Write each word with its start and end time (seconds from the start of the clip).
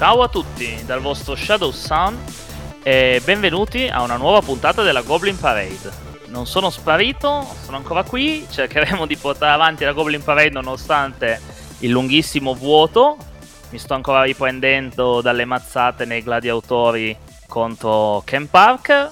Ciao 0.00 0.22
a 0.22 0.28
tutti 0.28 0.82
dal 0.86 1.00
vostro 1.00 1.34
Shadow 1.34 1.70
Sun 1.70 2.18
e 2.82 3.20
benvenuti 3.22 3.86
a 3.86 4.00
una 4.00 4.16
nuova 4.16 4.40
puntata 4.40 4.82
della 4.82 5.02
Goblin 5.02 5.38
Parade. 5.38 5.92
Non 6.28 6.46
sono 6.46 6.70
sparito, 6.70 7.42
sono 7.62 7.76
ancora 7.76 8.02
qui, 8.02 8.46
cercheremo 8.48 9.04
di 9.04 9.18
portare 9.18 9.52
avanti 9.52 9.84
la 9.84 9.92
Goblin 9.92 10.24
Parade 10.24 10.52
nonostante 10.52 11.38
il 11.80 11.90
lunghissimo 11.90 12.54
vuoto. 12.54 13.18
Mi 13.68 13.78
sto 13.78 13.92
ancora 13.92 14.22
riprendendo 14.22 15.20
dalle 15.20 15.44
mazzate 15.44 16.06
nei 16.06 16.22
gladiatori 16.22 17.14
contro 17.46 18.22
Ken 18.24 18.48
Parker. 18.48 19.10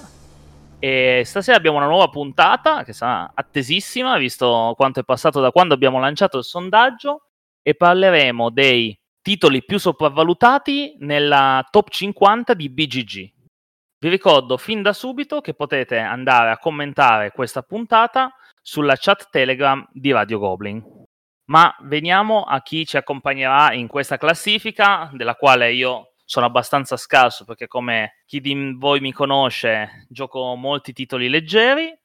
E 0.79 1.21
stasera 1.23 1.55
abbiamo 1.55 1.77
una 1.77 1.85
nuova 1.85 2.07
puntata 2.07 2.83
che 2.83 2.93
sarà 2.93 3.29
attesissima, 3.35 4.17
visto 4.17 4.73
quanto 4.75 5.01
è 5.01 5.03
passato 5.03 5.39
da 5.39 5.51
quando 5.51 5.75
abbiamo 5.75 5.99
lanciato 5.99 6.39
il 6.39 6.43
sondaggio. 6.45 7.25
E 7.61 7.75
parleremo 7.75 8.49
dei 8.49 8.98
titoli 9.29 9.63
più 9.63 9.77
sopravvalutati 9.77 10.95
nella 11.01 11.63
top 11.69 11.89
50 11.89 12.55
di 12.55 12.67
BGG. 12.67 13.31
Vi 13.99 14.09
ricordo 14.09 14.57
fin 14.57 14.81
da 14.81 14.91
subito 14.91 15.39
che 15.39 15.53
potete 15.53 15.99
andare 15.99 16.49
a 16.49 16.57
commentare 16.57 17.29
questa 17.29 17.61
puntata 17.61 18.33
sulla 18.59 18.95
chat 18.97 19.29
Telegram 19.29 19.87
di 19.91 20.11
Radio 20.11 20.39
Goblin. 20.39 20.83
Ma 21.51 21.71
veniamo 21.81 22.41
a 22.41 22.59
chi 22.63 22.87
ci 22.87 22.97
accompagnerà 22.97 23.71
in 23.73 23.85
questa 23.85 24.17
classifica, 24.17 25.11
della 25.13 25.35
quale 25.35 25.73
io 25.73 26.13
sono 26.25 26.47
abbastanza 26.47 26.97
scarso 26.97 27.45
perché 27.45 27.67
come 27.67 28.23
chi 28.25 28.41
di 28.41 28.73
voi 28.79 28.99
mi 28.99 29.11
conosce 29.11 30.07
gioco 30.09 30.55
molti 30.55 30.91
titoli 30.91 31.29
leggeri, 31.29 31.95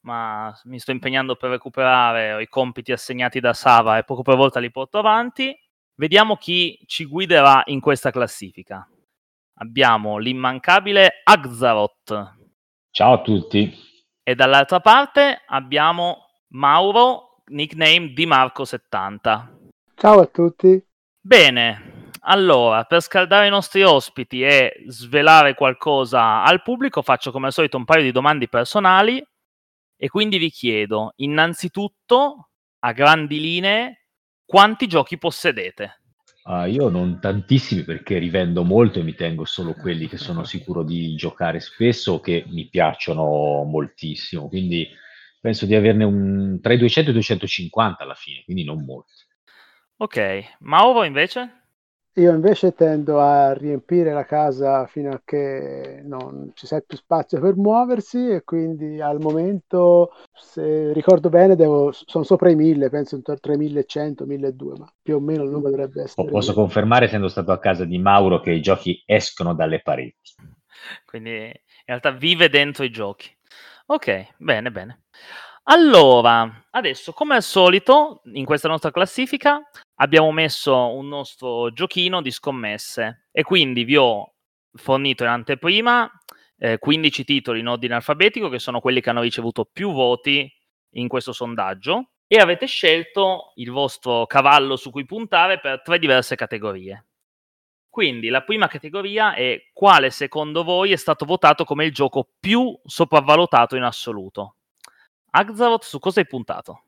ma 0.00 0.52
mi 0.64 0.80
sto 0.80 0.90
impegnando 0.90 1.36
per 1.36 1.50
recuperare 1.50 2.42
i 2.42 2.48
compiti 2.48 2.90
assegnati 2.90 3.38
da 3.38 3.52
Sava 3.52 3.98
e 3.98 4.02
poco 4.02 4.22
per 4.22 4.34
volta 4.34 4.58
li 4.58 4.72
porto 4.72 4.98
avanti. 4.98 5.56
Vediamo 5.94 6.36
chi 6.36 6.82
ci 6.86 7.04
guiderà 7.04 7.62
in 7.66 7.80
questa 7.80 8.10
classifica. 8.10 8.88
Abbiamo 9.58 10.18
l'immancabile 10.18 11.20
Axaroth. 11.22 12.36
Ciao 12.90 13.12
a 13.12 13.20
tutti. 13.20 13.72
E 14.22 14.34
dall'altra 14.34 14.80
parte 14.80 15.42
abbiamo 15.46 16.26
Mauro, 16.48 17.42
nickname 17.46 18.12
di 18.14 18.26
Marco70. 18.26 19.48
Ciao 19.94 20.20
a 20.20 20.26
tutti. 20.26 20.84
Bene, 21.20 22.10
allora, 22.22 22.84
per 22.84 23.00
scaldare 23.00 23.46
i 23.46 23.50
nostri 23.50 23.82
ospiti 23.82 24.42
e 24.42 24.84
svelare 24.86 25.54
qualcosa 25.54 26.42
al 26.42 26.62
pubblico, 26.62 27.02
faccio 27.02 27.30
come 27.30 27.46
al 27.46 27.52
solito 27.52 27.76
un 27.76 27.84
paio 27.84 28.02
di 28.02 28.12
domande 28.12 28.48
personali 28.48 29.24
e 29.96 30.08
quindi 30.08 30.38
vi 30.38 30.50
chiedo, 30.50 31.12
innanzitutto, 31.16 32.48
a 32.80 32.92
grandi 32.92 33.40
linee, 33.40 34.01
quanti 34.52 34.86
giochi 34.86 35.16
possedete? 35.16 36.00
Uh, 36.44 36.66
io 36.66 36.90
non 36.90 37.18
tantissimi 37.20 37.84
perché 37.84 38.18
rivendo 38.18 38.64
molto 38.64 38.98
e 38.98 39.02
mi 39.02 39.14
tengo 39.14 39.46
solo 39.46 39.72
quelli 39.72 40.08
che 40.08 40.18
sono 40.18 40.44
sicuro 40.44 40.82
di 40.82 41.14
giocare 41.14 41.58
spesso 41.58 42.12
o 42.12 42.20
che 42.20 42.44
mi 42.48 42.68
piacciono 42.68 43.64
moltissimo, 43.64 44.48
quindi 44.48 44.86
penso 45.40 45.64
di 45.64 45.74
averne 45.74 46.04
un, 46.04 46.58
tra 46.60 46.74
i 46.74 46.76
200 46.76 47.08
e 47.08 47.12
i 47.12 47.14
250 47.14 48.02
alla 48.02 48.14
fine, 48.14 48.42
quindi 48.44 48.62
non 48.64 48.84
molti. 48.84 49.24
Ok, 49.96 50.56
Mauro 50.58 51.04
invece? 51.04 51.61
Io 52.16 52.30
invece 52.30 52.74
tendo 52.74 53.20
a 53.20 53.54
riempire 53.54 54.12
la 54.12 54.26
casa 54.26 54.86
fino 54.86 55.10
a 55.12 55.22
che 55.24 56.02
non 56.04 56.50
ci 56.52 56.66
sia 56.66 56.82
più 56.86 56.98
spazio 56.98 57.40
per 57.40 57.56
muoversi 57.56 58.28
e 58.28 58.42
quindi 58.42 59.00
al 59.00 59.18
momento, 59.18 60.12
se 60.34 60.92
ricordo 60.92 61.30
bene, 61.30 61.56
devo, 61.56 61.90
sono 61.90 62.22
sopra 62.22 62.50
i 62.50 62.54
1000, 62.54 62.90
penso 62.90 63.20
tra 63.22 63.54
i 63.54 63.56
1100 63.56 64.24
e 64.24 64.26
1200, 64.26 64.82
ma 64.82 64.92
più 65.00 65.16
o 65.16 65.20
meno 65.20 65.44
il 65.44 65.50
numero 65.50 65.70
dovrebbe 65.70 66.02
essere. 66.02 66.28
Posso 66.28 66.52
confermare, 66.52 67.06
essendo 67.06 67.28
stato 67.28 67.50
a 67.50 67.58
casa 67.58 67.86
di 67.86 67.96
Mauro, 67.96 68.40
che 68.40 68.50
i 68.50 68.60
giochi 68.60 69.02
escono 69.06 69.54
dalle 69.54 69.80
pareti. 69.80 70.34
Quindi 71.06 71.46
in 71.46 71.52
realtà 71.86 72.10
vive 72.10 72.50
dentro 72.50 72.84
i 72.84 72.90
giochi. 72.90 73.34
Ok, 73.86 74.34
bene, 74.36 74.70
bene. 74.70 75.04
Allora, 75.66 76.66
adesso 76.70 77.12
come 77.12 77.36
al 77.36 77.42
solito 77.42 78.22
in 78.32 78.44
questa 78.44 78.66
nostra 78.66 78.90
classifica 78.90 79.60
abbiamo 80.00 80.32
messo 80.32 80.74
un 80.92 81.06
nostro 81.06 81.72
giochino 81.72 82.20
di 82.20 82.32
scommesse 82.32 83.28
e 83.30 83.44
quindi 83.44 83.84
vi 83.84 83.96
ho 83.96 84.34
fornito 84.74 85.22
in 85.22 85.28
anteprima 85.28 86.10
eh, 86.58 86.78
15 86.78 87.24
titoli 87.24 87.60
in 87.60 87.68
ordine 87.68 87.94
alfabetico 87.94 88.48
che 88.48 88.58
sono 88.58 88.80
quelli 88.80 89.00
che 89.00 89.10
hanno 89.10 89.20
ricevuto 89.20 89.64
più 89.64 89.92
voti 89.92 90.52
in 90.94 91.06
questo 91.06 91.32
sondaggio 91.32 92.10
e 92.26 92.38
avete 92.38 92.66
scelto 92.66 93.52
il 93.56 93.70
vostro 93.70 94.26
cavallo 94.26 94.74
su 94.74 94.90
cui 94.90 95.04
puntare 95.04 95.60
per 95.60 95.80
tre 95.82 96.00
diverse 96.00 96.34
categorie. 96.34 97.06
Quindi 97.88 98.30
la 98.30 98.42
prima 98.42 98.66
categoria 98.66 99.34
è 99.34 99.70
quale 99.72 100.10
secondo 100.10 100.64
voi 100.64 100.90
è 100.90 100.96
stato 100.96 101.24
votato 101.24 101.64
come 101.64 101.84
il 101.84 101.92
gioco 101.92 102.30
più 102.40 102.76
sopravvalutato 102.84 103.76
in 103.76 103.82
assoluto. 103.82 104.56
Axaroth, 105.34 105.84
su 105.84 105.98
cosa 105.98 106.20
hai 106.20 106.26
puntato? 106.26 106.84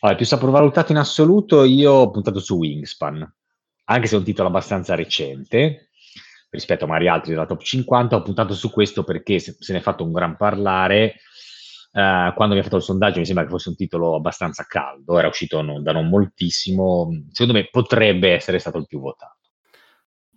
Allora, 0.00 0.16
più 0.16 0.26
sopravvalutato 0.26 0.92
in 0.92 0.98
assoluto, 0.98 1.64
io 1.64 1.92
ho 1.92 2.10
puntato 2.10 2.38
su 2.38 2.56
Wingspan, 2.56 3.34
anche 3.84 4.06
se 4.06 4.14
è 4.14 4.18
un 4.18 4.24
titolo 4.24 4.48
abbastanza 4.48 4.94
recente 4.94 5.90
rispetto 6.50 6.84
a 6.84 6.86
magari 6.86 7.08
altri 7.08 7.32
della 7.32 7.46
top 7.46 7.60
50, 7.60 8.16
ho 8.16 8.22
puntato 8.22 8.54
su 8.54 8.70
questo 8.70 9.02
perché 9.04 9.38
se, 9.38 9.56
se 9.58 9.72
ne 9.72 9.80
è 9.80 9.82
fatto 9.82 10.04
un 10.04 10.12
gran 10.12 10.36
parlare. 10.36 11.16
Uh, 11.90 12.32
quando 12.34 12.54
mi 12.54 12.60
ha 12.60 12.62
fatto 12.62 12.76
il 12.76 12.82
sondaggio 12.82 13.18
mi 13.18 13.24
sembra 13.24 13.44
che 13.44 13.50
fosse 13.50 13.70
un 13.70 13.76
titolo 13.76 14.14
abbastanza 14.14 14.64
caldo, 14.64 15.18
era 15.18 15.26
uscito 15.26 15.62
non, 15.62 15.82
da 15.82 15.92
non 15.92 16.08
moltissimo, 16.08 17.08
secondo 17.32 17.58
me 17.58 17.68
potrebbe 17.70 18.32
essere 18.32 18.58
stato 18.58 18.78
il 18.78 18.86
più 18.86 19.00
votato. 19.00 19.37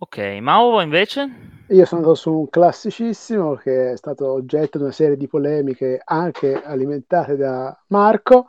Ok, 0.02 0.18
Mauro 0.40 0.80
invece? 0.80 1.64
Io 1.68 1.84
sono 1.84 2.00
andato 2.00 2.16
su 2.16 2.32
un 2.32 2.48
classicissimo 2.48 3.54
che 3.54 3.92
è 3.92 3.96
stato 3.96 4.32
oggetto 4.32 4.78
di 4.78 4.82
una 4.82 4.92
serie 4.92 5.16
di 5.16 5.28
polemiche 5.28 6.00
anche 6.04 6.60
alimentate 6.60 7.36
da 7.36 7.80
Marco 7.86 8.48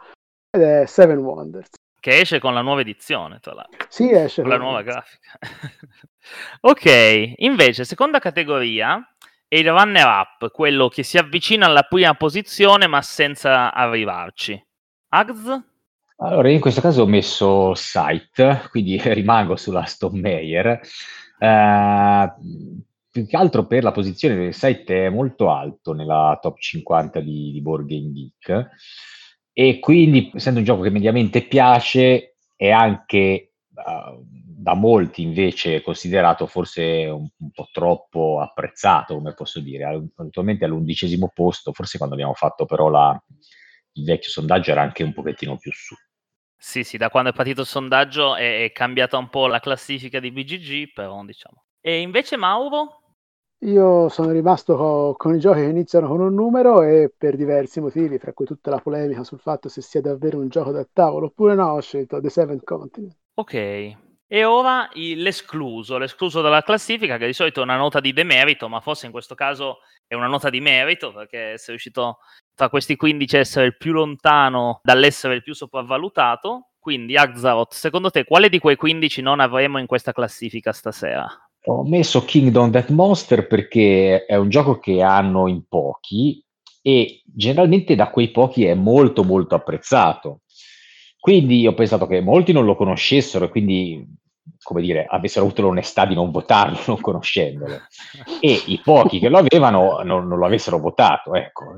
ed 0.49 0.63
è 0.63 0.85
Seven 0.87 1.19
Wonders. 1.19 1.69
Che 1.99 2.19
esce 2.19 2.39
con 2.39 2.55
la 2.55 2.61
nuova 2.61 2.81
edizione, 2.81 3.37
tra 3.39 3.53
l'altro. 3.53 3.85
Sì, 3.87 4.09
esce 4.11 4.41
con 4.41 4.49
la 4.49 4.57
nuova 4.57 4.81
grafica. 4.81 5.37
ok, 6.61 7.33
invece, 7.35 7.85
seconda 7.85 8.17
categoria 8.17 8.99
è 9.47 9.57
il 9.57 9.69
runner 9.69 10.07
up, 10.07 10.51
quello 10.51 10.87
che 10.87 11.03
si 11.03 11.19
avvicina 11.19 11.67
alla 11.67 11.83
prima 11.83 12.15
posizione 12.15 12.87
ma 12.87 13.03
senza 13.03 13.71
arrivarci. 13.71 14.59
Ags? 15.09 15.63
Allora, 16.17 16.49
in 16.49 16.59
questo 16.59 16.81
caso 16.81 17.03
ho 17.03 17.07
messo 17.07 17.75
Site, 17.75 18.69
quindi 18.71 18.97
rimango 19.13 19.55
sulla 19.55 19.83
Stone 19.83 20.19
Meyer. 20.19 20.81
Uh, 21.43 22.81
più 23.09 23.27
che 23.27 23.35
altro 23.35 23.67
per 23.67 23.83
la 23.83 23.91
posizione 23.91 24.35
del 24.35 24.53
site 24.53 25.07
è 25.07 25.09
molto 25.09 25.51
alto 25.51 25.91
nella 25.91 26.39
top 26.41 26.57
50 26.57 27.19
di, 27.19 27.51
di 27.51 27.61
Board 27.61 27.85
Game 27.85 28.13
Geek. 28.13 28.69
E 29.51 29.79
quindi 29.79 30.31
essendo 30.33 30.59
un 30.59 30.65
gioco 30.65 30.81
che 30.81 30.89
mediamente 30.89 31.43
piace 31.43 32.37
è 32.55 32.69
anche 32.69 33.55
uh, 33.69 34.25
da 34.25 34.73
molti 34.73 35.21
invece 35.21 35.81
considerato 35.81 36.47
forse 36.47 37.05
un, 37.07 37.27
un, 37.37 37.51
po' 37.51 37.67
troppo 37.73 38.39
apprezzato 38.39 39.15
come 39.15 39.33
posso 39.33 39.59
dire. 39.59 40.09
Attualmente 40.15 40.63
all'undicesimo 40.63 41.29
posto 41.33 41.73
forse 41.73 41.97
quando 41.97 42.15
abbiamo 42.15 42.33
fatto 42.33 42.65
però 42.65 42.87
la, 42.87 43.21
il 43.93 44.05
vecchio 44.05 44.31
sondaggio 44.31 44.71
era 44.71 44.81
anche 44.81 45.03
un 45.03 45.11
pochettino 45.11 45.57
più 45.57 45.71
su 45.73 45.93
sì, 46.65 46.83
sì, 46.85 46.95
da 46.97 47.09
quando 47.09 47.29
è 47.31 47.33
partito 47.33 47.61
il 47.61 47.67
sondaggio 47.67 48.35
è, 48.35 48.63
è 48.63 48.71
cambiata 48.71 49.17
un 49.17 49.27
po' 49.29 49.47
la 49.47 49.59
classifica 49.59 50.19
di 50.21 50.31
BGG, 50.31 50.93
però 50.93 51.23
diciamo. 51.25 51.65
E 51.81 51.99
invece 52.01 52.35
Mauro? 52.35 53.01
Io 53.65 54.09
sono 54.09 54.29
rimasto 54.29 54.75
co- 54.77 55.15
con 55.17 55.33
i 55.33 55.39
giochi 55.39 55.61
che 55.61 55.65
iniziano 55.65 56.07
con 56.07 56.19
un 56.21 56.35
numero 56.35 56.83
e 56.83 57.11
per 57.17 57.35
diversi 57.35 57.79
motivi, 57.81 58.19
fra 58.19 58.31
cui 58.31 58.45
tutta 58.45 58.69
la 58.69 58.77
polemica 58.79 59.23
sul 59.23 59.39
fatto 59.39 59.69
se 59.69 59.81
sia 59.81 60.01
davvero 60.01 60.37
un 60.37 60.49
gioco 60.49 60.69
da 60.71 60.87
tavolo 60.93 61.25
oppure 61.25 61.55
no, 61.55 61.71
ho 61.71 61.81
scelto 61.81 62.21
The 62.21 62.29
Seventh 62.29 62.63
Continent. 62.63 63.17
Ok, 63.35 63.53
e 64.33 64.45
ora 64.45 64.89
l'escluso, 64.95 65.99
l'escluso 65.99 66.41
dalla 66.41 66.63
classifica, 66.63 67.17
che 67.17 67.27
di 67.27 67.33
solito 67.33 67.59
è 67.59 67.63
una 67.63 67.77
nota 67.77 67.99
di 67.99 68.13
demerito, 68.13 68.67
ma 68.67 68.79
forse 68.79 69.05
in 69.05 69.11
questo 69.11 69.35
caso 69.35 69.81
è 70.07 70.15
una 70.15 70.25
nota 70.25 70.49
di 70.49 70.59
merito, 70.59 71.13
perché 71.13 71.59
sei 71.59 71.67
riuscito 71.67 72.17
tra 72.55 72.67
questi 72.67 72.95
15 72.95 73.37
essere 73.37 73.67
il 73.67 73.77
più 73.77 73.91
lontano 73.91 74.79
dall'essere 74.81 75.35
il 75.35 75.43
più 75.43 75.53
sopravvalutato. 75.53 76.69
Quindi, 76.79 77.15
Axaroth, 77.15 77.73
secondo 77.73 78.09
te 78.09 78.23
quale 78.23 78.49
di 78.49 78.57
quei 78.57 78.75
15 78.75 79.21
non 79.21 79.39
avremo 79.39 79.77
in 79.77 79.85
questa 79.85 80.13
classifica 80.13 80.73
stasera? 80.73 81.27
Ho 81.65 81.83
messo 81.83 82.25
Kingdom 82.25 82.71
Death 82.71 82.89
Monster 82.89 83.45
perché 83.45 84.25
è 84.25 84.35
un 84.35 84.49
gioco 84.49 84.79
che 84.79 85.03
hanno 85.03 85.47
in 85.47 85.67
pochi 85.67 86.43
e 86.81 87.21
generalmente 87.23 87.93
da 87.93 88.09
quei 88.09 88.31
pochi 88.31 88.65
è 88.65 88.73
molto 88.73 89.23
molto 89.23 89.53
apprezzato. 89.53 90.39
Quindi 91.19 91.65
ho 91.67 91.73
pensato 91.73 92.05
che 92.05 92.19
molti 92.19 92.51
non 92.51 92.65
lo 92.65 92.75
conoscessero 92.75 93.45
e 93.45 93.49
quindi, 93.49 94.21
come 94.63 94.81
dire, 94.81 95.05
avessero 95.07 95.45
avuto 95.45 95.61
l'onestà 95.61 96.05
di 96.05 96.15
non 96.15 96.31
votarlo 96.31 96.79
non 96.87 96.99
conoscendolo. 96.99 97.81
E 98.39 98.61
i 98.65 98.79
pochi 98.83 99.19
che 99.19 99.29
lo 99.29 99.37
avevano 99.37 100.01
non, 100.03 100.27
non 100.27 100.39
lo 100.39 100.45
avessero 100.45 100.79
votato, 100.79 101.35
ecco. 101.35 101.75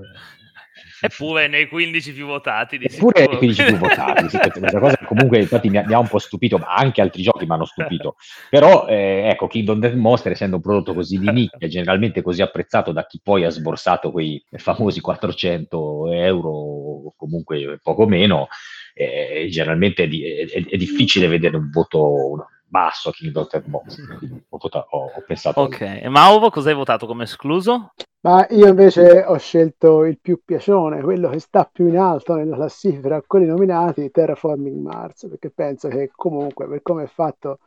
Eppure 1.02 1.48
nei 1.48 1.68
15 1.68 2.14
più 2.14 2.26
votati. 2.26 2.78
Di 2.78 2.86
Eppure 2.86 3.28
nei 3.28 3.38
15 3.38 3.64
più 3.66 3.78
votati. 3.78 4.30
Sì, 4.30 4.38
questa 4.38 4.80
cosa 4.80 4.98
comunque 5.06 5.40
infatti 5.40 5.70
mi 5.70 5.78
ha, 5.78 5.84
mi 5.86 5.94
ha, 5.94 6.00
un 6.00 6.08
po' 6.08 6.20
stupito, 6.20 6.58
ma 6.58 6.74
anche 6.74 7.02
altri 7.02 7.22
giochi 7.22 7.46
mi 7.46 7.52
hanno 7.52 7.66
stupito. 7.66 8.16
Però 8.50 8.88
eh, 8.88 9.28
ecco, 9.30 9.48
Kingdom 9.48 9.80
Death 9.80 9.94
Monster, 9.94 10.32
essendo 10.32 10.56
un 10.56 10.62
prodotto 10.62 10.94
così 10.94 11.20
di 11.20 11.30
nicchia, 11.32 11.68
generalmente 11.68 12.22
così 12.22 12.42
apprezzato 12.42 12.92
da 12.92 13.06
chi 13.06 13.20
poi 13.22 13.44
ha 13.44 13.50
sborsato 13.50 14.12
quei 14.12 14.44
famosi 14.52 15.02
400 15.02 16.12
euro 16.12 16.50
o 16.50 17.14
comunque 17.16 17.80
poco 17.82 18.08
meno, 18.08 18.48
eh, 18.94 19.48
generalmente 19.50 20.04
è, 20.04 20.08
di, 20.08 20.24
è, 20.24 20.66
è, 20.66 20.78
difficile 20.78 21.28
vedere 21.28 21.58
un 21.58 21.70
voto 21.70 22.48
basso 22.68 23.10
a 23.10 23.12
Kingdom 23.12 23.48
Death 23.50 23.66
Monster. 23.66 24.20
Ho, 24.50 24.58
votato, 24.58 24.88
ho, 24.90 25.12
ho 25.16 25.24
pensato. 25.26 25.62
Ok, 25.62 25.82
e 25.82 26.10
Mauro 26.10 26.50
cosa 26.50 26.70
hai 26.70 26.76
votato 26.76 27.06
come 27.06 27.24
escluso? 27.24 27.94
Ma 28.22 28.46
io 28.50 28.68
invece 28.68 29.24
ho 29.24 29.38
scelto 29.38 30.04
il 30.04 30.20
più 30.20 30.42
piacione, 30.44 31.02
quello 31.04 31.30
che 31.30 31.40
sta 31.40 31.70
più 31.72 31.88
in 31.88 31.98
alto 31.98 32.34
nella 32.34 32.56
classifica 32.56 33.08
tra 33.08 33.22
quelli 33.22 33.46
nominati, 33.46 34.10
Terraforming 34.10 34.82
Mars, 34.82 35.28
perché 35.30 35.52
penso 35.52 35.90
che 35.90 36.10
comunque 36.16 36.68
per 36.68 36.82
come 36.82 37.04
è 37.04 37.08
fatto 37.08 37.60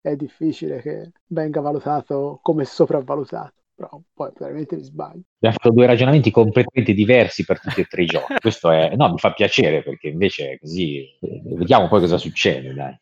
è 0.00 0.16
difficile 0.16 0.80
che 0.80 1.10
venga 1.26 1.60
valutato 1.60 2.38
come 2.40 2.64
sopravvalutato. 2.64 3.52
Però 3.74 4.00
poi 4.14 4.30
veramente 4.38 4.76
mi 4.76 4.82
sbaglio. 4.82 5.20
Abbiamo 5.36 5.56
fatto 5.60 5.70
due 5.70 5.84
ragionamenti 5.84 6.30
completamente 6.30 6.94
diversi 6.94 7.44
per 7.44 7.60
tutti 7.60 7.82
e 7.82 7.84
tre 7.84 8.04
i 8.04 8.06
giochi. 8.06 8.36
Questo 8.40 8.70
è, 8.70 8.96
no, 8.96 9.10
mi 9.10 9.18
fa 9.18 9.34
piacere 9.34 9.82
perché 9.82 10.08
invece 10.08 10.58
così 10.58 11.06
vediamo 11.20 11.88
poi 11.88 12.00
cosa 12.00 12.16
succede. 12.16 12.72
Dai. 12.72 12.98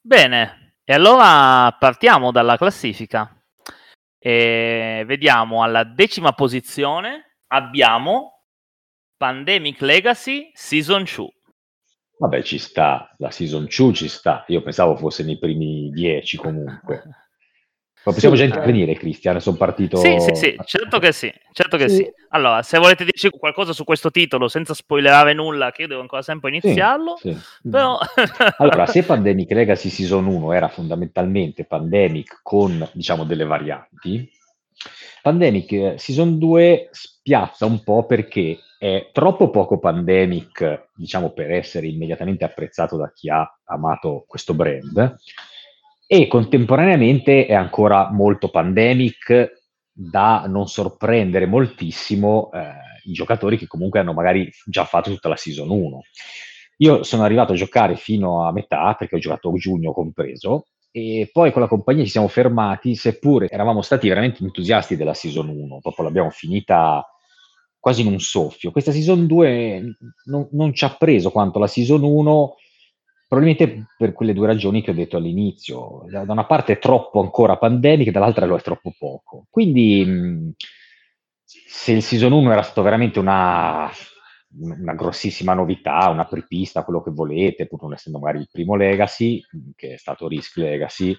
Bene, 0.00 0.65
e 0.88 0.94
allora 0.94 1.72
partiamo 1.72 2.30
dalla 2.30 2.56
classifica. 2.56 3.28
E 4.16 5.02
vediamo 5.04 5.64
alla 5.64 5.82
decima 5.82 6.32
posizione 6.32 7.38
abbiamo 7.48 8.44
Pandemic 9.16 9.80
Legacy 9.80 10.50
Season 10.54 11.02
2. 11.02 11.26
Vabbè, 12.18 12.42
ci 12.42 12.58
sta, 12.58 13.12
la 13.18 13.32
Season 13.32 13.64
2 13.64 13.92
ci 13.94 14.08
sta. 14.08 14.44
Io 14.46 14.62
pensavo 14.62 14.96
fosse 14.96 15.24
nei 15.24 15.38
primi 15.38 15.90
10 15.90 16.36
comunque. 16.36 17.02
Ma 18.06 18.12
possiamo 18.12 18.36
sì, 18.36 18.42
già 18.42 18.46
intervenire, 18.46 18.94
Cristian? 18.94 19.40
Sono 19.40 19.56
partito. 19.56 19.96
Sì, 19.96 20.20
sì, 20.20 20.36
sì, 20.36 20.56
certo 20.64 21.00
che 21.00 21.10
sì. 21.10 21.32
Certo 21.50 21.76
che 21.76 21.88
sì. 21.88 21.96
sì. 21.96 22.12
Allora, 22.28 22.62
se 22.62 22.78
volete 22.78 23.02
dirci 23.02 23.28
qualcosa 23.30 23.72
su 23.72 23.82
questo 23.82 24.12
titolo 24.12 24.46
senza 24.46 24.74
spoilerare 24.74 25.34
nulla, 25.34 25.72
che 25.72 25.82
io 25.82 25.88
devo 25.88 26.02
ancora 26.02 26.22
sempre 26.22 26.50
iniziarlo. 26.50 27.16
Sì, 27.16 27.32
sì. 27.32 27.68
Però... 27.68 27.98
allora, 28.58 28.86
se 28.86 29.02
Pandemic 29.02 29.50
Legacy 29.50 29.88
Season 29.88 30.24
1 30.24 30.52
era 30.52 30.68
fondamentalmente 30.68 31.64
Pandemic 31.64 32.38
con, 32.44 32.88
diciamo, 32.92 33.24
delle 33.24 33.44
varianti, 33.44 34.30
Pandemic 35.20 35.72
eh, 35.72 35.94
Season 35.98 36.38
2 36.38 36.90
spiazza 36.92 37.66
un 37.66 37.82
po' 37.82 38.06
perché 38.06 38.60
è 38.78 39.10
troppo 39.12 39.50
poco 39.50 39.80
Pandemic, 39.80 40.90
diciamo, 40.94 41.30
per 41.30 41.50
essere 41.50 41.88
immediatamente 41.88 42.44
apprezzato 42.44 42.96
da 42.96 43.10
chi 43.12 43.30
ha 43.30 43.58
amato 43.64 44.24
questo 44.28 44.54
brand 44.54 45.16
e 46.06 46.28
contemporaneamente 46.28 47.46
è 47.46 47.54
ancora 47.54 48.10
molto 48.10 48.48
pandemic 48.48 49.64
da 49.92 50.44
non 50.46 50.68
sorprendere 50.68 51.46
moltissimo 51.46 52.50
eh, 52.52 53.10
i 53.10 53.12
giocatori 53.12 53.56
che 53.56 53.66
comunque 53.66 53.98
hanno 53.98 54.12
magari 54.12 54.48
già 54.66 54.84
fatto 54.84 55.10
tutta 55.10 55.28
la 55.28 55.36
season 55.36 55.70
1. 55.70 56.00
Io 56.78 57.02
sono 57.02 57.24
arrivato 57.24 57.52
a 57.52 57.56
giocare 57.56 57.96
fino 57.96 58.46
a 58.46 58.52
metà 58.52 58.94
perché 58.94 59.16
ho 59.16 59.18
giocato 59.18 59.52
giugno 59.54 59.92
compreso 59.92 60.66
e 60.90 61.28
poi 61.32 61.50
con 61.50 61.62
la 61.62 61.68
compagnia 61.68 62.04
ci 62.04 62.10
siamo 62.10 62.28
fermati, 62.28 62.94
seppure 62.94 63.48
eravamo 63.48 63.82
stati 63.82 64.08
veramente 64.08 64.42
entusiasti 64.44 64.96
della 64.96 65.14
season 65.14 65.48
1, 65.48 65.80
dopo 65.82 66.02
l'abbiamo 66.02 66.30
finita 66.30 67.04
quasi 67.78 68.02
in 68.02 68.08
un 68.08 68.20
soffio. 68.20 68.70
Questa 68.70 68.92
season 68.92 69.26
2 69.26 69.96
non, 70.24 70.48
non 70.52 70.72
ci 70.74 70.84
ha 70.84 70.94
preso 70.94 71.30
quanto 71.30 71.58
la 71.58 71.66
season 71.66 72.02
1 72.02 72.54
Probabilmente 73.28 73.86
per 73.96 74.12
quelle 74.12 74.32
due 74.32 74.46
ragioni 74.46 74.82
che 74.82 74.92
ho 74.92 74.94
detto 74.94 75.16
all'inizio. 75.16 76.04
Da 76.08 76.24
una 76.28 76.46
parte 76.46 76.74
è 76.74 76.78
troppo 76.78 77.20
ancora 77.20 77.58
pandemica, 77.58 78.12
dall'altra 78.12 78.46
lo 78.46 78.56
è 78.56 78.62
troppo 78.62 78.94
poco. 78.96 79.46
Quindi 79.50 80.54
se 81.44 81.92
il 81.92 82.02
season 82.02 82.32
1 82.32 82.52
era 82.52 82.62
stato 82.62 82.82
veramente 82.82 83.18
una, 83.18 83.90
una 84.58 84.94
grossissima 84.94 85.54
novità, 85.54 86.08
una 86.08 86.24
prepista, 86.26 86.84
quello 86.84 87.02
che 87.02 87.10
volete, 87.10 87.66
pur 87.66 87.82
non 87.82 87.92
essendo 87.92 88.18
magari 88.18 88.40
il 88.40 88.48
primo 88.50 88.76
Legacy, 88.76 89.40
che 89.74 89.94
è 89.94 89.96
stato 89.96 90.28
Risk 90.28 90.56
Legacy, 90.56 91.16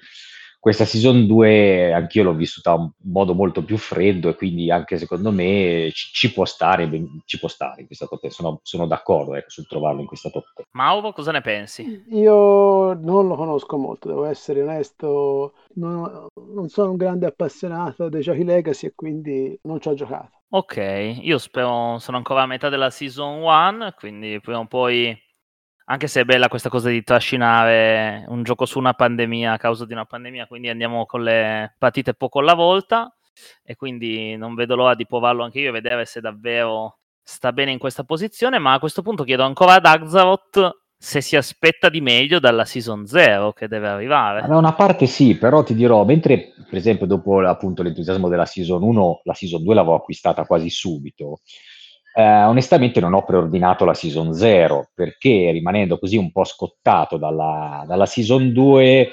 questa 0.60 0.86
season 0.86 1.26
2 1.28 1.94
anch'io 1.94 2.24
l'ho 2.24 2.34
vissuta 2.34 2.74
in 2.74 2.92
modo 3.12 3.34
molto 3.34 3.64
più 3.64 3.78
freddo 3.78 4.30
e 4.30 4.36
quindi 4.36 4.72
anche 4.72 4.98
secondo 4.98 5.32
me 5.32 5.90
ci, 5.94 6.10
ci 6.12 6.34
può 6.34 6.46
stare 6.46 6.90
ci 7.26 7.40
può 7.40 7.48
stare 7.48 7.82
in 7.82 7.88
questa 7.88 8.06
top 8.08 8.22
10 8.22 8.36
sono, 8.36 8.60
sono 8.64 8.88
d'accordo 8.88 9.36
ecco, 9.36 9.50
sul 9.50 9.68
trovarlo 9.68 10.02
in 10.02 10.08
questa 10.08 10.30
top 10.30 10.46
10 10.56 10.70
Mauro 10.74 11.14
cosa 11.14 11.32
ne 11.32 11.42
pensi? 11.42 12.04
Io 12.10 12.94
non 12.94 13.28
lo 13.28 13.36
conosco 13.36 13.78
molto 13.78 14.08
devo 14.08 14.26
essere 14.26 14.62
onesto. 14.62 15.54
Non, 15.76 16.28
non 16.54 16.70
sono 16.70 16.92
un 16.92 16.98
grande 16.98 17.26
appassionato 17.26 18.10
dei 18.10 18.22
giochi 18.22 18.44
Legacy 18.44 18.88
e 18.88 18.94
quindi 18.96 19.58
non 19.64 19.80
ci 19.80 19.88
ho 19.90 19.94
giocato. 19.94 20.42
Ok, 20.50 21.20
io 21.22 21.38
spero, 21.38 21.98
sono 22.00 22.18
ancora 22.18 22.44
a 22.44 22.46
metà 22.46 22.70
della 22.70 22.90
season 22.90 23.42
1, 23.42 23.94
quindi 23.98 24.40
prima 24.40 24.60
o 24.60 24.66
poi 24.66 25.16
anche 25.90 26.08
se 26.08 26.22
è 26.22 26.26
bella 26.26 26.50
questa 26.50 26.70
cosa 26.70 26.90
di 26.90 27.02
trascinare 27.02 28.26
un 28.28 28.44
gioco 28.44 28.66
su 28.66 28.78
una 28.78 28.94
pandemia 28.94 29.54
a 29.54 29.58
causa 29.58 29.86
di 29.86 29.94
una 29.94 30.06
pandemia, 30.06 30.48
quindi 30.48 30.70
andiamo 30.70 31.06
con 31.06 31.24
le 31.24 31.76
partite 31.78 32.14
poco 32.14 32.40
alla 32.40 32.56
volta 32.56 33.16
e 33.64 33.76
quindi 33.76 34.36
non 34.36 34.54
vedo 34.56 34.76
l'ora 34.76 34.96
di 34.96 35.06
provarlo 35.06 35.44
anche 35.44 35.60
io 35.60 35.70
e 35.70 35.72
vedere 35.72 36.06
se 36.06 36.20
davvero 36.20 36.98
sta 37.24 37.54
bene 37.54 37.72
in 37.72 37.78
questa 37.78 38.04
posizione, 38.04 38.58
ma 38.60 38.74
a 38.74 38.80
questo 38.80 39.02
punto 39.02 39.24
chiedo 39.24 39.44
ancora 39.44 39.76
ad 39.76 39.86
Axaroth 39.86 40.86
se 41.00 41.22
si 41.22 41.36
aspetta 41.36 41.90
di 41.90 42.02
meglio 42.02 42.40
dalla 42.40 42.66
season 42.66 43.06
0 43.06 43.54
che 43.54 43.68
deve 43.68 43.88
arrivare. 43.88 44.48
Da 44.48 44.58
una 44.58 44.74
parte 44.74 45.06
sì, 45.06 45.38
però 45.38 45.64
ti 45.64 45.76
dirò, 45.76 46.04
mentre 46.04 46.54
per 46.68 46.78
esempio 46.78 47.06
dopo 47.06 47.40
appunto 47.40 47.84
l'entusiasmo 47.84 48.28
della 48.28 48.46
season 48.46 48.82
1, 48.82 49.22
la 49.24 49.34
season 49.34 49.64
2 49.64 49.76
l'avevo 49.76 49.96
acquistata 49.96 50.46
quasi 50.46 50.70
subito, 50.70 51.40
eh, 52.18 52.44
onestamente 52.46 53.00
non 53.00 53.14
ho 53.14 53.24
preordinato 53.24 53.86
la 53.86 53.94
season 53.94 54.34
0 54.34 54.90
perché 54.96 55.52
rimanendo 55.52 56.00
così 56.00 56.18
un 56.18 56.32
po' 56.32 56.46
scottato 56.46 57.18
dalla, 57.18 57.84
dalla 57.86 58.08
season 58.08 58.52
2 58.52 59.12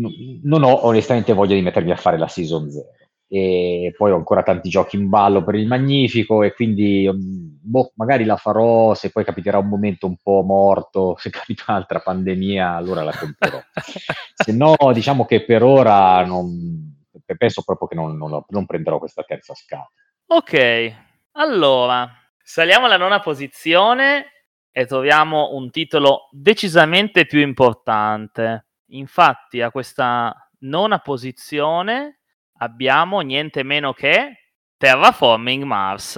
n- 0.00 0.40
non 0.42 0.64
ho 0.64 0.84
onestamente 0.86 1.32
voglia 1.32 1.54
di 1.54 1.62
mettermi 1.62 1.92
a 1.92 1.96
fare 1.96 2.18
la 2.18 2.26
season 2.26 2.68
0 2.68 2.86
e 3.28 3.94
poi 3.96 4.10
ho 4.10 4.16
ancora 4.16 4.42
tanti 4.42 4.68
giochi 4.68 4.96
in 4.96 5.08
ballo 5.08 5.44
per 5.44 5.54
il 5.54 5.68
Magnifico 5.68 6.42
e 6.42 6.52
quindi 6.52 7.08
mm, 7.08 7.56
boh, 7.62 7.92
magari 7.94 8.24
la 8.24 8.36
farò 8.36 8.94
se 8.94 9.10
poi 9.10 9.24
capiterà 9.24 9.58
un 9.58 9.68
momento 9.68 10.08
un 10.08 10.16
po' 10.20 10.42
morto, 10.42 11.14
se 11.18 11.30
capita 11.30 11.66
un'altra 11.68 12.00
pandemia 12.00 12.74
allora 12.74 13.04
la 13.04 13.16
comprerò. 13.16 13.60
se 14.34 14.52
no 14.52 14.74
diciamo 14.92 15.24
che 15.24 15.44
per 15.44 15.62
ora 15.62 16.24
non, 16.26 16.96
penso 17.38 17.62
proprio 17.62 17.86
che 17.86 17.94
non, 17.94 18.16
non, 18.16 18.42
non 18.48 18.66
prenderò 18.66 18.98
questa 18.98 19.22
terza 19.22 19.54
scala. 19.54 19.88
Ok, 20.26 20.94
allora 21.32 22.22
Saliamo 22.46 22.84
alla 22.84 22.98
nona 22.98 23.20
posizione 23.20 24.44
e 24.70 24.84
troviamo 24.84 25.54
un 25.54 25.70
titolo 25.70 26.28
decisamente 26.30 27.24
più 27.24 27.40
importante. 27.40 28.66
Infatti, 28.88 29.62
a 29.62 29.70
questa 29.70 30.50
nona 30.58 30.98
posizione 30.98 32.20
abbiamo 32.58 33.20
niente 33.20 33.62
meno 33.62 33.94
che 33.94 34.50
Terraforming 34.76 35.64
Mars. 35.64 36.16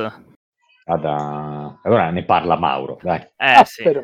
Allora 0.86 2.10
ne 2.10 2.24
parla 2.24 2.56
Mauro, 2.56 2.98
dai. 3.00 3.20
Eh 3.36 3.52
ah, 3.52 3.64
sì. 3.64 3.84
Però. 3.84 4.00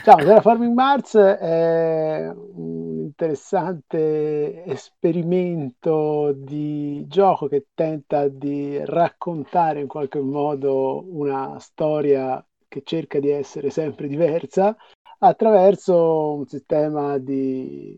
Ciao, 0.00 0.16
Terraforming 0.16 0.74
Mars 0.74 1.14
è 1.14 2.28
un 2.34 2.82
interessante 3.04 4.64
esperimento 4.64 6.32
di 6.32 7.04
gioco 7.06 7.46
che 7.46 7.66
tenta 7.72 8.26
di 8.26 8.80
raccontare 8.84 9.80
in 9.80 9.86
qualche 9.86 10.20
modo 10.20 11.04
una 11.08 11.58
storia 11.60 12.44
che 12.66 12.82
cerca 12.84 13.20
di 13.20 13.30
essere 13.30 13.70
sempre 13.70 14.08
diversa 14.08 14.76
attraverso 15.18 16.34
un 16.34 16.46
sistema 16.46 17.18
di 17.18 17.96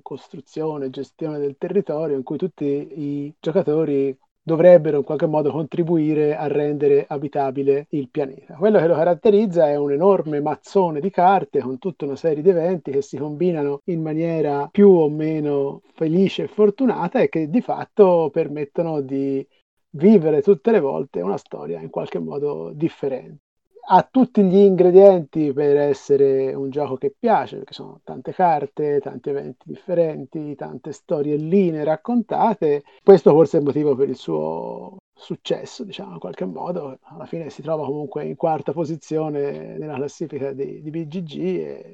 costruzione 0.00 0.86
e 0.86 0.90
gestione 0.90 1.38
del 1.38 1.56
territorio 1.58 2.16
in 2.16 2.22
cui 2.22 2.38
tutti 2.38 2.64
i 2.64 3.34
giocatori 3.38 4.16
dovrebbero 4.42 4.98
in 4.98 5.04
qualche 5.04 5.26
modo 5.26 5.50
contribuire 5.50 6.36
a 6.36 6.48
rendere 6.48 7.06
abitabile 7.08 7.86
il 7.90 8.08
pianeta. 8.10 8.54
Quello 8.54 8.78
che 8.78 8.86
lo 8.86 8.94
caratterizza 8.94 9.68
è 9.68 9.76
un 9.76 9.92
enorme 9.92 10.40
mazzone 10.40 11.00
di 11.00 11.10
carte 11.10 11.60
con 11.60 11.78
tutta 11.78 12.04
una 12.04 12.16
serie 12.16 12.42
di 12.42 12.48
eventi 12.50 12.90
che 12.90 13.02
si 13.02 13.16
combinano 13.16 13.82
in 13.84 14.02
maniera 14.02 14.68
più 14.70 14.88
o 14.90 15.08
meno 15.08 15.82
felice 15.94 16.44
e 16.44 16.48
fortunata 16.48 17.20
e 17.20 17.28
che 17.28 17.48
di 17.48 17.60
fatto 17.60 18.30
permettono 18.32 19.00
di 19.00 19.46
vivere 19.94 20.42
tutte 20.42 20.70
le 20.70 20.80
volte 20.80 21.20
una 21.20 21.36
storia 21.36 21.80
in 21.80 21.90
qualche 21.90 22.18
modo 22.18 22.72
differente 22.74 23.50
ha 23.84 24.08
tutti 24.10 24.42
gli 24.44 24.56
ingredienti 24.56 25.52
per 25.52 25.76
essere 25.76 26.54
un 26.54 26.70
gioco 26.70 26.96
che 26.96 27.14
piace, 27.18 27.56
perché 27.56 27.74
sono 27.74 28.00
tante 28.04 28.32
carte, 28.32 29.00
tanti 29.00 29.30
eventi 29.30 29.64
differenti, 29.68 30.54
tante 30.54 30.92
storielline 30.92 31.84
raccontate. 31.84 32.84
Questo 33.02 33.32
forse 33.32 33.56
è 33.56 33.60
il 33.60 33.66
motivo 33.66 33.94
per 33.94 34.08
il 34.08 34.16
suo 34.16 34.96
successo, 35.14 35.84
diciamo, 35.84 36.12
in 36.12 36.18
qualche 36.18 36.44
modo. 36.44 36.98
Alla 37.02 37.26
fine 37.26 37.50
si 37.50 37.62
trova 37.62 37.84
comunque 37.84 38.24
in 38.24 38.36
quarta 38.36 38.72
posizione 38.72 39.76
nella 39.76 39.94
classifica 39.94 40.52
di, 40.52 40.80
di 40.82 40.90
BGG 40.90 41.36
e 41.40 41.92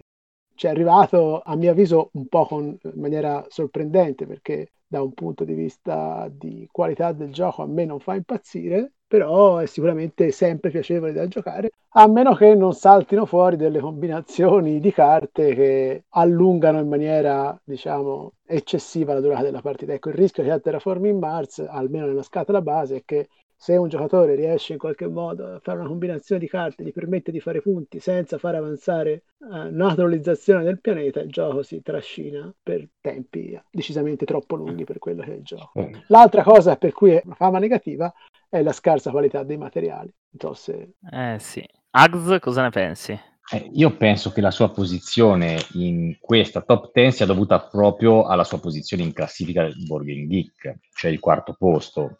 ci 0.54 0.66
è 0.66 0.70
arrivato, 0.70 1.40
a 1.40 1.54
mio 1.56 1.70
avviso, 1.70 2.10
un 2.14 2.26
po' 2.26 2.46
con, 2.46 2.76
in 2.82 3.00
maniera 3.00 3.44
sorprendente 3.48 4.26
perché 4.26 4.72
da 4.86 5.02
un 5.02 5.12
punto 5.12 5.44
di 5.44 5.54
vista 5.54 6.28
di 6.30 6.66
qualità 6.70 7.12
del 7.12 7.32
gioco 7.32 7.62
a 7.62 7.66
me 7.66 7.84
non 7.84 8.00
fa 8.00 8.14
impazzire, 8.14 8.92
però 9.08 9.56
è 9.56 9.66
sicuramente 9.66 10.30
sempre 10.30 10.70
piacevole 10.70 11.12
da 11.12 11.26
giocare, 11.26 11.70
a 11.92 12.06
meno 12.06 12.34
che 12.34 12.54
non 12.54 12.74
saltino 12.74 13.24
fuori 13.24 13.56
delle 13.56 13.80
combinazioni 13.80 14.78
di 14.78 14.92
carte 14.92 15.54
che 15.54 16.04
allungano 16.10 16.78
in 16.78 16.88
maniera, 16.88 17.58
diciamo, 17.64 18.34
eccessiva 18.46 19.14
la 19.14 19.20
durata 19.20 19.42
della 19.44 19.62
partita. 19.62 19.94
Ecco, 19.94 20.10
il 20.10 20.14
rischio 20.14 20.42
che 20.42 20.50
ha 20.50 20.58
Terraforming 20.58 21.18
Mars, 21.18 21.58
almeno 21.66 22.06
nella 22.06 22.22
scatola 22.22 22.60
base, 22.60 22.96
è 22.96 23.02
che 23.04 23.28
se 23.60 23.76
un 23.76 23.88
giocatore 23.88 24.36
riesce 24.36 24.74
in 24.74 24.78
qualche 24.78 25.08
modo 25.08 25.54
a 25.54 25.58
fare 25.58 25.80
una 25.80 25.88
combinazione 25.88 26.40
di 26.40 26.46
carte 26.46 26.84
gli 26.84 26.92
permette 26.92 27.32
di 27.32 27.40
fare 27.40 27.60
punti 27.60 27.98
senza 27.98 28.38
far 28.38 28.54
avanzare 28.54 29.24
uh, 29.38 29.68
naturalizzazione 29.74 30.62
del 30.62 30.80
pianeta, 30.80 31.20
il 31.20 31.30
gioco 31.30 31.62
si 31.62 31.82
trascina 31.82 32.54
per 32.62 32.86
tempi 33.00 33.60
decisamente 33.68 34.24
troppo 34.24 34.54
lunghi 34.54 34.84
per 34.84 34.98
quello 34.98 35.24
che 35.24 35.32
è 35.32 35.36
il 35.36 35.42
gioco. 35.42 35.72
Eh. 35.74 35.90
L'altra 36.06 36.44
cosa 36.44 36.76
per 36.76 36.92
cui 36.92 37.10
è 37.10 37.22
una 37.24 37.34
fama 37.34 37.58
negativa 37.58 38.12
è 38.48 38.62
la 38.62 38.72
scarsa 38.72 39.10
qualità 39.10 39.42
dei 39.42 39.56
materiali. 39.56 40.12
Non 40.30 40.54
so 40.54 40.54
se... 40.54 40.94
Eh 41.10 41.38
sì. 41.38 41.66
Ags, 41.90 42.38
cosa 42.40 42.62
ne 42.62 42.70
pensi? 42.70 43.18
Eh, 43.50 43.70
io 43.72 43.96
penso 43.96 44.30
che 44.30 44.42
la 44.42 44.50
sua 44.50 44.70
posizione 44.70 45.58
in 45.72 46.18
questa 46.20 46.60
top 46.60 46.90
10 46.92 47.16
sia 47.16 47.26
dovuta 47.26 47.60
proprio 47.60 48.26
alla 48.26 48.44
sua 48.44 48.60
posizione 48.60 49.02
in 49.02 49.14
classifica 49.14 49.62
del 49.62 49.86
Board 49.86 50.04
Geek, 50.04 50.80
cioè 50.94 51.10
il 51.10 51.18
quarto 51.18 51.54
posto 51.58 52.18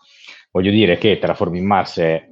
voglio 0.50 0.70
dire 0.70 0.96
che 0.96 1.18
Terraforming 1.18 1.66
Mars 1.66 1.98
è 1.98 2.26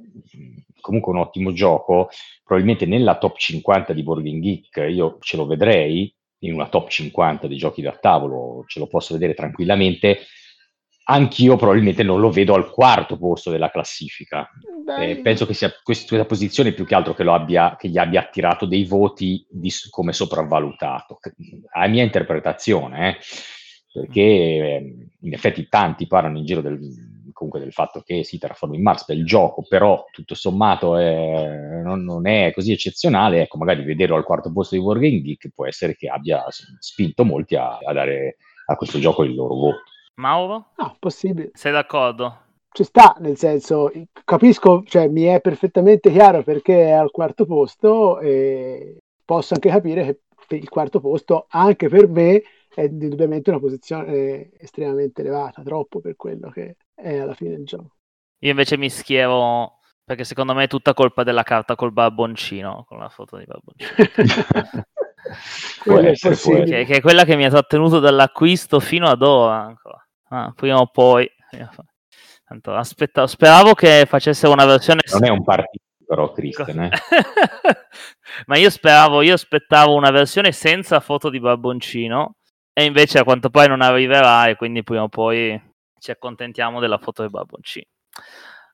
comunque 0.81 1.11
un 1.11 1.19
ottimo 1.19 1.53
gioco, 1.53 2.09
probabilmente 2.43 2.87
nella 2.87 3.17
top 3.17 3.37
50 3.37 3.93
di 3.93 4.01
Boarding 4.01 4.41
Geek 4.41 4.89
io 4.89 5.17
ce 5.19 5.37
lo 5.37 5.45
vedrei, 5.45 6.11
in 6.39 6.53
una 6.53 6.67
top 6.67 6.89
50 6.89 7.45
di 7.45 7.57
giochi 7.57 7.81
da 7.81 7.91
tavolo 7.91 8.63
ce 8.67 8.79
lo 8.79 8.87
posso 8.87 9.13
vedere 9.13 9.35
tranquillamente, 9.35 10.21
anch'io 11.09 11.55
probabilmente 11.55 12.03
non 12.03 12.19
lo 12.19 12.29
vedo 12.29 12.53
al 12.53 12.69
quarto 12.69 13.17
posto 13.17 13.49
della 13.49 13.69
classifica. 13.69 14.49
Eh, 14.99 15.17
penso 15.17 15.45
che 15.45 15.53
sia 15.53 15.73
questa 15.83 16.25
posizione 16.25 16.73
più 16.73 16.85
che 16.85 16.95
altro 16.95 17.13
che, 17.13 17.23
abbia, 17.23 17.75
che 17.77 17.89
gli 17.89 17.97
abbia 17.97 18.21
attirato 18.21 18.65
dei 18.65 18.85
voti 18.85 19.45
di, 19.49 19.71
come 19.89 20.13
sopravvalutato, 20.13 21.19
a 21.73 21.87
mia 21.87 22.03
interpretazione, 22.03 23.09
eh, 23.09 23.17
perché 23.91 24.21
eh, 24.21 24.95
in 25.21 25.33
effetti 25.33 25.67
tanti 25.67 26.07
parlano 26.07 26.37
in 26.37 26.45
giro 26.45 26.61
del, 26.61 26.79
comunque 27.33 27.59
del 27.59 27.73
fatto 27.73 28.01
che 28.01 28.23
si 28.23 28.37
Terraforming 28.37 28.81
Mars 28.81 29.05
per 29.05 29.15
il 29.15 29.25
gioco, 29.25 29.65
però 29.67 30.05
tutto 30.11 30.35
sommato 30.35 30.97
è, 30.97 31.81
non, 31.83 32.03
non, 32.03 32.27
è 32.27 32.51
così 32.53 32.71
eccezionale, 32.71 33.41
ecco, 33.41 33.57
magari 33.57 33.83
vederlo 33.83 34.15
al 34.15 34.25
quarto 34.25 34.51
posto 34.51 34.75
di 34.75 34.81
Wargame 34.81 35.21
Geek 35.21 35.51
può 35.53 35.65
essere 35.65 35.95
che 35.95 36.07
abbia 36.07 36.43
spinto 36.79 37.23
molti 37.23 37.55
a, 37.55 37.77
a 37.77 37.93
dare 37.93 38.37
a 38.65 38.75
questo 38.75 38.99
gioco 38.99 39.23
il 39.23 39.35
loro 39.35 39.55
voto. 39.55 39.83
Mauro? 40.17 40.71
No, 40.77 40.95
possibile. 40.99 41.51
Sei 41.53 41.71
d'accordo? 41.71 42.45
Ci 42.71 42.83
sta, 42.83 43.15
nel 43.19 43.37
senso, 43.37 43.91
capisco, 44.23 44.83
cioè 44.85 45.07
mi 45.07 45.23
è 45.23 45.41
perfettamente 45.41 46.11
chiaro 46.11 46.43
perché 46.43 46.87
è 46.87 46.91
al 46.91 47.11
quarto 47.11 47.45
posto 47.45 48.19
e 48.19 48.97
posso 49.25 49.53
anche 49.55 49.69
capire 49.69 50.19
che 50.47 50.55
il 50.55 50.69
quarto 50.69 50.99
posto 50.99 51.45
anche 51.49 51.89
per 51.89 52.07
me 52.07 52.41
è 52.73 52.81
indubbiamente 52.83 53.49
una 53.49 53.59
posizione 53.59 54.51
estremamente 54.59 55.21
elevata, 55.21 55.63
troppo 55.63 55.99
per 55.99 56.15
quello 56.15 56.49
che 56.49 56.77
è 56.93 57.17
alla 57.17 57.33
fine 57.33 57.51
del 57.51 57.65
gioco. 57.65 57.95
Io 58.39 58.51
invece 58.51 58.77
mi 58.77 58.89
schiero 58.89 59.79
perché 60.03 60.23
secondo 60.23 60.53
me 60.53 60.65
è 60.65 60.67
tutta 60.67 60.93
colpa 60.93 61.23
della 61.23 61.43
carta 61.43 61.75
col 61.75 61.91
barboncino, 61.91 62.85
con 62.87 62.99
la 62.99 63.09
foto 63.09 63.37
di 63.37 63.45
barboncino. 63.45 64.85
essere, 66.07 66.63
che, 66.63 66.85
che, 66.85 66.95
è 66.97 67.01
quella 67.01 67.25
che 67.25 67.35
mi 67.35 67.45
ha 67.45 67.49
trattenuto 67.49 67.99
dall'acquisto 67.99 68.79
fino 68.79 69.07
ad 69.07 69.21
ora. 69.21 69.75
Ah, 70.29 70.51
prima 70.55 70.79
o 70.79 70.87
poi. 70.87 71.29
Tanto, 72.45 72.73
aspetta, 72.73 73.27
speravo 73.27 73.73
che 73.73 74.05
facesse 74.07 74.47
una 74.47 74.65
versione. 74.65 75.01
Non 75.11 75.25
è 75.25 75.29
un 75.29 75.43
partito, 75.43 75.83
però, 76.05 76.31
Christian. 76.31 76.83
Eh? 76.83 76.89
Ma 78.47 78.57
io 78.57 78.69
speravo, 78.69 79.21
io 79.21 79.33
aspettavo 79.33 79.95
una 79.95 80.11
versione 80.11 80.51
senza 80.51 80.99
foto 80.99 81.29
di 81.29 81.39
barboncino 81.39 82.35
e 82.73 82.85
invece 82.85 83.19
a 83.19 83.23
quanto 83.23 83.49
pare 83.49 83.67
non 83.67 83.81
arriverà 83.81 84.47
e 84.47 84.55
quindi 84.55 84.83
prima 84.83 85.03
o 85.03 85.09
poi 85.09 85.59
ci 85.99 86.11
accontentiamo 86.11 86.79
della 86.79 86.99
foto 86.99 87.21
del 87.21 87.31
barboncino. 87.31 87.87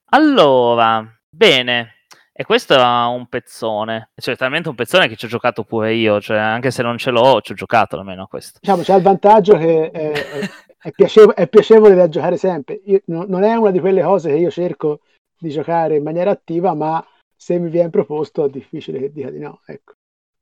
Allora, 0.10 1.04
bene, 1.30 2.03
e 2.34 2.44
questo 2.46 2.74
era 2.74 3.06
un 3.06 3.28
pezzone, 3.28 4.10
cioè 4.16 4.36
talmente 4.36 4.68
un 4.68 4.76
pezzone 4.76 5.08
che 5.08 5.16
ci 5.16 5.26
ho 5.26 5.28
giocato 5.28 5.64
pure 5.64 5.94
io, 5.94 6.20
cioè 6.20 6.38
anche 6.38 6.72
se 6.72 6.82
non 6.82 6.98
ce 6.98 7.12
l'ho, 7.12 7.40
ci 7.42 7.52
ho 7.52 7.56
giocato 7.56 7.98
almeno 7.98 8.24
a 8.24 8.28
questo. 8.28 8.58
Diciamo, 8.60 8.82
c'è 8.82 8.96
il 8.96 9.04
vantaggio 9.04 9.56
che 9.58 9.92
è, 9.92 10.12
è, 10.12 10.50
è, 10.80 10.92
piacevole, 10.92 11.36
è 11.36 11.48
piacevole, 11.48 11.96
da 11.96 12.10
giocare 12.10 12.38
sempre. 12.38 12.82
Io, 12.86 13.02
no, 13.06 13.26
non 13.28 13.44
è 13.44 13.54
una 13.56 13.72
di 13.72 13.80
quelle 13.80 14.02
cose 14.02 14.30
che 14.30 14.38
io 14.38 14.50
cerco 14.50 15.02
di 15.38 15.50
giocare 15.50 15.98
in 15.98 16.04
maniera 16.04 16.32
attiva, 16.32 16.74
ma 16.74 17.06
se 17.36 17.60
mi 17.60 17.70
viene 17.70 17.90
proposto 17.90 18.46
è 18.46 18.50
difficile 18.50 19.00
che 19.00 19.12
dica 19.12 19.30
di 19.30 19.40
no. 19.40 19.62
Ecco. 19.66 19.94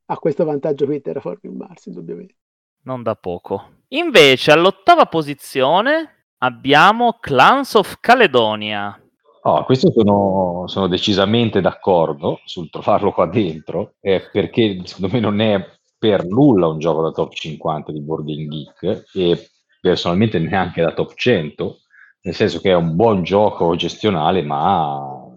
Ha 0.06 0.18
questo 0.18 0.46
vantaggio 0.46 0.86
qui 0.86 1.02
Terraforming 1.02 1.56
Mars, 1.56 1.86
indubbiamente 1.86 2.36
non 2.84 3.04
da 3.04 3.16
poco. 3.16 3.80
Invece 3.90 4.52
all'ottava 4.52 5.06
posizione 5.06 6.26
abbiamo 6.40 7.18
Clans 7.20 7.74
of 7.74 7.98
Caledonia. 8.00 9.01
Oh, 9.44 9.64
questo 9.64 9.92
sono, 9.92 10.68
sono, 10.68 10.88
decisamente 10.88 11.62
d'accordo 11.62 12.42
sul 12.46 12.70
trovarlo 12.70 13.12
qua 13.12 13.26
dentro, 13.26 13.96
eh, 14.00 14.30
perché 14.32 14.82
secondo 14.84 15.14
me 15.14 15.20
non 15.20 15.40
è 15.40 15.66
per 15.98 16.26
nulla 16.26 16.68
un 16.68 16.78
gioco 16.78 17.02
da 17.02 17.12
top 17.12 17.34
50 17.34 17.92
di 17.92 18.02
Boarding 18.02 18.50
Geek 18.50 19.10
e 19.14 19.50
personalmente 19.80 20.38
neanche 20.38 20.82
da 20.82 20.94
top 20.94 21.14
100, 21.16 21.80
nel 22.22 22.36
senso 22.36 22.60
che 22.60 22.70
è 22.70 22.76
un 22.76 22.96
buon 22.96 23.24
gioco 23.24 23.76
gestionale, 23.76 24.44
ma 24.44 25.28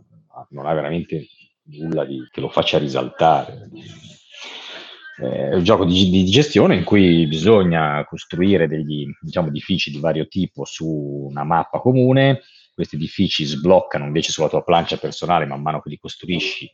non 0.51 0.67
ha 0.67 0.75
veramente 0.75 1.27
nulla 1.65 2.05
di, 2.05 2.29
che 2.31 2.41
lo 2.43 2.51
faccia 2.51 2.79
risaltare 2.79 3.71
eh, 5.17 5.51
è 5.51 5.55
un 5.55 5.63
gioco 5.63 5.85
di, 5.85 6.11
di, 6.11 6.25
gestione 6.25 6.75
in 6.75 6.85
cui 6.85 7.27
bisogna 7.27 8.05
costruire 8.05 8.67
degli 8.67 9.07
diciamo, 9.21 9.49
edifici 9.49 9.91
di 9.91 10.01
vario 10.01 10.27
tipo 10.27 10.65
su 10.65 11.29
una 11.31 11.45
mappa 11.45 11.79
comune. 11.79 12.41
Questi 12.75 12.97
edifici 12.97 13.45
sbloccano 13.45 14.05
invece 14.05 14.33
sulla 14.33 14.49
tua 14.49 14.65
plancia 14.65 14.97
personale 14.97 15.47
man 15.47 15.63
mano 15.63 15.81
che 15.81 15.91
li 15.91 15.99
costruisci 15.99 16.69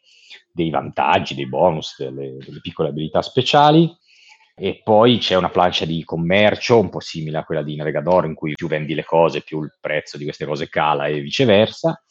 dei 0.50 0.70
vantaggi, 0.70 1.34
dei 1.34 1.46
bonus, 1.46 1.94
delle, 1.98 2.38
delle 2.38 2.60
piccole 2.60 2.88
abilità 2.88 3.20
speciali. 3.20 3.94
E 4.56 4.80
poi 4.82 5.18
c'è 5.18 5.36
una 5.36 5.48
plancia 5.48 5.84
di 5.84 6.04
commercio 6.04 6.78
un 6.78 6.90
po' 6.90 7.00
simile 7.00 7.38
a 7.38 7.44
quella 7.44 7.62
di 7.62 7.76
Navigador, 7.76 8.26
in 8.26 8.34
cui 8.34 8.54
più 8.54 8.66
vendi 8.66 8.94
le 8.94 9.04
cose, 9.04 9.42
più 9.42 9.62
il 9.62 9.74
prezzo 9.80 10.18
di 10.18 10.24
queste 10.24 10.44
cose 10.44 10.68
cala 10.68 11.06
e 11.06 11.20
viceversa. 11.20 12.02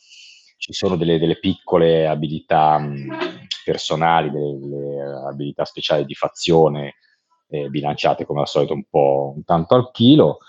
Ci 0.57 0.73
sono 0.73 0.95
delle, 0.95 1.19
delle 1.19 1.39
piccole 1.39 2.07
abilità 2.07 2.77
mh, 2.79 3.47
personali, 3.63 4.31
delle, 4.31 5.01
abilità 5.27 5.63
speciali 5.63 6.05
di 6.05 6.15
fazione 6.15 6.95
eh, 7.49 7.69
bilanciate 7.69 8.25
come 8.25 8.41
al 8.41 8.47
solito 8.47 8.73
un 8.73 8.83
po' 8.89 9.33
un 9.35 9.43
tanto 9.43 9.75
al 9.75 9.91
chilo. 9.91 10.39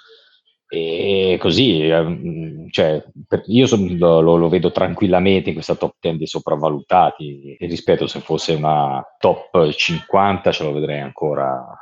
E 0.73 1.37
così, 1.41 1.89
eh, 1.89 2.67
cioè, 2.71 3.05
io 3.47 3.67
lo, 3.97 4.21
lo, 4.21 4.49
vedo 4.49 4.71
tranquillamente 4.71 5.49
in 5.49 5.55
questa 5.55 5.75
top 5.75 5.97
10 5.99 6.17
dei 6.19 6.27
sopravvalutati. 6.29 7.57
E 7.59 7.67
rispetto 7.67 8.07
se 8.07 8.21
fosse 8.21 8.55
una 8.55 9.05
top 9.19 9.69
50 9.69 10.53
ce 10.53 10.63
lo 10.63 10.73
vedrei 10.73 11.01
ancora 11.01 11.77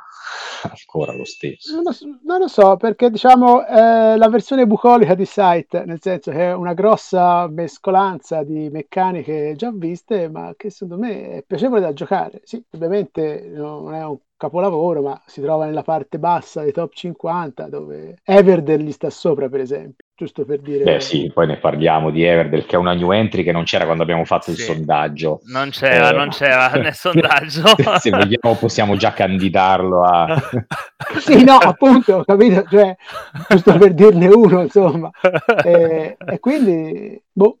ancora 0.69 1.13
lo 1.13 1.25
stesso. 1.25 1.73
Non 1.75 1.83
lo, 1.83 1.91
non 2.23 2.39
lo 2.39 2.47
so, 2.47 2.75
perché 2.77 3.09
diciamo 3.09 3.65
eh, 3.65 4.17
la 4.17 4.29
versione 4.29 4.65
bucolica 4.67 5.13
di 5.15 5.25
Sight, 5.25 5.83
nel 5.83 5.99
senso 6.01 6.31
che 6.31 6.49
è 6.49 6.53
una 6.53 6.73
grossa 6.73 7.47
mescolanza 7.47 8.43
di 8.43 8.69
meccaniche 8.69 9.53
già 9.55 9.71
viste, 9.71 10.29
ma 10.29 10.53
che 10.57 10.69
secondo 10.69 10.97
me 11.03 11.37
è 11.37 11.43
piacevole 11.43 11.81
da 11.81 11.93
giocare. 11.93 12.41
Sì, 12.43 12.63
ovviamente 12.71 13.47
non 13.53 13.93
è 13.93 14.03
un 14.05 14.17
capolavoro, 14.37 15.01
ma 15.01 15.21
si 15.25 15.41
trova 15.41 15.65
nella 15.65 15.83
parte 15.83 16.19
bassa 16.19 16.61
dei 16.63 16.71
top 16.71 16.93
50, 16.93 17.67
dove 17.69 18.17
Everdell 18.23 18.81
gli 18.81 18.91
sta 18.91 19.09
sopra, 19.09 19.49
per 19.49 19.61
esempio. 19.61 20.05
Giusto 20.19 20.43
per 20.43 20.59
dire. 20.59 20.83
Beh, 20.83 20.99
sì, 20.99 21.31
poi 21.33 21.47
ne 21.47 21.55
parliamo 21.55 22.09
di 22.09 22.25
Everdell, 22.25 22.65
che 22.65 22.75
è 22.75 22.77
una 22.77 22.93
new 22.93 23.09
entry 23.11 23.41
che 23.41 23.53
non 23.53 23.63
c'era 23.63 23.85
quando 23.85 24.03
abbiamo 24.03 24.25
fatto 24.25 24.51
il 24.51 24.57
sondaggio. 24.57 25.39
Non 25.45 25.69
c'era, 25.69 26.09
eh, 26.09 26.13
non 26.13 26.27
c'era 26.27 26.71
nel 26.75 26.93
sondaggio. 26.93 27.63
Se 27.99 28.09
vogliamo, 28.09 28.57
possiamo 28.59 28.97
già 28.97 29.13
candidarlo 29.13 30.03
a. 30.03 30.37
sì, 31.19 31.41
no, 31.45 31.55
appunto, 31.55 32.15
ho 32.15 32.25
capito, 32.25 32.65
cioè, 32.69 32.93
giusto 33.47 33.77
per 33.77 33.93
dirne 33.93 34.27
uno, 34.27 34.63
insomma. 34.63 35.09
E, 35.63 36.17
e 36.19 36.39
quindi, 36.41 37.23
boh, 37.31 37.59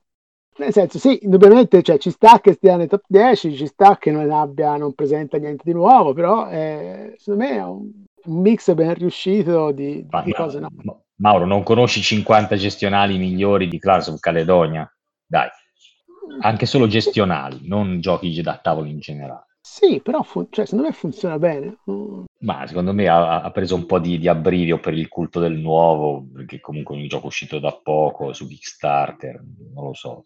nel 0.57 0.73
senso, 0.73 0.99
sì, 0.99 1.19
indubbiamente 1.21 1.81
cioè, 1.81 1.97
ci 1.97 2.09
sta 2.09 2.41
che 2.41 2.51
stia 2.51 2.75
nei 2.75 2.87
top 2.87 3.03
10, 3.07 3.55
ci 3.55 3.67
sta 3.67 3.97
che 3.97 4.11
non 4.11 4.29
abbia, 4.31 4.75
non 4.75 4.93
presenta 4.95 5.37
niente 5.37 5.63
di 5.63 5.71
nuovo, 5.71 6.11
però 6.11 6.49
eh, 6.49 7.15
secondo 7.17 7.45
me 7.45 7.51
è 7.51 7.63
un, 7.63 7.89
un, 8.25 8.41
mix 8.41 8.73
ben 8.73 8.95
riuscito 8.95 9.71
di, 9.71 10.05
di 10.25 10.33
cose 10.33 10.59
no. 10.59 10.69
Mauro, 11.19 11.45
non 11.45 11.63
conosci 11.63 12.01
50 12.01 12.55
gestionali 12.55 13.17
migliori 13.17 13.67
di 13.67 13.79
Class 13.79 14.07
of 14.07 14.19
Caledonia? 14.19 14.89
dai. 15.29 15.49
Anche 16.41 16.65
solo 16.65 16.87
gestionali, 16.87 17.67
non 17.67 17.99
giochi 17.99 18.41
da 18.41 18.57
tavolo 18.57 18.87
in 18.87 18.99
generale. 18.99 19.47
Sì, 19.61 19.99
però 20.01 20.23
fun- 20.23 20.47
cioè, 20.49 20.65
secondo 20.65 20.87
me 20.87 20.93
funziona 20.93 21.37
bene. 21.37 21.79
Mm. 21.89 22.23
Ma 22.39 22.65
secondo 22.65 22.93
me 22.93 23.07
ha, 23.07 23.41
ha 23.41 23.51
preso 23.51 23.75
un 23.75 23.85
po' 23.85 23.99
di, 23.99 24.17
di 24.17 24.27
abbrivio 24.27 24.79
per 24.79 24.93
il 24.93 25.07
culto 25.07 25.39
del 25.39 25.57
nuovo, 25.57 26.25
perché 26.33 26.59
comunque 26.59 26.95
è 26.95 26.99
un 26.99 27.07
gioco 27.07 27.27
uscito 27.27 27.59
da 27.59 27.73
poco 27.73 28.31
su 28.33 28.47
Kickstarter, 28.47 29.43
non 29.73 29.85
lo 29.85 29.93
so. 29.93 30.23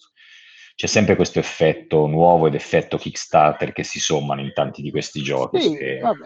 C'è 0.75 0.87
sempre 0.87 1.15
questo 1.15 1.39
effetto 1.39 2.05
nuovo 2.07 2.47
ed 2.47 2.55
effetto 2.55 2.97
Kickstarter 2.97 3.73
che 3.73 3.83
si 3.83 3.99
sommano 3.99 4.41
in 4.41 4.53
tanti 4.53 4.81
di 4.81 4.91
questi 4.91 5.21
giochi. 5.21 5.59
Sì, 5.59 5.77
e... 5.77 5.99
vabbè. 5.99 6.25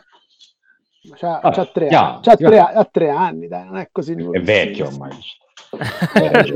C'ha, 1.16 1.40
Vabbè, 1.42 1.56
c'ha 1.56 1.66
tre, 1.66 1.86
yeah, 1.86 2.10
anni, 2.10 2.22
c'ha 2.22 2.36
tre, 2.36 2.60
ha 2.60 2.86
tre 2.86 3.10
anni, 3.10 3.48
dai, 3.48 3.66
non 3.66 3.78
è 3.78 3.90
così 3.92 4.14
È 4.14 4.42
vecchio 4.42 4.88
ormai. 4.88 5.18
Eh, 6.14 6.54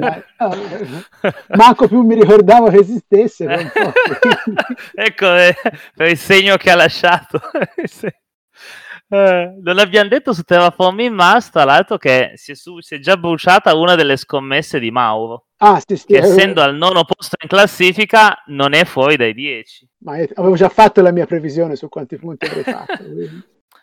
Manco 1.56 1.88
più 1.88 2.02
mi 2.02 2.16
ricordavo 2.16 2.70
che 2.70 2.78
esistesse. 2.78 3.46
ecco 4.96 5.36
eh, 5.36 5.56
per 5.96 6.08
il 6.08 6.18
segno 6.18 6.58
che 6.58 6.72
ha 6.72 6.76
lasciato. 6.76 7.40
Eh, 9.14 9.58
non 9.62 9.78
abbiamo 9.78 10.08
detto 10.08 10.32
su 10.32 10.42
Terraforming 10.44 11.14
Mars, 11.14 11.50
tra 11.50 11.66
l'altro, 11.66 11.98
che 11.98 12.32
si 12.36 12.52
è, 12.52 12.56
su- 12.56 12.80
si 12.80 12.96
è 12.96 13.00
già 13.00 13.18
bruciata 13.18 13.76
una 13.76 13.96
delle 13.96 14.16
scommesse 14.16 14.80
di 14.80 14.90
Mauro, 14.90 15.48
Ah, 15.58 15.82
sì, 15.86 15.98
sì, 15.98 16.06
che 16.06 16.16
eh, 16.16 16.20
essendo 16.20 16.62
al 16.62 16.78
nono 16.78 17.04
posto 17.04 17.36
in 17.42 17.50
classifica 17.50 18.42
non 18.46 18.72
è 18.72 18.86
fuori 18.86 19.18
dai 19.18 19.34
10. 19.34 19.90
ma 20.06 20.18
io 20.18 20.30
avevo 20.36 20.56
già 20.56 20.70
fatto 20.70 21.02
la 21.02 21.12
mia 21.12 21.26
previsione 21.26 21.76
su 21.76 21.90
quanti 21.90 22.16
punti 22.16 22.46
avrei 22.46 22.64
fatto. 22.64 23.04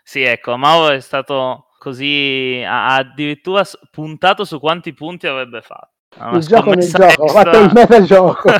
Sì, 0.08 0.22
ecco, 0.22 0.56
Mauro 0.56 0.94
è 0.94 1.00
stato 1.00 1.66
così, 1.78 2.64
ha 2.66 2.94
addirittura 2.94 3.62
puntato 3.90 4.46
su 4.46 4.58
quanti 4.58 4.94
punti 4.94 5.26
avrebbe 5.26 5.60
fatto. 5.60 5.90
Una 6.16 6.38
Il 6.38 6.46
gioco 6.46 6.72
nel 6.72 6.90
gioco, 6.90 7.24
ho 7.24 7.28
fatto 7.28 7.58
il 7.58 7.70
metagioco. 7.74 8.48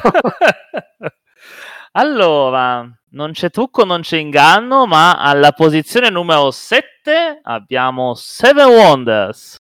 allora, 1.93 2.87
non 3.13 3.33
c'è 3.33 3.49
trucco, 3.49 3.87
non 3.87 4.03
c'è 4.03 4.19
inganno, 4.19 4.87
ma 4.87 5.15
alla 5.15 5.53
posizione 5.53 6.11
numero 6.11 6.51
7 6.51 7.41
abbiamo 7.43 8.15
Seven 8.15 8.67
Wonders. 8.67 9.57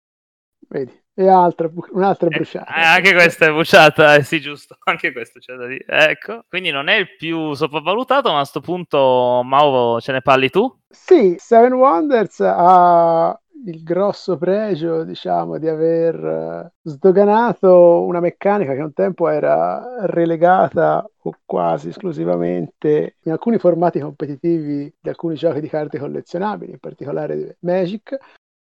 Vedi, 0.67 1.04
e 1.15 1.27
altra, 1.27 1.69
un'altra 1.91 2.29
Eh, 2.29 2.31
bruciata. 2.31 2.73
eh, 2.75 2.81
anche 2.81 3.13
questa 3.13 3.45
è 3.45 3.49
bruciata, 3.51 4.15
eh, 4.15 4.23
sì, 4.23 4.41
giusto, 4.41 4.77
anche 4.85 5.11
questo 5.11 5.39
c'è 5.39 5.55
da 5.55 5.67
dire. 5.67 5.85
Ecco, 5.87 6.45
quindi 6.49 6.71
non 6.71 6.87
è 6.87 6.95
il 6.95 7.15
più 7.15 7.53
sopravvalutato, 7.53 8.31
ma 8.31 8.39
a 8.39 8.45
sto 8.45 8.61
punto, 8.61 9.41
Mauro, 9.43 10.01
ce 10.01 10.11
ne 10.11 10.21
parli 10.21 10.49
tu? 10.49 10.67
Sì, 10.89 11.35
Seven 11.37 11.73
Wonders 11.73 12.39
ha 12.41 13.37
il 13.65 13.83
grosso 13.83 14.37
pregio, 14.37 15.03
diciamo, 15.03 15.57
di 15.57 15.67
aver 15.67 16.15
eh, 16.23 16.73
sdoganato 16.83 18.03
una 18.03 18.19
meccanica 18.19 18.73
che 18.73 18.81
un 18.81 18.93
tempo 18.93 19.27
era 19.27 20.05
relegata 20.05 21.05
o 21.23 21.39
quasi 21.43 21.89
esclusivamente 21.89 23.17
in 23.23 23.31
alcuni 23.31 23.57
formati 23.57 23.99
competitivi 23.99 24.93
di 24.99 25.09
alcuni 25.09 25.35
giochi 25.35 25.59
di 25.61 25.67
carte 25.67 25.99
collezionabili, 25.99 26.71
in 26.73 26.79
particolare 26.79 27.57
Magic, 27.61 28.17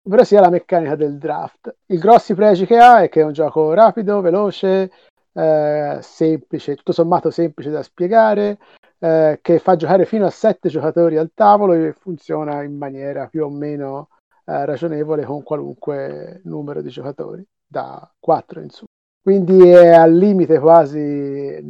ovvero 0.07 0.25
sia 0.25 0.41
la 0.41 0.51
meccanica 0.51 0.95
del 0.95 1.19
draft. 1.19 1.75
I 1.87 1.99
grossi 1.99 2.35
pregi 2.35 2.65
che 2.65 2.79
ha 2.79 3.03
è 3.03 3.09
che 3.09 3.21
è 3.21 3.25
un 3.25 3.33
gioco 3.33 3.73
rapido, 3.73 4.21
veloce, 4.21 4.91
eh, 5.33 5.99
semplice, 6.01 6.77
tutto 6.77 6.93
sommato 6.93 7.31
semplice 7.31 7.71
da 7.71 7.83
spiegare, 7.83 8.59
eh, 8.99 9.39
che 9.43 9.59
fa 9.59 9.77
giocare 9.77 10.07
fino 10.07 10.25
a 10.25 10.31
sette 10.31 10.69
giocatori 10.69 11.17
al 11.17 11.33
tavolo 11.35 11.75
e 11.75 11.93
funziona 11.93 12.63
in 12.63 12.77
maniera 12.77 13.27
più 13.27 13.45
o 13.45 13.51
meno 13.51 14.09
eh, 14.45 14.65
ragionevole 14.65 15.25
con 15.25 15.43
qualunque 15.43 16.41
numero 16.45 16.81
di 16.81 16.89
giocatori, 16.89 17.45
da 17.67 18.09
4 18.19 18.61
in 18.61 18.71
su. 18.71 18.85
Quindi 19.27 19.59
è 19.59 19.89
al 19.89 20.15
limite 20.15 20.61
quasi, 20.61 21.61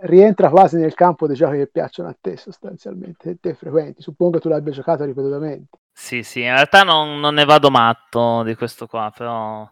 rientra 0.00 0.50
quasi 0.50 0.76
nel 0.76 0.92
campo 0.94 1.28
dei 1.28 1.36
giochi 1.36 1.58
che 1.58 1.68
piacciono 1.68 2.08
a 2.08 2.16
te 2.20 2.36
sostanzialmente, 2.36 3.38
te 3.38 3.54
frequenti. 3.54 4.02
Suppongo 4.02 4.40
tu 4.40 4.48
l'abbia 4.48 4.72
giocato 4.72 5.04
ripetutamente. 5.04 5.78
Sì, 5.92 6.24
sì, 6.24 6.40
in 6.40 6.52
realtà 6.52 6.82
non, 6.82 7.20
non 7.20 7.34
ne 7.34 7.44
vado 7.44 7.70
matto 7.70 8.42
di 8.42 8.56
questo 8.56 8.88
qua, 8.88 9.12
però... 9.16 9.70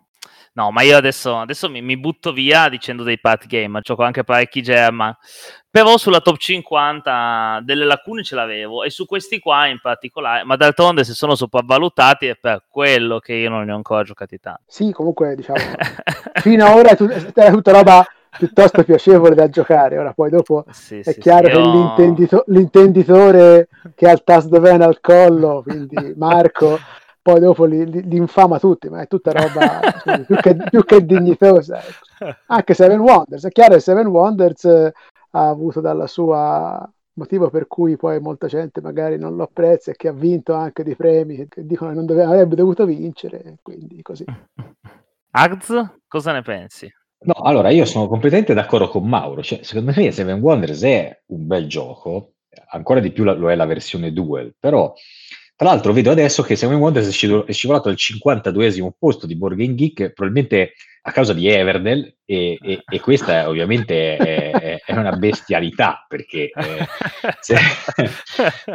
No, 0.59 0.73
ma 0.73 0.83
io 0.83 0.97
adesso, 0.97 1.39
adesso 1.39 1.71
mi, 1.71 1.81
mi 1.83 1.97
butto 1.97 2.33
via 2.33 2.69
dicendo 2.69 3.05
dei 3.05 3.21
party 3.21 3.47
game, 3.47 3.81
gioco 3.81 4.03
anche 4.03 4.25
parecchi 4.25 4.61
German, 4.61 5.17
però 5.71 5.97
sulla 5.97 6.19
top 6.19 6.37
50 6.37 7.61
delle 7.63 7.85
lacune 7.85 8.25
ce 8.25 8.35
l'avevo 8.35 8.83
e 8.83 8.91
su 8.91 9.07
questi 9.07 9.39
qua 9.39 9.69
in 9.69 9.79
particolare, 9.81 10.43
ma 10.43 10.57
d'altronde 10.57 11.05
se 11.05 11.13
sono 11.13 11.37
sopravvalutati 11.37 12.27
è 12.27 12.35
per 12.35 12.65
quello 12.69 13.21
che 13.21 13.35
io 13.35 13.51
non 13.51 13.67
ne 13.67 13.73
ho 13.73 13.77
ancora 13.77 14.03
giocati 14.03 14.41
tanti. 14.41 14.63
Sì, 14.67 14.91
comunque 14.91 15.37
diciamo, 15.37 15.61
fino 16.43 16.67
ad 16.67 16.77
ora 16.77 16.89
è, 16.91 16.97
tut- 16.97 17.33
è 17.35 17.51
tutta 17.53 17.73
roba 17.73 18.05
piuttosto 18.37 18.83
piacevole 18.83 19.37
da 19.37 19.49
giocare. 19.49 19.97
Ora 19.97 20.13
poi 20.13 20.31
dopo 20.31 20.65
Sì, 20.73 20.99
è 20.99 21.13
sì, 21.13 21.21
chiaro 21.21 21.47
sì, 21.47 21.53
che 21.53 21.59
io- 21.61 21.71
l'intendito- 21.71 22.45
l'intenditore 22.49 23.69
che 23.95 24.09
ha 24.09 24.13
il 24.13 24.25
tasto 24.25 24.59
ven 24.59 24.83
al 24.83 24.99
collo, 25.01 25.63
quindi 25.63 25.95
Marco, 26.19 26.81
poi 27.29 27.41
dopo 27.41 27.67
li, 27.67 27.85
li- 27.91 28.09
li 28.09 28.17
infama 28.17 28.59
tutti, 28.59 28.89
ma 28.89 29.03
è 29.03 29.07
tutta 29.07 29.33
roba 29.33 29.81
più, 30.25 30.35
che, 30.37 30.57
più 30.57 30.83
che 30.83 31.05
dignitosa. 31.05 31.79
ecco. 31.79 32.39
Anche 32.47 32.73
Seven 32.73 33.01
Wonders, 33.01 33.45
è 33.45 33.51
chiaro 33.51 33.75
che 33.75 33.81
Seven 33.81 34.07
Wonders 34.07 34.65
eh, 34.65 34.93
ha 35.33 35.49
avuto 35.49 35.83
dalla 35.83 36.07
sua 36.07 36.91
motivo 37.13 37.51
per 37.51 37.67
cui 37.67 37.97
poi 37.97 38.19
molta 38.21 38.47
gente 38.47 38.81
magari 38.81 39.19
non 39.19 39.37
lo 39.37 39.43
apprezza 39.43 39.91
e 39.91 39.97
che 39.97 40.09
ha 40.09 40.13
vinto 40.13 40.55
anche 40.55 40.83
dei 40.83 40.97
premi 40.97 41.47
che, 41.49 41.67
dicono 41.67 41.91
che 41.91 41.97
non 41.97 42.07
dove- 42.07 42.23
avrebbe 42.25 42.55
dovuto 42.55 42.87
vincere, 42.87 43.57
quindi 43.61 44.01
così. 44.01 44.25
Arz, 45.33 45.99
cosa 46.09 46.33
ne 46.33 46.41
pensi? 46.41 46.91
No, 47.21 47.35
allora 47.43 47.69
io 47.69 47.85
sono 47.85 48.09
completamente 48.09 48.55
d'accordo 48.55 48.89
con 48.89 49.07
Mauro. 49.07 49.43
Cioè, 49.43 49.63
secondo 49.63 49.93
me 49.95 50.11
Seven 50.13 50.41
Wonders 50.41 50.83
è 50.83 51.21
un 51.27 51.47
bel 51.47 51.67
gioco, 51.67 52.37
ancora 52.71 53.01
di 53.01 53.13
più 53.13 53.25
lo 53.25 53.51
è 53.51 53.55
la 53.55 53.67
versione 53.67 54.15
Duel, 54.15 54.55
però 54.59 54.95
tra 55.59 55.69
l'altro 55.69 55.93
vedo 55.93 56.13
adesso 56.13 56.43
che 56.45 56.55
Seven 56.55 56.79
Wonders 56.79 57.09
è 57.09 57.53
scivolato 57.53 57.89
al 57.89 57.97
52esimo 57.97 58.91
posto 58.97 59.27
di 59.27 59.37
Game 59.37 59.75
Geek, 59.75 60.13
probabilmente 60.13 60.75
a 61.03 61.11
causa 61.11 61.33
di 61.33 61.49
Everdell, 61.49 62.15
e, 62.25 62.59
e- 62.63 62.83
e 62.87 63.01
questa 63.01 63.49
ovviamente 63.49 64.17
è, 64.17 64.81
è- 64.85 64.93
una 64.97 65.17
bestialità, 65.17 66.05
perché 66.07 66.51
eh, 66.55 66.87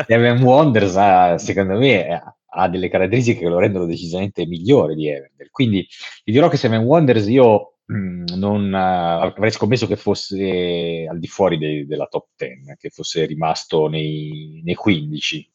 Seven 0.07 0.41
Wonders 0.43 0.95
ha, 0.97 1.37
secondo 1.37 1.77
me 1.77 2.07
ha- 2.55 2.67
delle 2.67 2.89
caratteristiche 2.89 3.39
che 3.39 3.47
lo 3.47 3.59
rendono 3.59 3.85
decisamente 3.85 4.45
migliore 4.45 4.95
di 4.95 5.07
Everdell. 5.07 5.47
Quindi 5.51 5.87
ti 6.23 6.31
dirò 6.31 6.49
che 6.49 6.57
Seven 6.57 6.81
Wonders 6.83 7.27
io 7.27 7.77
mh, 7.85 8.35
non 8.35 8.73
eh, 8.73 8.77
avrei 8.77 9.51
scommesso 9.51 9.87
che 9.87 9.95
fosse 9.95 11.07
al 11.09 11.19
di 11.19 11.27
fuori 11.27 11.57
dei- 11.57 11.85
della 11.87 12.07
top 12.07 12.27
10, 12.35 12.75
che 12.77 12.89
fosse 12.89 13.25
rimasto 13.25 13.87
nei, 13.87 14.61
nei 14.63 14.75
15. 14.75 15.49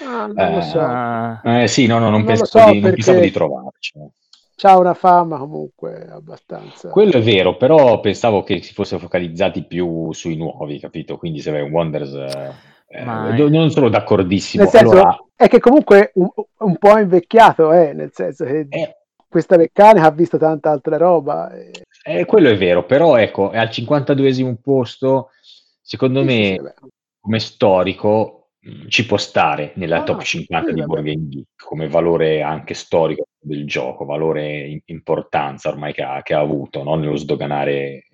Ah, 0.00 0.26
non 0.26 0.50
lo 0.52 0.60
Eh, 0.60 0.62
so. 0.62 0.80
Ah, 0.80 1.62
Eh, 1.62 1.68
sì, 1.68 1.86
no, 1.86 1.98
no, 1.98 2.10
non, 2.10 2.20
Non 2.20 2.24
lo 2.24 2.26
pensavo, 2.36 2.64
so, 2.66 2.70
di, 2.72 2.80
non 2.80 2.80
perché- 2.82 2.94
pensavo 2.96 3.20
di 3.20 3.30
trovarci. 3.30 3.92
C'ha 4.56 4.76
una 4.76 4.94
fama 4.94 5.38
comunque 5.38 6.08
abbastanza. 6.10 6.88
Quello 6.90 7.12
è 7.12 7.22
vero, 7.22 7.56
però 7.56 8.00
pensavo 8.00 8.42
che 8.42 8.60
si 8.60 8.72
fosse 8.72 8.98
focalizzati 8.98 9.62
più 9.64 10.12
sui 10.12 10.36
nuovi, 10.36 10.80
capito? 10.80 11.16
Quindi 11.16 11.40
Seven 11.40 11.70
Wonders, 11.70 12.12
eh, 12.12 12.54
eh, 12.88 13.02
non 13.48 13.70
sono 13.70 13.88
d'accordissimo. 13.88 14.64
Nel 14.64 14.72
senso 14.72 14.92
Allora, 14.94 15.18
è 15.36 15.48
che 15.48 15.60
comunque 15.60 16.10
un, 16.14 16.28
un 16.58 16.76
po' 16.76 16.98
invecchiato 16.98 17.70
è, 17.70 17.92
nel 17.92 18.10
senso 18.12 18.44
che 18.44 18.66
eh, 18.70 18.96
questa 19.28 19.56
meccanica 19.56 20.06
ha 20.06 20.10
visto 20.10 20.38
tanta 20.38 20.70
altra 20.70 20.96
roba. 20.96 21.52
e- 21.52 21.70
eh, 22.04 22.24
quello 22.24 22.48
è 22.48 22.56
vero, 22.56 22.84
però 22.84 23.16
ecco, 23.16 23.50
è 23.50 23.58
al 23.58 23.68
52esimo 23.70 24.56
posto, 24.60 25.30
secondo 25.82 26.20
sì, 26.20 26.26
me, 26.26 26.56
sì, 26.56 26.60
come 27.20 27.38
storico, 27.38 28.37
ci 28.88 29.06
può 29.06 29.16
stare 29.16 29.72
nella 29.76 30.02
Ah, 30.02 30.02
top 30.02 30.22
50 30.22 30.72
sì, 30.72 30.72
di. 30.72 30.82
Board 30.82 31.04
Game 31.04 31.28
Geek, 31.28 31.48
come 31.64 31.88
valore 31.88 32.42
anche 32.42 32.74
storico 32.74 33.26
del 33.38 33.66
gioco, 33.66 34.04
valore 34.04 34.66
in- 34.68 34.80
importanza 34.86 35.68
ormai 35.68 35.92
che 35.92 36.02
ha, 36.02 36.22
che 36.22 36.34
ha 36.34 36.40
avuto, 36.40 36.82
no? 36.82 36.94
Nello 36.96 37.16
sdoganare 37.16 38.04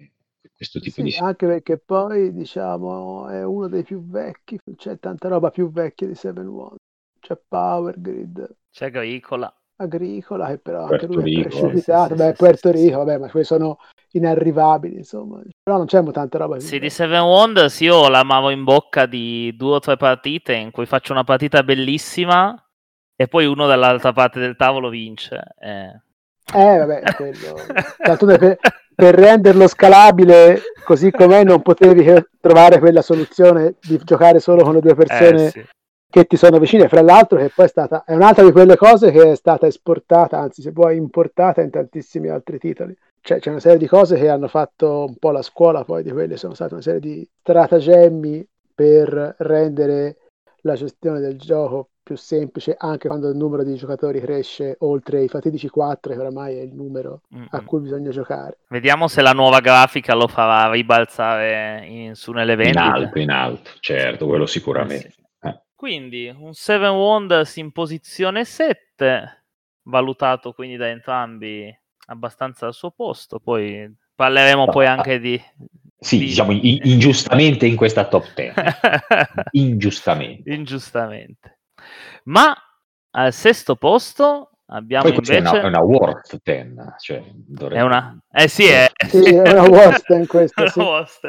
questo 0.54 0.80
tipo 0.80 1.00
Sì, 1.00 1.02
di 1.02 1.10
anche 1.16 1.46
perché 1.46 1.78
poi 1.78 2.32
diciamo 2.32 3.28
è 3.28 3.44
uno 3.44 3.68
dei 3.68 3.82
più 3.82 4.04
vecchi, 4.06 4.58
c'è 4.76 4.98
tanta 4.98 5.28
roba 5.28 5.50
più 5.50 5.70
vecchia 5.70 6.06
di 6.06 6.14
Seven 6.14 6.46
Wonders. 6.46 6.80
C'è 7.20 7.36
Power 7.48 8.00
Grid, 8.00 8.56
c'è 8.70 8.84
Agricola. 8.86 9.50
Agricola, 9.76 10.48
che 10.48 10.58
però 10.58 10.84
anche 10.84 11.06
Puerto 11.06 11.14
lui 11.20 11.22
è 11.22 11.36
Rico, 11.36 11.48
precipitato. 11.48 12.08
sì, 12.08 12.14
sì, 12.14 12.22
Beh, 12.22 12.30
sì, 12.30 12.36
Puerto 12.36 12.70
sì, 12.70 12.76
sì. 12.78 12.84
Rico, 12.84 12.98
vabbè, 12.98 13.18
ma 13.18 13.28
quelli 13.30 13.46
sono 13.46 13.76
inarrivabili, 14.12 14.96
insomma. 14.96 15.40
Però 15.62 15.76
non 15.76 15.86
c'è 15.86 16.02
tanta 16.12 16.38
roba 16.38 16.60
Sì, 16.60 16.78
di. 16.78 16.90
Seven 16.90 17.22
Wonders 17.22 17.80
io 17.80 18.08
l'amavo 18.08 18.50
in 18.50 18.64
bocca 18.64 19.06
di 19.06 19.54
due 19.56 19.74
o 19.76 19.80
tre 19.80 19.96
partite 19.96 20.54
in 20.54 20.70
cui 20.70 20.86
faccio 20.86 21.12
una 21.12 21.24
partita 21.24 21.62
bellissima 21.62 22.54
e 23.16 23.26
poi 23.28 23.46
uno 23.46 23.66
dall'altra 23.66 24.12
parte 24.12 24.38
del 24.40 24.56
tavolo 24.56 24.88
vince. 24.88 25.40
Eh. 25.58 26.00
Eh, 26.54 26.78
vabbè, 26.78 27.02
quello. 27.16 27.56
Tanto 27.96 28.26
per, 28.26 28.58
per 28.94 29.14
renderlo 29.14 29.66
scalabile 29.66 30.60
così 30.84 31.10
com'è, 31.10 31.42
non 31.42 31.62
potevi 31.62 32.04
che 32.04 32.28
trovare 32.40 32.78
quella 32.78 33.02
soluzione 33.02 33.74
di 33.80 33.98
giocare 34.04 34.38
solo 34.38 34.62
con 34.62 34.74
le 34.74 34.80
due 34.80 34.94
persone 34.94 35.46
Eh, 35.46 35.50
sì. 35.50 35.64
Che 36.10 36.24
ti 36.26 36.36
sono 36.36 36.58
vicine. 36.58 36.88
Fra 36.88 37.02
l'altro, 37.02 37.38
che 37.38 37.50
poi 37.54 37.66
è 37.66 37.68
stata 37.68 38.04
è 38.04 38.14
un'altra 38.14 38.44
di 38.44 38.52
quelle 38.52 38.76
cose 38.76 39.10
che 39.10 39.32
è 39.32 39.34
stata 39.36 39.66
esportata, 39.66 40.38
anzi, 40.38 40.62
se 40.62 40.70
vuoi, 40.70 40.96
importata 40.96 41.60
in 41.60 41.70
tantissimi 41.70 42.28
altri 42.28 42.58
titoli. 42.58 42.96
cioè, 43.20 43.38
c'è 43.40 43.50
una 43.50 43.60
serie 43.60 43.78
di 43.78 43.86
cose 43.86 44.16
che 44.16 44.28
hanno 44.28 44.48
fatto 44.48 45.04
un 45.08 45.16
po' 45.16 45.30
la 45.30 45.42
scuola, 45.42 45.84
poi 45.84 46.02
di 46.02 46.10
quelle 46.10 46.36
sono 46.36 46.54
state 46.54 46.74
una 46.74 46.82
serie 46.82 47.00
di 47.00 47.28
stratagemmi 47.40 48.46
per 48.74 49.36
rendere 49.38 50.16
la 50.62 50.74
gestione 50.74 51.20
del 51.20 51.38
gioco 51.38 51.88
più 52.04 52.16
semplice 52.16 52.76
anche 52.78 53.08
quando 53.08 53.30
il 53.30 53.36
numero 53.36 53.64
di 53.64 53.74
giocatori 53.76 54.20
cresce 54.20 54.76
oltre 54.80 55.22
i 55.22 55.28
fatidici 55.28 55.68
4 55.68 56.12
che 56.12 56.20
oramai 56.20 56.58
è 56.58 56.60
il 56.60 56.74
numero 56.74 57.22
mm-hmm. 57.34 57.46
a 57.50 57.62
cui 57.62 57.80
bisogna 57.80 58.10
giocare. 58.10 58.58
Vediamo 58.68 59.08
se 59.08 59.22
la 59.22 59.32
nuova 59.32 59.60
grafica 59.60 60.14
lo 60.14 60.28
farà 60.28 60.70
ribalzare 60.70 61.86
in, 61.86 62.14
su 62.14 62.30
nelle 62.32 62.56
vendite. 62.56 62.78
In 62.78 62.84
alto, 62.84 63.18
in 63.18 63.30
alto, 63.30 63.70
certo, 63.80 64.26
quello 64.26 64.44
sicuramente. 64.44 65.06
Eh 65.06 65.10
sì. 65.10 65.22
Eh. 65.74 65.76
Quindi 65.76 66.28
un 66.28 66.54
7 66.54 66.86
Wonders 66.86 67.56
in 67.56 67.72
posizione 67.72 68.44
7, 68.44 69.44
valutato 69.82 70.52
quindi 70.52 70.76
da 70.76 70.88
entrambi 70.88 71.74
abbastanza 72.06 72.66
al 72.66 72.74
suo 72.74 72.90
posto, 72.90 73.40
poi 73.40 73.92
parleremo 74.14 74.66
poi 74.66 74.86
anche 74.86 75.18
di... 75.18 75.40
Sì, 75.98 76.18
di... 76.18 76.26
diciamo 76.26 76.52
in, 76.52 76.80
ingiustamente 76.84 77.66
in 77.66 77.76
questa 77.76 78.06
top 78.06 78.32
10. 78.34 78.54
ingiustamente. 79.52 80.52
Ingiustamente. 80.52 81.60
Ma 82.24 82.54
al 83.10 83.32
sesto 83.32 83.76
posto 83.76 84.50
abbiamo 84.66 85.04
Poi 85.04 85.14
invece... 85.14 85.36
È 85.36 85.40
una, 85.40 85.60
è 85.60 85.64
una 85.64 85.82
worst 85.82 86.40
10, 86.42 86.74
cioè 87.00 87.22
dovrebbe... 87.34 87.80
È 87.80 87.84
una... 87.84 88.18
Eh 88.30 88.48
sì, 88.48 88.64
è... 88.64 88.90
sì, 89.06 89.34
è 89.34 89.52
una 89.52 89.68
worst 89.68 90.08
in 90.10 90.26
questo, 90.26 90.64
sì. 91.06 91.28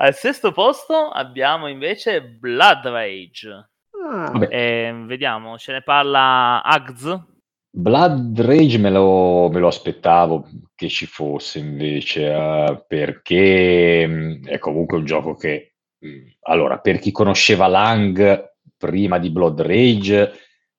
Al 0.00 0.14
sesto 0.14 0.52
posto 0.52 1.08
abbiamo 1.08 1.68
invece 1.68 2.22
Blood 2.22 2.86
Rage. 2.86 3.70
Ah. 4.08 4.46
Eh, 4.48 4.92
vediamo, 5.06 5.58
ce 5.58 5.72
ne 5.72 5.82
parla 5.82 6.62
Agz. 6.62 7.16
Blood 7.70 8.40
Rage 8.40 8.78
me 8.78 8.90
lo, 8.90 9.48
me 9.52 9.58
lo, 9.58 9.66
aspettavo 9.66 10.48
che 10.74 10.88
ci 10.88 11.06
fosse 11.06 11.58
invece, 11.58 12.28
uh, 12.28 12.84
perché 12.86 14.06
mh, 14.06 14.48
è 14.48 14.58
comunque 14.58 14.98
un 14.98 15.04
gioco 15.04 15.34
che, 15.34 15.74
mh, 15.98 16.36
allora, 16.42 16.78
per 16.78 16.98
chi 16.98 17.12
conosceva 17.12 17.66
Lang 17.66 18.54
prima 18.76 19.18
di 19.18 19.30
Blood 19.30 19.60
Rage 19.60 20.32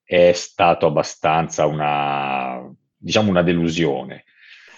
è 0.04 0.32
stato 0.34 0.88
abbastanza 0.88 1.66
una, 1.66 2.68
diciamo, 2.98 3.30
una 3.30 3.44
delusione. 3.44 4.24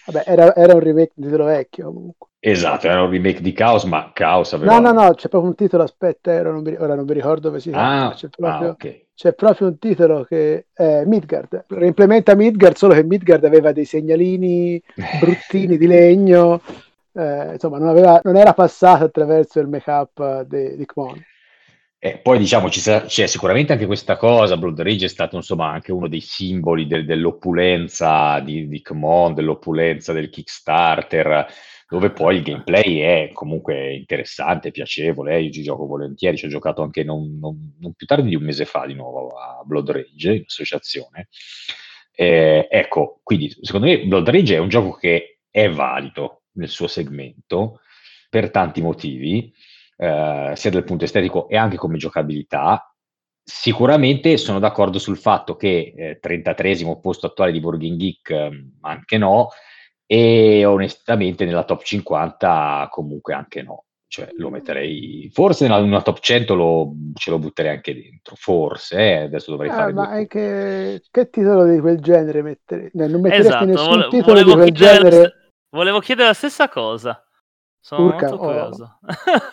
Vabbè, 0.08 0.24
era, 0.26 0.56
era 0.56 0.74
un 0.74 0.80
remake 0.80 1.14
di 1.16 1.26
titolo 1.26 1.46
vecchio 1.46 1.86
comunque. 1.86 2.31
Esatto, 2.44 2.88
era 2.88 3.04
un 3.04 3.12
remake 3.12 3.40
di 3.40 3.54
Chaos, 3.54 3.84
ma 3.84 4.10
Chaos 4.16 4.54
aveva... 4.54 4.80
No, 4.80 4.92
no, 4.92 5.04
no, 5.04 5.14
c'è 5.14 5.30
proprio 5.30 5.52
un 5.52 5.56
titolo, 5.56 5.84
aspetta, 5.84 6.34
ora 6.34 6.50
non 6.50 6.64
mi, 6.64 6.76
ora 6.76 6.96
non 6.96 7.06
mi 7.06 7.14
ricordo 7.14 7.50
come 7.50 7.60
si 7.60 7.70
chiama. 7.70 8.08
Ah, 8.08 8.14
c'è, 8.16 8.30
proprio, 8.30 8.68
ah, 8.70 8.72
okay. 8.72 9.06
c'è 9.14 9.34
proprio 9.34 9.68
un 9.68 9.78
titolo 9.78 10.24
che 10.24 10.66
è 10.74 11.04
Midgard, 11.06 11.66
reimplementa 11.68 12.34
Midgard, 12.34 12.78
solo 12.78 12.96
che 12.96 13.04
Midgard 13.04 13.44
aveva 13.44 13.72
dei 13.72 13.86
segnalini 13.86 14.82
bruttini 15.22 15.78
di 15.78 15.86
legno, 15.86 16.62
eh, 17.14 17.52
insomma 17.54 17.78
non, 17.78 17.90
aveva, 17.90 18.20
non, 18.24 18.36
era 18.36 18.54
passato 18.54 19.04
attraverso 19.04 19.60
il 19.60 19.68
make-up 19.68 20.42
di, 20.42 20.78
di 20.78 20.86
Kmon. 20.88 21.24
E 22.00 22.18
poi 22.18 22.40
diciamo 22.40 22.72
ci 22.72 22.80
sa- 22.80 23.02
c'è 23.04 23.28
sicuramente 23.28 23.74
anche 23.74 23.86
questa 23.86 24.18
cosa, 24.18 24.58
Blood 24.58 24.82
Rage 24.82 25.06
è 25.06 25.10
stato 25.10 25.36
insomma 25.36 25.68
anche 25.70 25.92
uno 25.92 26.08
dei 26.08 26.22
simboli 26.22 26.88
del- 26.88 27.06
dell'opulenza 27.06 28.40
di, 28.40 28.68
di 28.68 28.82
Kmon, 28.82 29.36
dell'opulenza 29.36 30.12
del 30.12 30.32
Kickstarter, 30.32 31.46
dove 31.92 32.12
poi 32.12 32.38
il 32.38 32.44
gameplay 32.44 33.00
è 33.00 33.32
comunque 33.34 33.94
interessante, 33.94 34.72
piacevole, 34.72 35.36
eh, 35.36 35.42
io 35.42 35.52
ci 35.52 35.62
gioco 35.62 35.86
volentieri, 35.86 36.38
ci 36.38 36.46
ho 36.46 36.48
giocato 36.48 36.82
anche 36.84 37.04
non, 37.04 37.38
non, 37.38 37.76
non, 37.82 37.92
più 37.92 38.08
tardi 38.08 38.30
di 38.30 38.36
un 38.36 38.44
mese 38.44 38.64
fa 38.64 38.86
di 38.86 38.94
nuovo 38.94 39.28
a 39.32 39.62
Blood 39.66 39.92
Rage 39.92 40.36
in 40.36 40.44
associazione. 40.46 41.28
Eh, 42.14 42.66
ecco, 42.72 43.20
quindi 43.24 43.54
secondo 43.60 43.88
me 43.88 44.06
Blood 44.06 44.30
Rage 44.30 44.56
è 44.56 44.60
un 44.60 44.70
gioco 44.70 44.94
che 44.94 45.40
è 45.50 45.70
valido 45.70 46.44
nel 46.54 46.70
suo 46.70 46.88
segmento 46.88 47.82
per 48.30 48.52
tanti 48.52 48.82
motivi 48.82 49.54
eh, 49.98 50.54
sia 50.56 50.72
dal 50.72 50.86
punto 50.86 51.04
estetico 51.04 51.50
e 51.50 51.58
anche 51.58 51.76
come 51.76 51.98
giocabilità. 51.98 52.90
Sicuramente 53.44 54.38
sono 54.38 54.60
d'accordo 54.60 54.98
sul 54.98 55.18
fatto 55.18 55.58
che 55.58 55.94
eh, 55.94 56.20
33 56.22 56.78
posto 57.02 57.26
attuale 57.26 57.52
di 57.52 57.60
Board 57.60 57.84
Geek, 57.84 58.30
eh, 58.30 58.66
anche 58.80 59.18
no, 59.18 59.50
e 60.14 60.66
onestamente 60.66 61.46
nella 61.46 61.64
top 61.64 61.84
50 61.84 62.90
comunque 62.92 63.34
anche 63.34 63.62
no. 63.62 63.86
Cioè, 64.10 64.28
lo 64.34 64.50
mm. 64.50 64.52
metterei 64.52 65.30
forse 65.32 65.66
nella 65.66 65.80
una 65.80 66.02
top 66.02 66.20
100 66.20 66.54
lo, 66.54 66.92
ce 67.14 67.30
lo 67.30 67.40
butterei 67.40 67.76
anche 67.76 67.94
dentro, 67.94 68.36
forse 68.36 68.98
eh, 68.98 69.22
adesso 69.22 69.52
dovrei 69.52 69.70
ah, 69.70 69.74
fare. 69.74 69.94
Ma 69.94 70.10
anche 70.10 71.04
che 71.10 71.30
titolo 71.30 71.64
di 71.66 71.80
quel 71.80 72.02
genere 72.02 72.42
mettere? 72.42 72.92
No, 72.96 73.08
non 73.08 73.22
metteresti 73.22 73.48
esatto, 73.48 73.66
nessun 73.66 73.88
vole- 73.88 74.08
titolo 74.10 74.44
di 74.44 74.52
quel 74.52 74.72
genere. 74.74 75.52
Volevo 75.70 76.00
chiedere 76.00 76.28
la 76.28 76.34
stessa 76.34 76.68
cosa. 76.68 77.26
Sono 77.80 78.08
Urca, 78.08 78.28
molto 78.28 78.38
curioso. 78.44 78.98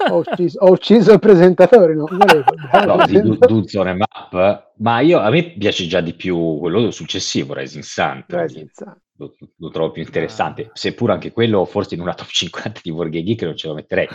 Ho, 0.08 0.14
ho, 0.14 0.16
ucciso, 0.26 0.58
ho, 0.58 0.70
ucciso, 0.72 1.12
il 1.12 1.18
presentatore, 1.20 1.94
non 1.94 2.06
volevo. 2.10 2.44
no, 2.84 3.06
di 3.06 3.20
du- 3.20 3.36
Duzone 3.36 3.94
Map, 3.94 4.72
ma 4.78 4.98
io, 4.98 5.20
a 5.20 5.30
me 5.30 5.52
piace 5.52 5.86
già 5.86 6.00
di 6.00 6.14
più 6.14 6.58
quello 6.58 6.90
successivo, 6.90 7.54
Rising 7.54 7.84
Sun. 7.84 8.24
Rising 8.26 8.70
Sun. 8.72 8.96
Lo, 9.20 9.34
lo, 9.56 9.68
trovo 9.70 9.90
più 9.90 10.02
interessante, 10.02 10.62
ah. 10.62 10.70
seppur 10.74 11.10
anche 11.10 11.32
quello 11.32 11.64
forse 11.64 11.96
in 11.96 12.00
una 12.00 12.14
top 12.14 12.28
50 12.28 12.80
di 12.82 12.90
Wargame 12.90 13.24
Geek 13.24 13.42
non 13.42 13.56
ce 13.56 13.68
lo 13.68 13.74
metterei. 13.74 14.08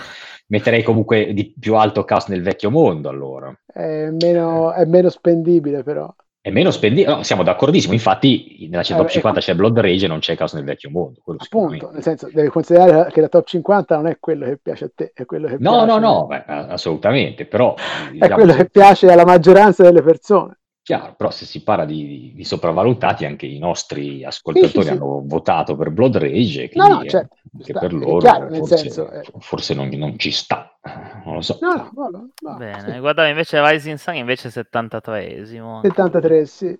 Metterei 0.47 0.81
comunque 0.81 1.33
di 1.33 1.53
più 1.59 1.75
alto 1.75 2.03
Chaos 2.05 2.27
nel 2.27 2.41
vecchio 2.41 2.71
mondo 2.71 3.09
allora. 3.09 3.53
È 3.65 4.09
meno, 4.09 4.71
è 4.71 4.85
meno 4.85 5.09
spendibile 5.09 5.83
però 5.83 6.13
è 6.45 6.49
meno 6.49 6.71
spendibile, 6.71 7.15
no, 7.15 7.23
siamo 7.23 7.41
d'accordissimo, 7.41 7.93
infatti 7.93 8.67
nella 8.69 8.83
top 8.83 9.07
eh, 9.07 9.11
50 9.11 9.39
c'è 9.39 9.55
Blood 9.55 9.79
Rage 9.79 10.03
e 10.03 10.07
non 10.09 10.19
c'è 10.19 10.35
Caos 10.35 10.51
nel 10.51 10.65
vecchio 10.65 10.89
mondo. 10.89 11.21
Appunto, 11.37 11.89
nel 11.93 12.03
senso, 12.03 12.29
devi 12.29 12.49
considerare 12.49 13.09
che 13.13 13.21
la 13.21 13.29
top 13.29 13.47
50 13.47 13.95
non 13.95 14.07
è 14.07 14.17
quello 14.19 14.43
che 14.43 14.57
piace 14.61 14.83
a 14.83 14.91
te, 14.93 15.11
è 15.13 15.23
quello 15.23 15.47
che 15.47 15.55
no, 15.57 15.71
piace... 15.71 15.85
No, 15.85 15.99
no, 15.99 16.27
no, 16.27 16.43
assolutamente, 16.67 17.45
però... 17.45 17.75
È 17.75 18.11
diciamo, 18.11 18.33
quello 18.33 18.55
che 18.55 18.65
piace 18.65 19.09
alla 19.09 19.23
maggioranza 19.23 19.83
delle 19.83 20.01
persone. 20.01 20.57
Chiaro, 20.83 21.15
però 21.15 21.31
se 21.31 21.45
si 21.45 21.63
parla 21.63 21.85
di, 21.85 22.33
di 22.35 22.43
sopravvalutati, 22.43 23.23
anche 23.23 23.45
i 23.45 23.57
nostri 23.57 24.25
ascoltatori 24.25 24.81
sì, 24.81 24.81
sì, 24.81 24.89
hanno 24.89 25.21
sì. 25.21 25.27
votato 25.29 25.77
per 25.77 25.91
Blood 25.91 26.17
Rage, 26.17 26.69
quindi 26.69 26.89
no, 26.89 26.97
no, 26.97 27.05
certo, 27.05 27.37
anche 27.53 27.71
sta, 27.71 27.79
per 27.79 27.93
loro 27.93 28.17
chiaro, 28.17 28.53
forse, 28.53 28.77
senso, 28.77 29.09
eh. 29.09 29.23
forse 29.39 29.73
non, 29.75 29.87
non, 29.87 30.19
ci 30.19 30.31
sta, 30.31 30.77
non 31.23 31.35
lo 31.35 31.41
so. 31.41 31.57
No, 31.61 31.89
no, 31.95 32.29
no, 32.41 32.57
Bene, 32.57 32.99
guarda 32.99 33.29
invece 33.29 33.65
Rising 33.65 33.97
Sun 33.97 34.15
invece 34.15 34.49
73esimo. 34.49 35.79
73, 35.83 36.45
sì. 36.45 36.77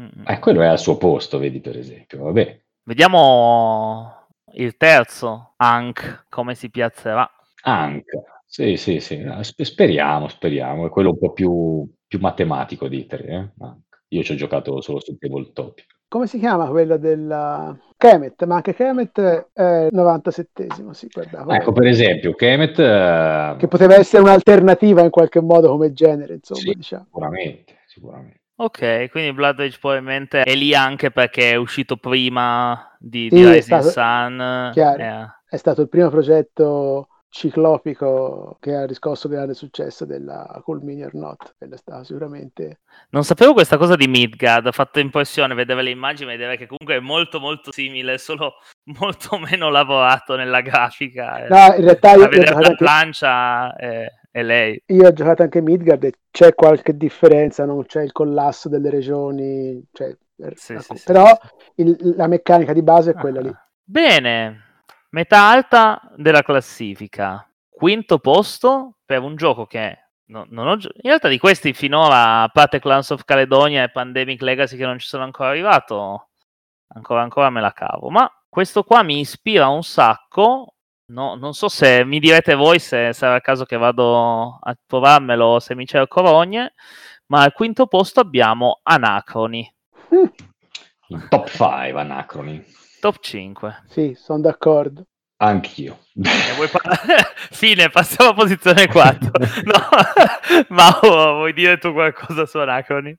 Mm-hmm. 0.00 0.26
Eh, 0.26 0.38
quello 0.38 0.62
è 0.62 0.66
al 0.66 0.78
suo 0.78 0.96
posto, 0.96 1.36
vedi 1.36 1.60
per 1.60 1.76
esempio, 1.76 2.22
vabbè. 2.22 2.62
Vediamo 2.84 4.26
il 4.54 4.74
terzo, 4.78 5.52
Ank, 5.56 6.24
come 6.30 6.54
si 6.54 6.70
piazzerà. 6.70 7.30
Ank, 7.64 8.06
sì, 8.46 8.78
sì, 8.78 9.00
sì, 9.00 9.22
speriamo, 9.42 10.28
speriamo, 10.28 10.86
è 10.86 10.88
quello 10.88 11.10
un 11.10 11.18
po' 11.18 11.32
più 11.32 11.86
più 12.14 12.18
matematico 12.20 12.86
di 12.86 13.06
tre. 13.06 13.54
Eh? 13.60 13.72
Io 14.08 14.22
ci 14.22 14.32
ho 14.32 14.36
giocato 14.36 14.80
solo 14.80 15.00
sul 15.00 15.18
tabletop. 15.18 15.80
Come 16.06 16.28
si 16.28 16.38
chiama 16.38 16.68
quella 16.68 16.96
della 16.96 17.76
Kemet? 17.96 18.44
Ma 18.44 18.56
anche 18.56 18.74
Kemet 18.74 19.48
è 19.52 19.88
97esimo, 19.90 20.90
sì, 20.90 21.08
guardavo. 21.12 21.50
Ecco, 21.50 21.72
per 21.72 21.86
esempio, 21.86 22.34
Kemet... 22.34 22.78
Uh... 22.78 23.56
Che 23.56 23.66
poteva 23.66 23.96
essere 23.96 24.22
un'alternativa 24.22 25.02
in 25.02 25.10
qualche 25.10 25.40
modo 25.40 25.70
come 25.70 25.92
genere, 25.92 26.34
insomma, 26.34 26.60
sì, 26.60 26.72
diciamo. 26.74 27.04
Sicuramente, 27.06 27.78
sicuramente. 27.86 28.40
Ok, 28.56 29.10
quindi 29.10 29.32
Blood 29.32 29.58
Rage 29.58 29.78
probabilmente 29.80 30.42
è 30.42 30.54
lì 30.54 30.72
anche 30.72 31.10
perché 31.10 31.50
è 31.50 31.56
uscito 31.56 31.96
prima 31.96 32.94
di, 33.00 33.26
sì, 33.28 33.34
di 33.34 33.44
Rising 33.44 33.80
stato, 33.80 33.88
Sun. 33.88 34.70
Chiaro, 34.72 35.02
eh. 35.02 35.26
È 35.48 35.56
stato 35.56 35.80
il 35.80 35.88
primo 35.88 36.10
progetto 36.10 37.08
ciclopico 37.34 38.56
che 38.60 38.76
ha 38.76 38.86
riscosso 38.86 39.28
grande 39.28 39.54
successo 39.54 40.04
della 40.04 40.60
Cool 40.62 40.84
Mini 40.84 41.02
or 41.02 41.14
Not. 41.14 41.56
Quella 41.58 41.76
sta 41.76 42.04
sicuramente. 42.04 42.82
Non 43.10 43.24
sapevo 43.24 43.54
questa 43.54 43.76
cosa 43.76 43.96
di 43.96 44.06
Midgard, 44.06 44.68
ha 44.68 44.72
fatto 44.72 45.00
impressione 45.00 45.52
vedere 45.54 45.82
le 45.82 45.90
immagini 45.90 46.30
vedere 46.30 46.56
che 46.56 46.68
comunque 46.68 46.94
è 46.94 47.00
molto 47.00 47.40
molto 47.40 47.72
simile, 47.72 48.18
solo 48.18 48.54
molto 49.00 49.36
meno 49.38 49.68
lavorato 49.68 50.36
nella 50.36 50.60
grafica. 50.60 51.46
No, 51.48 51.74
in 51.74 51.82
realtà 51.82 52.12
io, 52.12 52.28
vedere 52.28 52.52
la 52.52 52.56
anche... 52.58 52.76
plancia 52.76 53.74
è, 53.74 54.06
è, 54.30 54.42
lei. 54.42 54.80
Io 54.86 55.08
ho 55.08 55.12
giocato 55.12 55.42
anche 55.42 55.60
Midgard 55.60 56.04
e 56.04 56.12
c'è 56.30 56.54
qualche 56.54 56.96
differenza, 56.96 57.64
non 57.64 57.84
c'è 57.84 58.02
il 58.02 58.12
collasso 58.12 58.68
delle 58.68 58.90
regioni, 58.90 59.84
cioè, 59.90 60.16
sì, 60.54 60.74
ecco. 60.74 60.94
sì, 60.94 61.02
però 61.04 61.26
sì, 61.74 61.82
il, 61.82 62.14
la 62.16 62.28
meccanica 62.28 62.72
di 62.72 62.82
base 62.84 63.10
è 63.10 63.14
quella 63.14 63.40
ah. 63.40 63.42
lì. 63.42 63.52
Bene, 63.82 64.64
Metà 65.14 65.48
alta 65.48 66.00
della 66.16 66.42
classifica, 66.42 67.48
quinto 67.68 68.18
posto 68.18 68.96
per 69.04 69.20
un 69.20 69.36
gioco 69.36 69.64
che 69.64 70.06
no, 70.24 70.44
non 70.48 70.66
ho, 70.66 70.72
in 70.72 71.02
realtà 71.02 71.28
di 71.28 71.38
questi 71.38 71.72
finora, 71.72 72.42
a 72.42 72.48
parte 72.48 72.80
Clans 72.80 73.10
of 73.10 73.22
Caledonia 73.22 73.84
e 73.84 73.92
Pandemic 73.92 74.42
Legacy 74.42 74.76
che 74.76 74.84
non 74.84 74.98
ci 74.98 75.06
sono 75.06 75.22
ancora 75.22 75.50
arrivato, 75.50 76.30
ancora 76.94 77.22
ancora 77.22 77.48
me 77.50 77.60
la 77.60 77.72
cavo. 77.72 78.10
Ma 78.10 78.28
questo 78.48 78.82
qua 78.82 79.04
mi 79.04 79.20
ispira 79.20 79.68
un 79.68 79.84
sacco. 79.84 80.74
No, 81.12 81.36
non 81.36 81.54
so 81.54 81.68
se 81.68 82.04
mi 82.04 82.18
direte 82.18 82.56
voi 82.56 82.80
se 82.80 83.12
sarà 83.12 83.36
il 83.36 83.42
caso 83.42 83.64
che 83.64 83.76
vado 83.76 84.58
a 84.60 84.76
provarmelo 84.84 85.60
se 85.60 85.76
mi 85.76 85.86
cerco 85.86 86.22
rogne. 86.22 86.74
Ma 87.26 87.42
al 87.42 87.52
quinto 87.52 87.86
posto 87.86 88.18
abbiamo 88.18 88.80
Anacroni. 88.82 89.72
In 91.06 91.26
top 91.28 91.46
5 91.46 92.00
Anacroni. 92.00 92.82
Top 93.04 93.18
5. 93.20 93.82
Sì, 93.86 94.14
sono 94.16 94.40
d'accordo. 94.40 95.02
Anch'io. 95.36 95.98
Par- 96.72 96.98
Fine, 97.52 97.90
passiamo 97.90 98.30
a 98.30 98.34
posizione 98.34 98.86
4. 98.86 99.30
no, 99.64 99.78
ma 100.74 100.98
vuoi 101.02 101.52
dire 101.52 101.76
tu 101.76 101.92
qualcosa 101.92 102.46
su 102.46 102.56
Anacroni? 102.56 103.14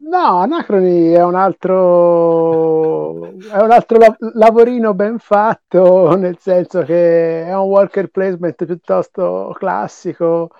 No, 0.00 0.40
Anacroni 0.40 1.12
è 1.12 1.24
un 1.24 1.36
altro, 1.36 3.28
è 3.28 3.62
un 3.62 3.70
altro 3.70 3.96
la- 3.96 4.16
lavorino 4.34 4.92
ben 4.92 5.18
fatto, 5.18 6.14
nel 6.16 6.36
senso 6.38 6.82
che 6.82 7.46
è 7.46 7.54
un 7.56 7.68
worker 7.68 8.08
placement 8.08 8.62
piuttosto 8.66 9.54
classico, 9.56 10.50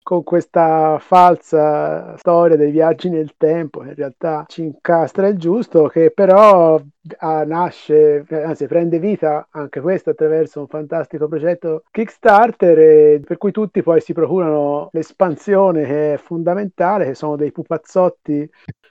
con 0.00 0.22
questa 0.22 0.96
falsa 1.00 2.16
storia 2.18 2.56
dei 2.56 2.70
viaggi 2.70 3.08
nel 3.10 3.34
tempo, 3.36 3.82
in 3.82 3.94
realtà 3.96 4.44
ci 4.46 4.62
incastra 4.62 5.26
il 5.26 5.38
giusto, 5.38 5.88
che 5.88 6.12
però 6.12 6.80
ah, 7.18 7.44
nasce, 7.44 8.24
anzi 8.28 8.66
prende 8.66 8.98
vita 8.98 9.48
anche 9.50 9.80
questo 9.80 10.10
attraverso 10.10 10.60
un 10.60 10.68
fantastico 10.68 11.28
progetto 11.28 11.84
Kickstarter 11.90 12.78
e, 12.78 13.20
per 13.24 13.38
cui 13.38 13.50
tutti 13.50 13.82
poi 13.82 14.00
si 14.00 14.12
procurano 14.12 14.90
l'espansione 14.92 15.84
che 15.84 16.14
è 16.14 16.16
fondamentale, 16.18 17.06
che 17.06 17.14
sono 17.14 17.36
dei 17.36 17.50
pupazzotti 17.50 18.50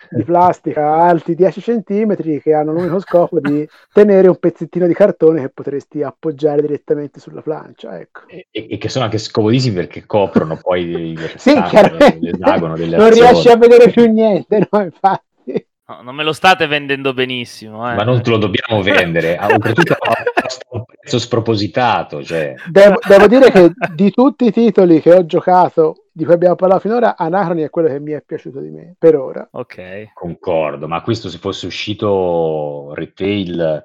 di 0.10 0.24
plastica 0.24 0.96
alti 0.96 1.36
10 1.36 1.62
cm 1.62 2.40
che 2.42 2.54
hanno 2.54 2.74
l'unico 2.74 3.00
scopo 3.00 3.40
di 3.40 3.68
tenere 3.94 4.28
un 4.28 4.38
pezzettino 4.38 4.88
di 4.88 4.94
cartone 4.94 5.42
che 5.42 5.50
potresti 5.50 6.02
appoggiare 6.04 6.62
direttamente 6.62 7.20
sulla 7.20 7.42
plancia. 7.42 8.00
Ecco. 8.00 8.22
E, 8.28 8.48
e, 8.50 8.78
che 8.78 8.90
sono 8.90 9.06
anche 9.06 9.18
scomodissimi 9.18 9.76
perché 9.76 10.06
coprono 10.06 10.58
poi 10.62 11.16
sì, 11.38 11.54
l'esagono 11.54 12.76
delle 12.76 12.98
non 12.98 13.08
azioni. 13.08 13.30
riesci 13.30 13.50
a 13.50 13.58
vedere 13.58 13.90
più 13.90 14.06
niente, 14.12 14.68
no? 14.70 14.82
Infatti. 14.82 15.30
No, 15.92 16.02
non 16.04 16.16
me 16.16 16.24
lo 16.24 16.32
state 16.32 16.68
vendendo 16.68 17.14
benissimo. 17.14 17.90
Eh. 17.92 17.96
Ma 17.96 18.04
non 18.04 18.22
te 18.22 18.30
lo 18.30 18.38
dobbiamo 18.38 18.82
vendere, 18.82 19.38
oltretutto 19.42 19.94
a 19.94 20.14
un 20.70 20.86
prezzo 20.86 21.20
spropositato. 21.20 22.24
Cioè. 22.24 22.56
Devo, 22.70 22.98
devo, 23.06 23.28
dire 23.28 23.52
che 23.52 23.74
di 23.94 24.10
tutti 24.12 24.46
i 24.46 24.52
titoli 24.52 25.02
che 25.02 25.12
ho 25.14 25.26
giocato, 25.26 26.06
di 26.14 26.24
cui 26.24 26.34
abbiamo 26.34 26.56
parlato 26.56 26.82
finora, 26.82 27.18
Anacroni 27.18 27.64
è 27.64 27.70
quello 27.70 27.90
che 27.90 28.00
mi 28.00 28.14
è 28.14 28.24
piaciuto 28.26 28.62
di 28.62 28.70
me, 28.70 28.96
per 28.98 29.18
ora. 29.18 29.46
Ok. 29.52 30.14
Concordo, 30.14 30.88
ma 30.88 31.02
questo 31.02 31.28
se 31.30 31.40
fosse 31.40 31.66
uscito 31.66 32.94
retail 32.94 33.84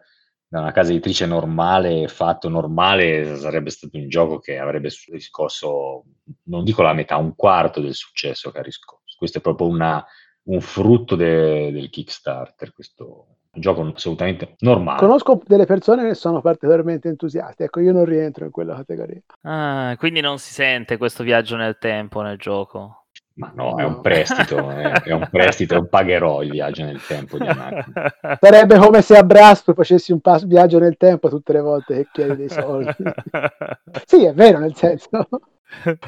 da 0.48 0.60
una 0.60 0.70
casa 0.70 0.92
editrice 0.92 1.26
normale, 1.26 2.06
fatto 2.06 2.48
normale, 2.48 3.36
sarebbe 3.36 3.70
stato 3.70 3.96
un 3.96 4.08
gioco 4.08 4.38
che 4.38 4.58
avrebbe 4.58 4.90
riscosso, 5.10 6.04
non 6.44 6.62
dico 6.62 6.82
la 6.82 6.92
metà, 6.92 7.16
un 7.16 7.34
quarto 7.34 7.80
del 7.80 7.94
successo 7.94 8.52
che 8.52 8.58
ha 8.58 8.62
riscosso. 8.62 9.16
Questo 9.18 9.38
è 9.38 9.40
proprio 9.40 9.66
una 9.66 10.04
un 10.46 10.61
frutto 10.61 11.16
de, 11.16 11.72
del 11.72 11.90
Kickstarter, 11.90 12.72
questo 12.72 13.26
gioco 13.52 13.90
assolutamente 13.94 14.54
normale. 14.59 14.98
Conosco 14.98 15.40
delle 15.44 15.64
persone 15.64 16.06
che 16.06 16.14
sono 16.14 16.40
particolarmente 16.40 17.09
entusiaste, 17.09 17.64
ecco 17.64 17.80
io 17.80 17.92
non 17.92 18.04
rientro 18.04 18.44
in 18.44 18.50
quella 18.50 18.74
categoria. 18.74 19.20
Ah, 19.42 19.94
quindi 19.98 20.20
non 20.20 20.38
si 20.38 20.52
sente 20.52 20.96
questo 20.96 21.22
viaggio 21.22 21.56
nel 21.56 21.78
tempo 21.78 22.20
nel 22.20 22.37
gioco? 22.37 23.04
Ma 23.35 23.52
no, 23.54 23.72
no. 23.72 23.78
è 23.78 23.85
un 23.85 24.00
prestito, 24.00 24.70
è, 24.70 25.02
è, 25.02 25.12
un 25.12 25.28
prestito, 25.30 25.85
pagherò 25.88 26.42
il 26.42 26.50
viaggio 26.50 26.85
nel 26.85 27.02
tempo 27.04 27.37
di 27.37 27.46
Sarebbe 28.40 28.78
come 28.78 29.02
se 29.02 29.16
a 29.16 29.22
Brasco 29.22 29.74
facessi 29.74 30.12
un 30.12 30.20
pas- 30.20 30.46
viaggio 30.46 30.78
nel 30.78 30.96
tempo 30.96 31.28
tutte 31.28 31.52
le 31.52 31.61
volte 31.61 31.94
che 31.96 32.09
chiedi 32.12 32.37
dei 32.37 32.48
soldi. 32.48 32.94
sì, 34.06 34.24
è 34.24 34.32
vero, 34.32 34.59
nel 34.59 34.74
senso. 34.74 35.28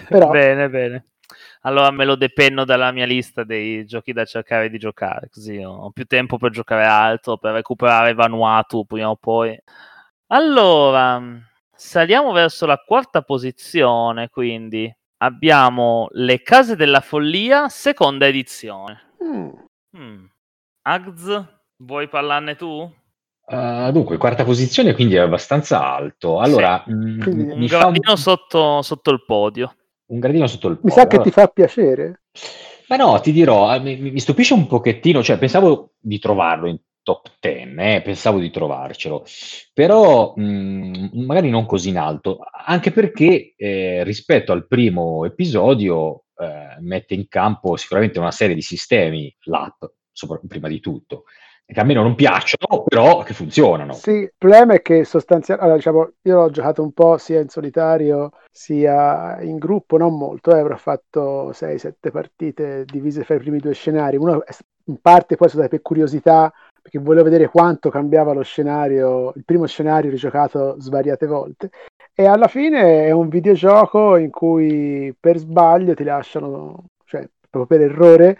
Però... 0.08 0.30
Bene, 0.30 0.70
bene 0.70 1.04
allora 1.62 1.90
me 1.90 2.04
lo 2.04 2.14
depenno 2.14 2.64
dalla 2.64 2.92
mia 2.92 3.06
lista 3.06 3.42
dei 3.44 3.84
giochi 3.84 4.12
da 4.12 4.24
cercare 4.24 4.70
di 4.70 4.78
giocare, 4.78 5.28
così 5.30 5.58
ho 5.58 5.90
più 5.90 6.04
tempo 6.04 6.38
per 6.38 6.50
giocare 6.50 6.84
altro, 6.84 7.36
per 7.36 7.54
recuperare 7.54 8.14
Vanuatu 8.14 8.84
prima 8.84 9.10
o 9.10 9.16
poi. 9.16 9.58
Allora, 10.28 11.20
saliamo 11.74 12.32
verso 12.32 12.66
la 12.66 12.76
quarta 12.76 13.22
posizione, 13.22 14.28
quindi 14.28 14.94
abbiamo 15.18 16.08
Le 16.12 16.42
Case 16.42 16.76
della 16.76 17.00
Follia, 17.00 17.68
seconda 17.68 18.26
edizione. 18.26 19.14
Mm. 19.24 19.50
Mm. 19.96 20.24
Agz, 20.82 21.44
vuoi 21.78 22.08
parlarne 22.08 22.54
tu? 22.54 22.94
Uh, 23.46 23.90
dunque, 23.90 24.18
quarta 24.18 24.44
posizione, 24.44 24.94
quindi 24.94 25.14
è 25.16 25.20
abbastanza 25.20 25.82
alto. 25.82 26.38
Allora, 26.38 26.84
sì. 26.86 26.92
mm, 26.92 27.50
un 27.52 27.66
gradino 27.66 28.10
fa... 28.10 28.16
sotto, 28.16 28.82
sotto 28.82 29.10
il 29.10 29.24
podio 29.24 29.72
un 30.08 30.18
gradino 30.18 30.46
sotto 30.46 30.68
il 30.68 30.78
podio. 30.78 30.94
Mi 30.94 31.00
sa 31.00 31.06
che 31.06 31.20
ti 31.20 31.30
fa 31.30 31.48
piacere. 31.48 32.22
Ma 32.88 32.96
no, 32.96 33.20
ti 33.20 33.32
dirò, 33.32 33.74
eh, 33.74 33.80
mi, 33.80 33.96
mi, 33.96 34.18
stupisce 34.18 34.54
un 34.54 34.66
pochettino, 34.66 35.22
cioè 35.22 35.38
pensavo 35.38 35.92
di 35.98 36.18
trovarlo 36.18 36.68
in 36.68 36.78
top 37.02 37.36
10, 37.40 37.74
eh, 37.76 38.02
pensavo 38.02 38.38
di 38.38 38.50
trovarcelo, 38.50 39.24
però 39.72 40.34
mh, 40.36 40.42
mm, 40.42 41.24
magari 41.24 41.50
non 41.50 41.66
così 41.66 41.90
in 41.90 41.98
alto, 41.98 42.38
anche 42.66 42.90
perché 42.90 43.54
eh, 43.56 44.04
rispetto 44.04 44.52
al 44.52 44.66
primo 44.66 45.24
episodio 45.24 46.24
eh, 46.36 46.80
mette 46.80 47.14
in 47.14 47.28
campo 47.28 47.76
sicuramente 47.76 48.18
una 48.18 48.30
serie 48.30 48.54
di 48.54 48.62
sistemi, 48.62 49.34
l'app 49.44 49.84
sopra, 50.12 50.40
prima 50.46 50.68
di 50.68 50.80
tutto, 50.80 51.24
che 51.70 51.80
a 51.80 51.84
me 51.84 51.92
non 51.92 52.14
piacciono, 52.14 52.82
però 52.84 53.22
che 53.22 53.34
funzionano. 53.34 53.92
Sì, 53.92 54.12
il 54.12 54.32
problema 54.38 54.74
è 54.74 54.82
che 54.82 55.04
sostanzialmente, 55.04 55.62
allora, 55.62 55.76
diciamo, 55.76 56.12
io 56.22 56.34
l'ho 56.40 56.50
giocato 56.50 56.82
un 56.82 56.92
po' 56.92 57.18
sia 57.18 57.40
in 57.40 57.48
solitario 57.50 58.32
sia 58.50 59.38
in 59.42 59.58
gruppo, 59.58 59.98
non 59.98 60.16
molto, 60.16 60.54
eh, 60.54 60.60
avrò 60.60 60.76
fatto 60.76 61.52
6-7 61.52 62.10
partite 62.10 62.84
divise 62.86 63.22
fra 63.22 63.34
i 63.34 63.38
primi 63.38 63.58
due 63.58 63.74
scenari, 63.74 64.16
uno 64.16 64.42
in 64.84 64.98
parte 65.02 65.36
poi 65.36 65.50
stata 65.50 65.68
per 65.68 65.82
curiosità, 65.82 66.50
perché 66.80 66.98
volevo 66.98 67.24
vedere 67.24 67.48
quanto 67.48 67.90
cambiava 67.90 68.32
lo 68.32 68.42
scenario, 68.42 69.34
il 69.36 69.44
primo 69.44 69.66
scenario 69.66 70.10
rigiocato 70.10 70.76
svariate 70.80 71.26
volte, 71.26 71.70
e 72.14 72.24
alla 72.24 72.48
fine 72.48 73.04
è 73.04 73.10
un 73.10 73.28
videogioco 73.28 74.16
in 74.16 74.30
cui 74.30 75.14
per 75.20 75.36
sbaglio 75.36 75.92
ti 75.92 76.02
lasciano, 76.02 76.86
cioè 77.04 77.28
proprio 77.50 77.78
per 77.78 77.90
errore, 77.90 78.38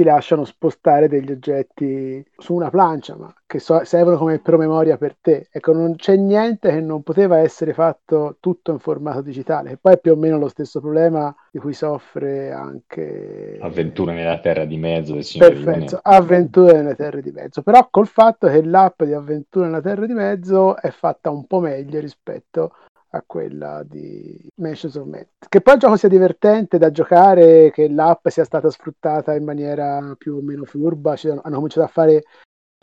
ti 0.00 0.02
lasciano 0.04 0.46
spostare 0.46 1.08
degli 1.08 1.30
oggetti 1.30 2.24
su 2.38 2.54
una 2.54 2.70
plancia, 2.70 3.16
ma 3.16 3.32
che 3.46 3.58
so- 3.58 3.84
servono 3.84 4.16
come 4.16 4.38
promemoria 4.38 4.96
per 4.96 5.16
te. 5.20 5.48
Ecco, 5.50 5.74
non 5.74 5.96
c'è 5.96 6.16
niente 6.16 6.70
che 6.70 6.80
non 6.80 7.02
poteva 7.02 7.38
essere 7.38 7.74
fatto 7.74 8.36
tutto 8.40 8.70
in 8.70 8.78
formato 8.78 9.20
digitale, 9.20 9.72
e 9.72 9.76
poi 9.76 9.94
è 9.94 9.98
più 9.98 10.12
o 10.12 10.16
meno 10.16 10.38
lo 10.38 10.48
stesso 10.48 10.80
problema 10.80 11.34
di 11.50 11.58
cui 11.58 11.74
soffre 11.74 12.50
anche... 12.50 13.58
Avventure 13.60 14.14
nella 14.14 14.38
terra 14.38 14.64
di 14.64 14.78
mezzo 14.78 15.12
del 15.12 15.24
Signore 15.24 15.54
Perfetto, 15.54 15.98
Avventure 16.02 16.72
nella 16.72 16.94
terra 16.94 17.20
di 17.20 17.30
mezzo, 17.30 17.60
però 17.60 17.86
col 17.90 18.06
fatto 18.06 18.48
che 18.48 18.64
l'app 18.64 19.02
di 19.02 19.12
Avventure 19.12 19.66
nella 19.66 19.82
terra 19.82 20.06
di 20.06 20.14
mezzo 20.14 20.76
è 20.76 20.90
fatta 20.90 21.28
un 21.28 21.46
po' 21.46 21.60
meglio 21.60 22.00
rispetto 22.00 22.72
a 23.10 23.22
quella 23.26 23.82
di 23.84 24.38
Mansions 24.56 24.94
of 24.94 25.04
Madness. 25.04 25.48
Che 25.48 25.60
poi 25.60 25.74
il 25.74 25.80
gioco 25.80 25.96
sia 25.96 26.08
divertente 26.08 26.78
da 26.78 26.90
giocare, 26.90 27.70
che 27.72 27.88
l'app 27.88 28.28
sia 28.28 28.44
stata 28.44 28.70
sfruttata 28.70 29.34
in 29.34 29.44
maniera 29.44 30.14
più 30.16 30.36
o 30.36 30.42
meno 30.42 30.64
furba, 30.64 31.16
cioè, 31.16 31.38
hanno 31.42 31.54
cominciato 31.54 31.86
a 31.86 31.90
fare, 31.90 32.22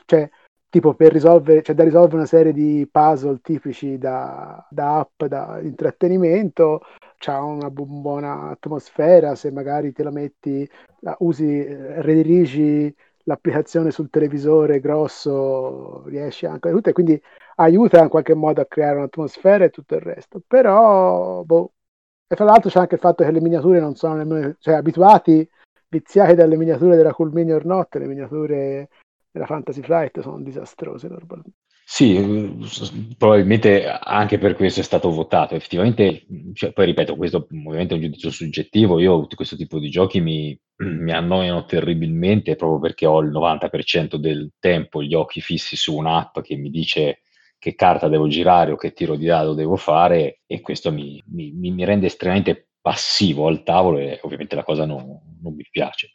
cioè, 0.06 0.30
tipo 0.70 0.94
per 0.94 1.14
risolvere, 1.14 1.62
cioè 1.62 1.76
da 1.76 1.84
risolvere 1.84 2.18
una 2.18 2.26
serie 2.26 2.52
di 2.52 2.88
puzzle 2.92 3.40
tipici 3.42 3.98
da, 3.98 4.66
da 4.70 5.00
app, 5.00 5.24
da 5.24 5.60
intrattenimento, 5.62 6.82
c'ha 7.18 7.42
una 7.42 7.70
bu- 7.70 7.86
buona 7.86 8.50
atmosfera, 8.50 9.36
se 9.36 9.50
magari 9.52 9.94
te 9.94 10.04
la 10.04 10.12
metti, 10.12 10.70
la 11.00 11.16
usi, 11.20 11.66
eh, 11.66 12.02
redirigi 12.02 12.94
l'applicazione 13.24 13.92
sul 13.92 14.10
televisore 14.10 14.80
grosso, 14.80 16.04
riesci 16.08 16.46
anche 16.46 16.70
a 16.70 16.72
tutto, 16.72 16.90
e 16.90 16.94
quindi 16.94 17.22
aiuta 17.60 18.02
in 18.02 18.10
qualche 18.10 18.34
modo 18.34 18.62
a 18.62 18.66
creare 18.66 18.98
un'atmosfera 18.98 19.66
e 19.66 19.70
tutto 19.70 19.96
il 19.96 20.02
resto. 20.02 20.42
Però, 20.46 21.44
boh. 21.44 21.72
E 22.28 22.36
fra 22.36 22.46
l'altro 22.46 22.70
c'è 22.70 22.80
anche 22.80 22.96
il 22.96 23.02
fatto 23.02 23.24
che 23.24 23.32
le 23.32 23.40
miniature 23.40 23.80
non 23.80 23.96
sono 23.96 24.16
nemmeno, 24.16 24.56
cioè 24.60 24.76
abituati, 24.76 25.48
viziati 25.88 26.36
dalle 26.36 26.58
miniature 26.58 26.98
della 26.98 27.14
Cool 27.14 27.32
Mini 27.32 27.54
or 27.54 27.66
Not, 27.66 27.96
le 27.96 28.08
miniature 28.08 28.90
della 29.32 29.46
Fantasy 29.46 29.82
Flight 29.82 30.20
sono 30.20 30.42
disastrose 30.42 31.08
normalmente. 31.08 31.58
Sì, 31.90 32.66
probabilmente 33.18 33.86
anche 33.88 34.38
per 34.38 34.56
questo 34.56 34.82
è 34.82 34.84
stato 34.84 35.10
votato. 35.10 35.56
Effettivamente, 35.56 36.26
cioè, 36.54 36.74
poi 36.74 36.88
ripeto, 36.88 37.16
questo 37.16 37.48
ovviamente 37.50 37.94
è 37.94 37.96
un 37.98 38.04
giudizio 38.04 38.30
soggettivo. 38.30 39.00
Io 39.00 39.26
questo 39.34 39.56
tipo 39.56 39.80
di 39.80 39.90
giochi 39.90 40.20
mi, 40.20 40.60
mi 40.84 41.14
annoiano 41.14 41.64
terribilmente 41.64 42.58
proprio 42.58 42.80
perché 42.80 43.06
ho 43.06 43.22
il 43.22 43.32
90% 43.32 44.18
del 44.18 44.52
tempo 44.60 45.02
gli 45.02 45.14
occhi 45.14 45.40
fissi 45.40 45.78
su 45.78 45.96
un'app 45.96 46.42
che 46.42 46.58
mi 46.58 46.70
dice 46.70 47.22
che 47.60 47.76
carta 47.76 48.08
devo 48.08 48.28
girare 48.28 48.72
o 48.72 48.76
che 48.76 48.94
tiro 48.94 49.16
di 49.16 49.26
dado 49.26 49.54
devo 49.54 49.76
fare 49.76 50.42
e 50.46 50.62
questo 50.62 50.92
mi, 50.92 51.24
mi, 51.28 51.52
mi 51.52 51.86
rende 51.86 52.06
estremamente 52.08 52.70
passivo 52.80 53.48
al 53.48 53.64
tavolo 53.64 53.98
e 53.98 54.20
ovviamente 54.24 54.56
la 54.56 54.64
cosa 54.64 54.86
non, 54.86 55.06
non 55.42 55.54
mi 55.54 55.66
piace 55.70 56.10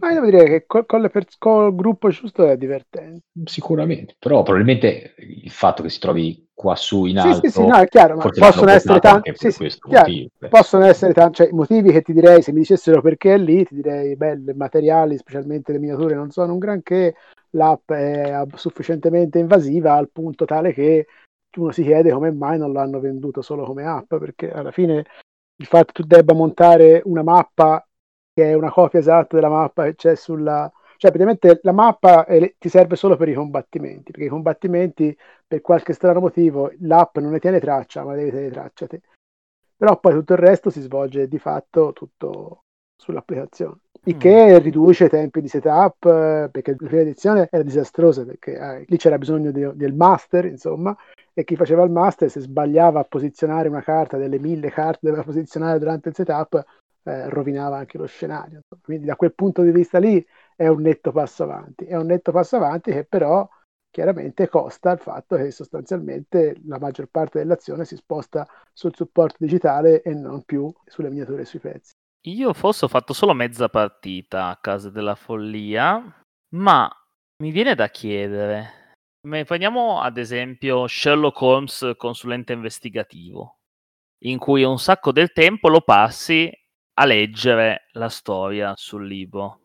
Ma 0.00 0.08
io 0.08 0.14
devo 0.14 0.30
dire 0.30 0.44
che 0.44 0.64
col, 0.66 1.10
per- 1.10 1.26
col 1.38 1.74
gruppo 1.74 2.08
giusto 2.08 2.46
è 2.46 2.56
divertente. 2.56 3.22
Sicuramente, 3.44 4.16
però 4.18 4.42
probabilmente 4.42 5.14
il 5.18 5.50
fatto 5.50 5.82
che 5.82 5.90
si 5.90 5.98
trovi 5.98 6.48
qua 6.54 6.76
su 6.76 7.04
in 7.04 7.18
Sì, 7.18 7.28
alto, 7.28 7.48
sì, 7.48 7.50
sì, 7.50 7.66
no, 7.66 7.76
è 7.76 7.86
chiaro, 7.88 8.16
ma 8.16 8.30
possono 8.30 8.70
essere 8.70 9.00
tanti. 9.00 9.32
Sì, 9.34 9.50
sì, 9.50 9.70
chiaro, 9.88 10.06
eh. 10.06 10.28
possono 10.48 10.84
essere 10.84 11.12
tanti, 11.12 11.36
cioè, 11.36 11.48
i 11.48 11.52
motivi 11.52 11.92
che 11.92 12.02
ti 12.02 12.12
direi, 12.12 12.42
se 12.42 12.52
mi 12.52 12.60
dicessero 12.60 13.00
perché 13.00 13.34
è 13.34 13.38
lì, 13.38 13.64
ti 13.64 13.74
direi, 13.74 14.16
beh, 14.16 14.32
i 14.32 14.54
materiali, 14.54 15.18
specialmente 15.18 15.72
le 15.72 15.78
miniature, 15.78 16.14
non 16.14 16.30
sono 16.30 16.52
un 16.52 16.58
granché, 16.58 17.14
l'app 17.50 17.90
è 17.92 18.44
sufficientemente 18.54 19.38
invasiva 19.38 19.94
al 19.94 20.10
punto 20.10 20.44
tale 20.44 20.72
che 20.72 21.06
uno 21.58 21.70
si 21.70 21.82
chiede 21.82 22.10
come 22.12 22.32
mai 22.32 22.58
non 22.58 22.72
l'hanno 22.72 22.98
venduto 22.98 23.42
solo 23.42 23.64
come 23.64 23.84
app, 23.84 24.14
perché 24.16 24.50
alla 24.50 24.70
fine 24.70 25.04
il 25.56 25.66
fatto 25.66 25.92
che 25.92 26.02
tu 26.02 26.06
debba 26.06 26.32
montare 26.32 27.02
una 27.04 27.22
mappa 27.22 27.86
che 28.32 28.50
è 28.50 28.54
una 28.54 28.70
copia 28.70 28.98
esatta 28.98 29.36
della 29.36 29.48
mappa 29.48 29.84
che 29.84 29.94
c'è 29.94 30.14
sulla... 30.14 30.70
Cioè, 30.96 31.10
praticamente 31.10 31.60
la 31.62 31.72
mappa 31.72 32.24
è- 32.24 32.54
ti 32.58 32.68
serve 32.68 32.96
solo 32.96 33.16
per 33.16 33.28
i 33.28 33.34
combattimenti, 33.34 34.12
perché 34.12 34.26
i 34.26 34.30
combattimenti, 34.30 35.16
per 35.46 35.60
qualche 35.60 35.92
strano 35.92 36.20
motivo, 36.20 36.72
l'app 36.80 37.18
non 37.18 37.32
ne 37.32 37.40
tiene 37.40 37.58
traccia, 37.60 38.04
ma 38.04 38.14
devi 38.14 38.30
tenere 38.30 38.50
traccia 38.50 38.86
te. 38.86 39.00
Però 39.76 39.98
poi 39.98 40.12
tutto 40.12 40.34
il 40.34 40.38
resto 40.38 40.70
si 40.70 40.80
svolge 40.80 41.26
di 41.26 41.38
fatto 41.38 41.92
tutto 41.92 42.60
sull'applicazione. 42.96 43.78
Il 44.04 44.14
Mm. 44.14 44.18
che 44.18 44.58
riduce 44.60 45.04
i 45.06 45.08
tempi 45.08 45.40
di 45.40 45.48
setup, 45.48 46.04
eh, 46.04 46.48
perché 46.52 46.76
la 46.78 46.86
prima 46.86 47.02
edizione 47.02 47.48
era 47.50 47.62
disastrosa, 47.64 48.24
perché 48.24 48.56
eh, 48.56 48.84
lì 48.86 48.96
c'era 48.96 49.18
bisogno 49.18 49.50
di- 49.50 49.70
del 49.74 49.94
master, 49.94 50.44
insomma, 50.44 50.96
e 51.34 51.44
chi 51.44 51.56
faceva 51.56 51.82
il 51.82 51.90
master, 51.90 52.30
se 52.30 52.40
sbagliava 52.40 53.00
a 53.00 53.04
posizionare 53.04 53.68
una 53.68 53.82
carta 53.82 54.16
delle 54.16 54.38
mille 54.38 54.70
carte 54.70 55.00
che 55.00 55.06
doveva 55.06 55.24
posizionare 55.24 55.78
durante 55.80 56.10
il 56.10 56.14
setup, 56.14 56.64
eh, 57.04 57.28
rovinava 57.28 57.78
anche 57.78 57.98
lo 57.98 58.06
scenario. 58.06 58.62
Quindi 58.82 59.06
da 59.06 59.16
quel 59.16 59.34
punto 59.34 59.62
di 59.62 59.70
vista 59.70 59.98
lì 59.98 60.24
è 60.56 60.66
un 60.68 60.82
netto 60.82 61.12
passo 61.12 61.42
avanti. 61.44 61.84
È 61.84 61.96
un 61.96 62.06
netto 62.06 62.32
passo 62.32 62.56
avanti 62.56 62.92
che 62.92 63.04
però 63.04 63.48
chiaramente 63.90 64.48
costa 64.48 64.92
il 64.92 64.98
fatto 64.98 65.36
che 65.36 65.50
sostanzialmente 65.50 66.56
la 66.64 66.78
maggior 66.78 67.08
parte 67.08 67.38
dell'azione 67.38 67.84
si 67.84 67.96
sposta 67.96 68.48
sul 68.72 68.94
supporto 68.94 69.36
digitale 69.38 70.00
e 70.02 70.14
non 70.14 70.42
più 70.44 70.72
sulle 70.86 71.10
miniature 71.10 71.42
e 71.42 71.44
sui 71.44 71.58
pezzi. 71.58 71.92
Io 72.26 72.52
forse 72.54 72.84
ho 72.84 72.88
fatto 72.88 73.12
solo 73.12 73.34
mezza 73.34 73.68
partita 73.68 74.46
a 74.46 74.56
casa 74.56 74.90
della 74.90 75.16
follia, 75.16 76.22
ma 76.54 76.90
mi 77.42 77.50
viene 77.50 77.74
da 77.74 77.88
chiedere. 77.88 78.94
Prendiamo 79.20 80.00
ad 80.00 80.16
esempio 80.16 80.86
Sherlock 80.86 81.40
Holmes 81.40 81.92
consulente 81.96 82.52
investigativo, 82.52 83.58
in 84.24 84.38
cui 84.38 84.62
un 84.62 84.78
sacco 84.78 85.12
del 85.12 85.32
tempo 85.32 85.68
lo 85.68 85.80
passi 85.80 86.50
a 86.94 87.04
leggere 87.04 87.88
la 87.92 88.08
storia 88.08 88.74
sul 88.76 89.06
libro. 89.06 89.58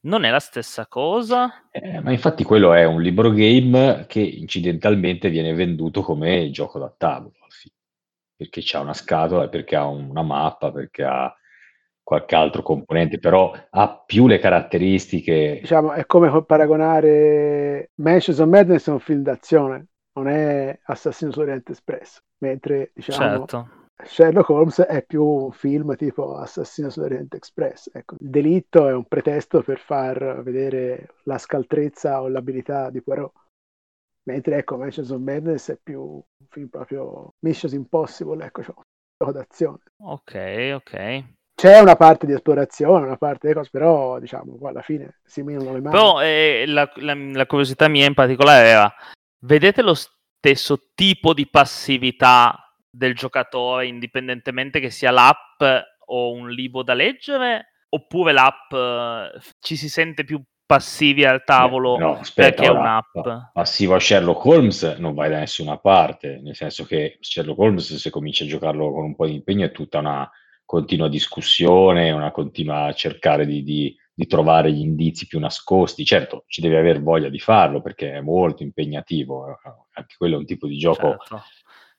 Non 0.00 0.24
è 0.24 0.30
la 0.30 0.40
stessa 0.40 0.86
cosa? 0.86 1.68
Eh, 1.70 2.00
ma 2.00 2.12
infatti 2.12 2.44
quello 2.44 2.72
è 2.72 2.84
un 2.84 3.02
libro 3.02 3.30
game 3.30 4.06
che 4.06 4.20
incidentalmente 4.20 5.28
viene 5.28 5.52
venduto 5.54 6.02
come 6.02 6.50
gioco 6.50 6.78
da 6.78 6.92
tavolo, 6.96 7.32
perché 8.36 8.60
c'ha 8.62 8.80
una 8.80 8.94
scatola, 8.94 9.48
perché 9.48 9.74
ha 9.74 9.86
una 9.86 10.22
mappa, 10.22 10.70
perché 10.70 11.02
ha 11.02 11.34
qualche 12.00 12.36
altro 12.36 12.62
componente, 12.62 13.18
però 13.18 13.52
ha 13.68 14.02
più 14.06 14.28
le 14.28 14.38
caratteristiche 14.38 15.58
Diciamo, 15.60 15.92
è 15.92 16.06
come 16.06 16.44
paragonare 16.44 17.90
Mansions 17.96 18.38
of 18.38 18.48
Madness 18.48 18.88
a 18.88 18.92
un 18.92 19.00
film 19.00 19.22
d'azione, 19.22 19.88
non 20.12 20.28
è 20.28 20.78
Assassino 20.84 21.32
su 21.32 21.40
Oriente 21.40 21.72
Express, 21.72 22.22
mentre 22.38 22.92
diciamo 22.94 23.18
Certo. 23.18 23.87
Sherlock 24.04 24.48
Holmes 24.50 24.80
è 24.82 25.04
più 25.04 25.24
un 25.24 25.50
film 25.50 25.96
tipo 25.96 26.36
Assassino 26.36 26.88
su 26.88 27.00
Oriente 27.00 27.36
Express. 27.36 27.90
Ecco, 27.92 28.16
il 28.20 28.30
delitto 28.30 28.88
è 28.88 28.94
un 28.94 29.04
pretesto 29.04 29.62
per 29.62 29.78
far 29.78 30.42
vedere 30.42 31.14
la 31.24 31.38
scaltrezza 31.38 32.22
o 32.22 32.28
l'abilità 32.28 32.90
di 32.90 33.02
Poirot. 33.02 33.32
Mentre 34.28 34.58
ecco, 34.58 34.76
Mansions 34.76 35.10
of 35.10 35.20
Madness 35.20 35.70
è 35.70 35.78
più 35.82 36.02
un 36.02 36.46
film 36.48 36.68
proprio 36.68 37.32
Mission 37.40 37.72
Impossible, 37.72 38.44
ecco, 38.44 38.62
cioè 38.62 38.74
un 38.76 38.82
gioco 39.16 39.32
d'azione. 39.32 39.78
Ok, 40.02 40.70
ok. 40.74 41.24
C'è 41.54 41.80
una 41.80 41.96
parte 41.96 42.26
di 42.26 42.34
esplorazione, 42.34 43.06
una 43.06 43.16
parte 43.16 43.48
di 43.48 43.54
cose, 43.54 43.70
però 43.72 44.20
diciamo, 44.20 44.58
alla 44.62 44.82
fine 44.82 45.18
si 45.24 45.42
minano 45.42 45.72
le 45.72 45.80
mani. 45.80 45.96
Però 45.96 46.22
eh, 46.22 46.64
la, 46.68 46.88
la- 46.96 47.14
la 47.14 47.46
curiosità 47.46 47.88
mia 47.88 48.06
in 48.06 48.14
particolare 48.14 48.68
era, 48.68 48.94
vedete 49.40 49.82
lo 49.82 49.94
stesso 49.94 50.90
tipo 50.94 51.34
di 51.34 51.48
passività 51.48 52.67
del 52.90 53.14
giocatore, 53.14 53.86
indipendentemente 53.86 54.80
che 54.80 54.90
sia 54.90 55.10
l'app 55.10 55.60
o 56.06 56.32
un 56.32 56.50
libro 56.50 56.82
da 56.82 56.94
leggere, 56.94 57.72
oppure 57.90 58.32
l'app 58.32 58.72
eh, 58.72 59.40
ci 59.60 59.76
si 59.76 59.88
sente 59.88 60.24
più 60.24 60.42
passivi 60.68 61.24
al 61.24 61.44
tavolo 61.44 61.96
no, 61.96 62.18
aspetta, 62.18 62.50
perché 62.50 62.66
è 62.66 62.70
un'app? 62.70 63.12
pa- 63.12 63.50
passivo 63.54 63.94
a 63.94 64.00
Sherlock 64.00 64.44
Holmes 64.44 64.82
non 64.98 65.14
vai 65.14 65.30
da 65.30 65.38
nessuna 65.38 65.78
parte, 65.78 66.40
nel 66.42 66.54
senso 66.54 66.84
che 66.84 67.16
Sherlock 67.20 67.58
Holmes 67.58 67.94
se 67.94 68.10
cominci 68.10 68.44
a 68.44 68.48
giocarlo 68.48 68.92
con 68.92 69.04
un 69.04 69.16
po' 69.16 69.26
di 69.26 69.34
impegno 69.34 69.64
è 69.64 69.72
tutta 69.72 69.98
una 69.98 70.30
continua 70.66 71.08
discussione, 71.08 72.10
una 72.10 72.30
continua 72.30 72.92
cercare 72.92 73.46
di, 73.46 73.62
di- 73.62 73.96
di 74.12 74.26
trovare 74.26 74.72
gli 74.72 74.80
indizi 74.80 75.26
più 75.26 75.38
nascosti. 75.38 76.04
Certo, 76.04 76.44
ci 76.48 76.60
devi 76.60 76.74
aver 76.74 77.00
voglia 77.00 77.28
di 77.28 77.38
farlo 77.38 77.80
perché 77.80 78.14
è 78.14 78.20
molto 78.20 78.64
impegnativo, 78.64 79.48
eh, 79.48 79.56
anche 79.94 80.16
quello 80.18 80.34
è 80.34 80.38
un 80.38 80.44
tipo 80.44 80.66
di 80.66 80.76
gioco 80.76 81.16
Certo. 81.18 81.42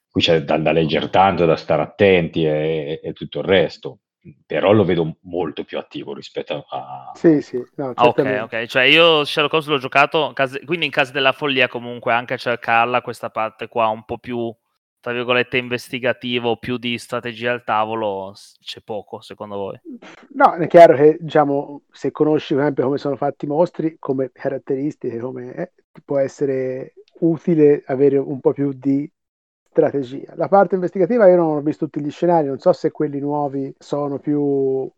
Qui 0.10 0.22
c'è 0.22 0.44
da, 0.44 0.58
da 0.58 0.72
leggere 0.72 1.10
tanto, 1.10 1.46
da 1.46 1.56
stare 1.56 1.82
attenti 1.82 2.44
e, 2.44 3.00
e 3.04 3.14
tutto 3.14 3.40
il 3.40 3.46
resto, 3.46 4.00
però 4.46 4.72
lo 4.72 4.84
vedo 4.84 5.18
molto 5.22 5.64
più 5.64 5.78
attivo 5.78 6.14
rispetto 6.14 6.66
a... 6.70 7.12
Sì, 7.14 7.42
sì, 7.42 7.64
no, 7.76 7.94
Ah, 7.96 8.08
ok, 8.08 8.40
ok. 8.44 8.66
Cioè 8.66 8.84
io 8.84 9.24
Sherlock 9.24 9.54
Holmes 9.54 9.70
l'ho 9.70 9.78
giocato, 9.78 10.34
quindi 10.66 10.86
in 10.86 10.92
casa 10.92 11.12
della 11.12 11.32
follia 11.32 11.68
comunque 11.68 12.14
anche 12.14 12.34
a 12.34 12.38
cercarla 12.38 13.02
questa 13.02 13.30
parte 13.30 13.68
qua 13.68 13.88
un 13.88 14.04
po' 14.04 14.18
più, 14.18 14.54
tra 15.00 15.14
virgolette, 15.14 15.58
investigativo, 15.58 16.58
più 16.58 16.78
di 16.78 16.98
strategia 16.98 17.52
al 17.52 17.64
tavolo, 17.64 18.34
c'è 18.60 18.82
poco 18.82 19.22
secondo 19.22 19.56
voi? 19.56 19.80
No, 20.34 20.54
è 20.56 20.68
chiaro 20.68 20.96
che, 20.96 21.18
diciamo, 21.20 21.84
se 21.92 22.12
conosci 22.12 22.54
per 22.54 22.64
esempio 22.64 22.84
come 22.86 22.98
sono 22.98 23.16
fatti 23.16 23.46
i 23.46 23.48
mostri, 23.48 23.96
come 24.00 24.32
caratteristiche, 24.34 25.20
come 25.20 25.54
eh, 25.54 25.72
può 26.04 26.18
essere 26.18 26.94
utile 27.22 27.84
avere 27.86 28.18
un 28.18 28.40
po' 28.40 28.54
più 28.54 28.74
di 28.74 29.10
strategia. 29.70 30.34
La 30.36 30.48
parte 30.48 30.76
investigativa 30.76 31.28
io 31.28 31.36
non 31.36 31.58
ho 31.58 31.62
visto 31.62 31.86
tutti 31.86 32.04
gli 32.04 32.12
scenari, 32.12 32.48
non 32.48 32.60
so 32.60 32.74
se 32.74 32.92
quelli 32.92 33.20
nuovi 33.20 33.74
sono 33.78 34.20
più 34.20 34.90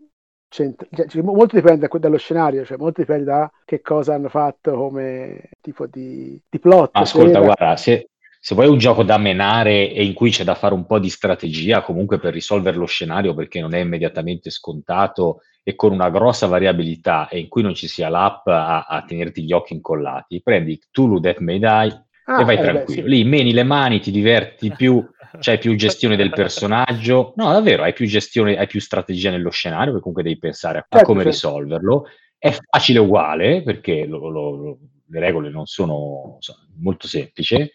centra- 0.47 0.87
cioè, 1.07 1.21
molto 1.21 1.55
dipende 1.55 1.87
da- 1.87 1.97
dallo 1.99 2.17
scenario, 2.17 2.65
cioè 2.65 2.77
molto 2.77 3.01
dipende 3.01 3.25
da 3.25 3.51
che 3.65 3.81
cosa 3.81 4.13
hanno 4.13 4.29
fatto 4.29 4.75
come 4.75 5.49
tipo 5.61 5.87
di, 5.87 6.41
di 6.49 6.59
plot. 6.59 6.89
Ascolta, 6.93 7.37
era- 7.37 7.41
guarda, 7.41 7.75
se, 7.75 8.09
se 8.39 8.55
vuoi 8.55 8.67
un 8.67 8.77
gioco 8.77 9.03
da 9.03 9.17
menare 9.17 9.91
e 9.91 10.03
in 10.03 10.13
cui 10.13 10.31
c'è 10.31 10.43
da 10.43 10.55
fare 10.55 10.73
un 10.73 10.85
po' 10.85 10.99
di 10.99 11.09
strategia 11.09 11.81
comunque 11.81 12.19
per 12.19 12.33
risolvere 12.33 12.77
lo 12.77 12.85
scenario 12.85 13.33
perché 13.33 13.59
non 13.61 13.73
è 13.73 13.79
immediatamente 13.79 14.49
scontato 14.49 15.41
e 15.63 15.75
con 15.75 15.91
una 15.91 16.09
grossa 16.09 16.47
variabilità 16.47 17.27
e 17.27 17.39
in 17.39 17.47
cui 17.47 17.61
non 17.61 17.75
ci 17.75 17.87
sia 17.87 18.09
l'app 18.09 18.47
a, 18.47 18.81
a 18.83 19.03
tenerti 19.03 19.43
gli 19.43 19.53
occhi 19.53 19.73
incollati, 19.73 20.41
prendi 20.41 20.79
Cthulhu 20.79 21.19
Death 21.19 21.39
May 21.39 21.59
Die 21.59 22.05
Ah, 22.33 22.41
e 22.41 22.43
vai 22.45 22.55
eh, 22.55 22.59
beh, 22.59 22.63
tranquillo. 22.63 23.01
sì. 23.01 23.07
Lì 23.09 23.23
meni 23.25 23.51
le 23.51 23.63
mani, 23.63 23.99
ti 23.99 24.09
diverti 24.11 24.71
più, 24.71 25.05
c'hai 25.39 25.57
più 25.57 25.75
gestione 25.75 26.15
del 26.15 26.31
personaggio. 26.31 27.33
No, 27.35 27.51
davvero, 27.51 27.83
hai 27.83 27.93
più 27.93 28.05
gestione, 28.07 28.57
hai 28.57 28.67
più 28.67 28.79
strategia 28.79 29.29
nello 29.31 29.49
scenario, 29.49 29.87
perché 29.87 29.99
comunque 29.99 30.23
devi 30.23 30.37
pensare 30.37 30.77
a, 30.77 30.81
a 30.81 30.85
Certo, 30.89 31.05
come 31.05 31.23
certo. 31.23 31.31
risolverlo. 31.37 32.05
È 32.37 32.57
facile 32.69 32.99
uguale, 32.99 33.63
perché 33.63 34.05
lo- 34.05 34.29
lo- 34.29 34.55
lo- 34.55 34.79
le 35.07 35.19
regole 35.19 35.49
non 35.49 35.65
sono, 35.65 36.37
sono 36.39 36.59
molto 36.77 37.07
semplici, 37.07 37.69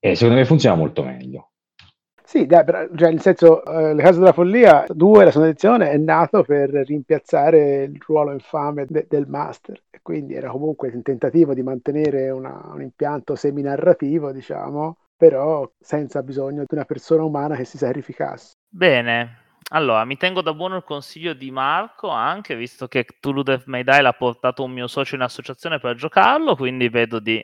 e 0.00 0.14
secondo 0.14 0.38
me 0.40 0.44
funziona 0.44 0.74
molto 0.76 1.04
meglio. 1.04 1.52
Sì, 2.28 2.44
dai, 2.44 2.62
però, 2.62 2.86
cioè, 2.94 3.08
nel 3.08 3.22
senso, 3.22 3.64
eh, 3.64 3.94
Le 3.94 4.02
Case 4.02 4.18
della 4.18 4.34
Follia 4.34 4.84
2, 4.86 5.24
la 5.24 5.30
seconda 5.30 5.48
edizione, 5.48 5.90
è 5.92 5.96
nato 5.96 6.42
per 6.42 6.68
rimpiazzare 6.68 7.84
il 7.84 7.98
ruolo 8.06 8.32
infame 8.32 8.84
de- 8.86 9.06
del 9.08 9.26
master, 9.26 9.80
e 9.88 10.00
quindi 10.02 10.34
era 10.34 10.50
comunque 10.50 10.90
un 10.92 11.00
tentativo 11.00 11.54
di 11.54 11.62
mantenere 11.62 12.28
una- 12.28 12.70
un 12.70 12.82
impianto 12.82 13.34
seminarrativo, 13.34 14.30
diciamo, 14.30 14.98
però 15.16 15.66
senza 15.80 16.22
bisogno 16.22 16.64
di 16.66 16.74
una 16.74 16.84
persona 16.84 17.22
umana 17.22 17.56
che 17.56 17.64
si 17.64 17.78
sacrificasse. 17.78 18.56
Bene, 18.68 19.54
allora 19.70 20.04
mi 20.04 20.18
tengo 20.18 20.42
da 20.42 20.52
buono 20.52 20.76
il 20.76 20.84
consiglio 20.84 21.32
di 21.32 21.50
Marco 21.50 22.10
anche, 22.10 22.56
visto 22.56 22.88
che 22.88 23.06
Cthulhu 23.06 23.42
Death 23.42 23.64
May 23.64 23.84
Die 23.84 24.02
l'ha 24.02 24.12
portato 24.12 24.64
un 24.64 24.72
mio 24.72 24.86
socio 24.86 25.14
in 25.14 25.22
associazione 25.22 25.78
per 25.78 25.94
giocarlo, 25.94 26.56
quindi 26.56 26.90
vedo 26.90 27.20
di 27.20 27.42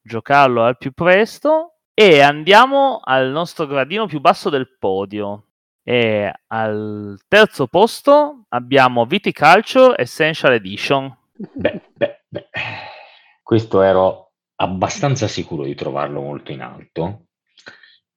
giocarlo 0.00 0.62
al 0.62 0.78
più 0.78 0.92
presto. 0.92 1.72
E 1.98 2.20
andiamo 2.20 3.00
al 3.02 3.30
nostro 3.30 3.66
gradino 3.66 4.04
più 4.06 4.20
basso 4.20 4.50
del 4.50 4.76
podio. 4.78 5.44
E 5.82 6.30
al 6.48 7.18
terzo 7.26 7.68
posto 7.68 8.44
abbiamo 8.50 9.06
Viticulture 9.06 9.94
Essential 9.96 10.52
Edition. 10.52 11.16
Beh, 11.32 11.80
beh, 11.94 12.24
beh, 12.28 12.48
questo 13.42 13.80
ero 13.80 14.32
abbastanza 14.56 15.26
sicuro 15.26 15.64
di 15.64 15.74
trovarlo 15.74 16.20
molto 16.20 16.52
in 16.52 16.60
alto, 16.60 17.28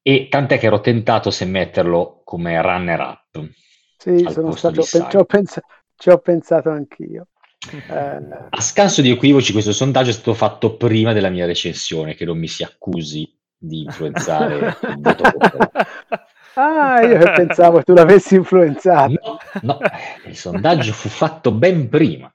e 0.02 0.28
tant'è 0.30 0.60
che 0.60 0.66
ero 0.66 0.82
tentato 0.82 1.32
se 1.32 1.46
metterlo 1.46 2.22
come 2.26 2.62
runner-up 2.62 3.50
Sì, 3.98 4.24
al 4.26 4.34
sono 4.34 4.56
stato, 4.56 4.82
ci, 4.82 4.98
ho 4.98 5.04
Cyber. 5.04 5.26
pensa- 5.26 5.64
ci 5.96 6.10
ho 6.10 6.18
pensato 6.18 6.70
anch'io. 6.70 7.28
Eh, 7.72 8.22
a 8.50 8.62
scanso 8.62 9.02
di 9.02 9.12
equivoci, 9.12 9.54
questo 9.54 9.72
sondaggio 9.72 10.10
è 10.10 10.14
stato 10.14 10.34
fatto 10.34 10.76
prima 10.76 11.14
della 11.14 11.30
mia 11.30 11.46
recensione, 11.46 12.16
che 12.16 12.26
non 12.26 12.38
mi 12.38 12.48
si 12.48 12.64
accusi 12.64 13.39
di 13.60 13.84
influenzare 13.84 14.78
il 14.82 14.98
voto 15.00 15.24
Ah, 16.56 17.02
io 17.02 17.20
pensavo 17.36 17.78
che 17.78 17.84
tu 17.84 17.94
l'avessi 17.94 18.36
influenzato. 18.36 19.40
No, 19.62 19.78
no, 19.78 19.80
il 20.26 20.36
sondaggio 20.36 20.92
fu 20.92 21.08
fatto 21.08 21.52
ben 21.52 21.88
prima. 21.88 22.30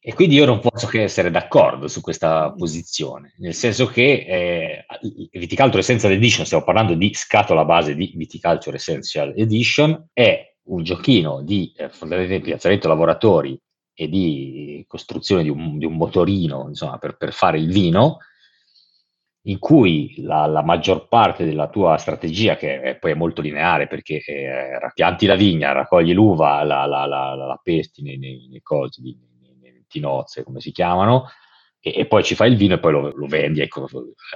E 0.00 0.14
quindi 0.14 0.36
io 0.36 0.46
non 0.46 0.60
posso 0.60 0.86
che 0.86 1.02
essere 1.02 1.30
d'accordo 1.30 1.86
su 1.86 2.00
questa 2.00 2.54
posizione, 2.56 3.34
nel 3.38 3.52
senso 3.52 3.88
che 3.88 4.24
eh, 4.26 4.86
Viticulture 5.32 5.80
Essential 5.80 6.12
Edition, 6.12 6.46
stiamo 6.46 6.64
parlando 6.64 6.94
di 6.94 7.12
scatola 7.12 7.66
base 7.66 7.94
di 7.94 8.14
Viticulture 8.16 8.76
Essential 8.76 9.34
Edition, 9.36 10.08
è 10.14 10.54
un 10.68 10.82
giochino 10.82 11.42
di 11.42 11.74
eh, 11.76 12.40
piazzamento 12.40 12.88
lavoratori 12.88 13.60
e 13.92 14.08
di 14.08 14.82
costruzione 14.86 15.42
di 15.42 15.50
un, 15.50 15.76
di 15.76 15.84
un 15.84 15.96
motorino 15.96 16.68
insomma, 16.68 16.96
per, 16.96 17.18
per, 17.18 17.34
fare 17.34 17.58
il 17.58 17.70
vino, 17.70 18.18
in 19.42 19.58
cui 19.58 20.20
la, 20.22 20.46
la, 20.46 20.62
maggior 20.62 21.08
parte 21.08 21.44
della 21.44 21.68
tua 21.68 21.96
strategia, 21.96 22.56
che 22.56 22.80
è, 22.80 22.96
poi 22.96 23.12
è 23.12 23.14
molto 23.14 23.40
lineare 23.40 23.86
perché 23.86 24.22
eh, 24.24 24.78
pianti 24.92 25.26
la 25.26 25.36
vigna, 25.36 25.72
raccogli 25.72 26.12
l'uva, 26.12 26.62
la, 26.64 26.84
la, 26.84 27.06
la 27.06 27.60
pesti 27.62 28.02
nei, 28.02 28.18
nei, 28.18 28.48
nei 28.50 28.60
cosi, 28.62 29.16
tinozze, 29.88 30.44
come 30.44 30.60
si 30.60 30.70
chiamano, 30.70 31.26
e, 31.80 31.94
e, 32.00 32.06
poi 32.06 32.22
ci 32.22 32.34
fai 32.34 32.50
il 32.50 32.56
vino 32.56 32.74
e 32.74 32.78
poi 32.78 32.92
lo, 32.92 33.12
lo 33.14 33.26
vendi 33.26 33.60
ai, 33.60 33.68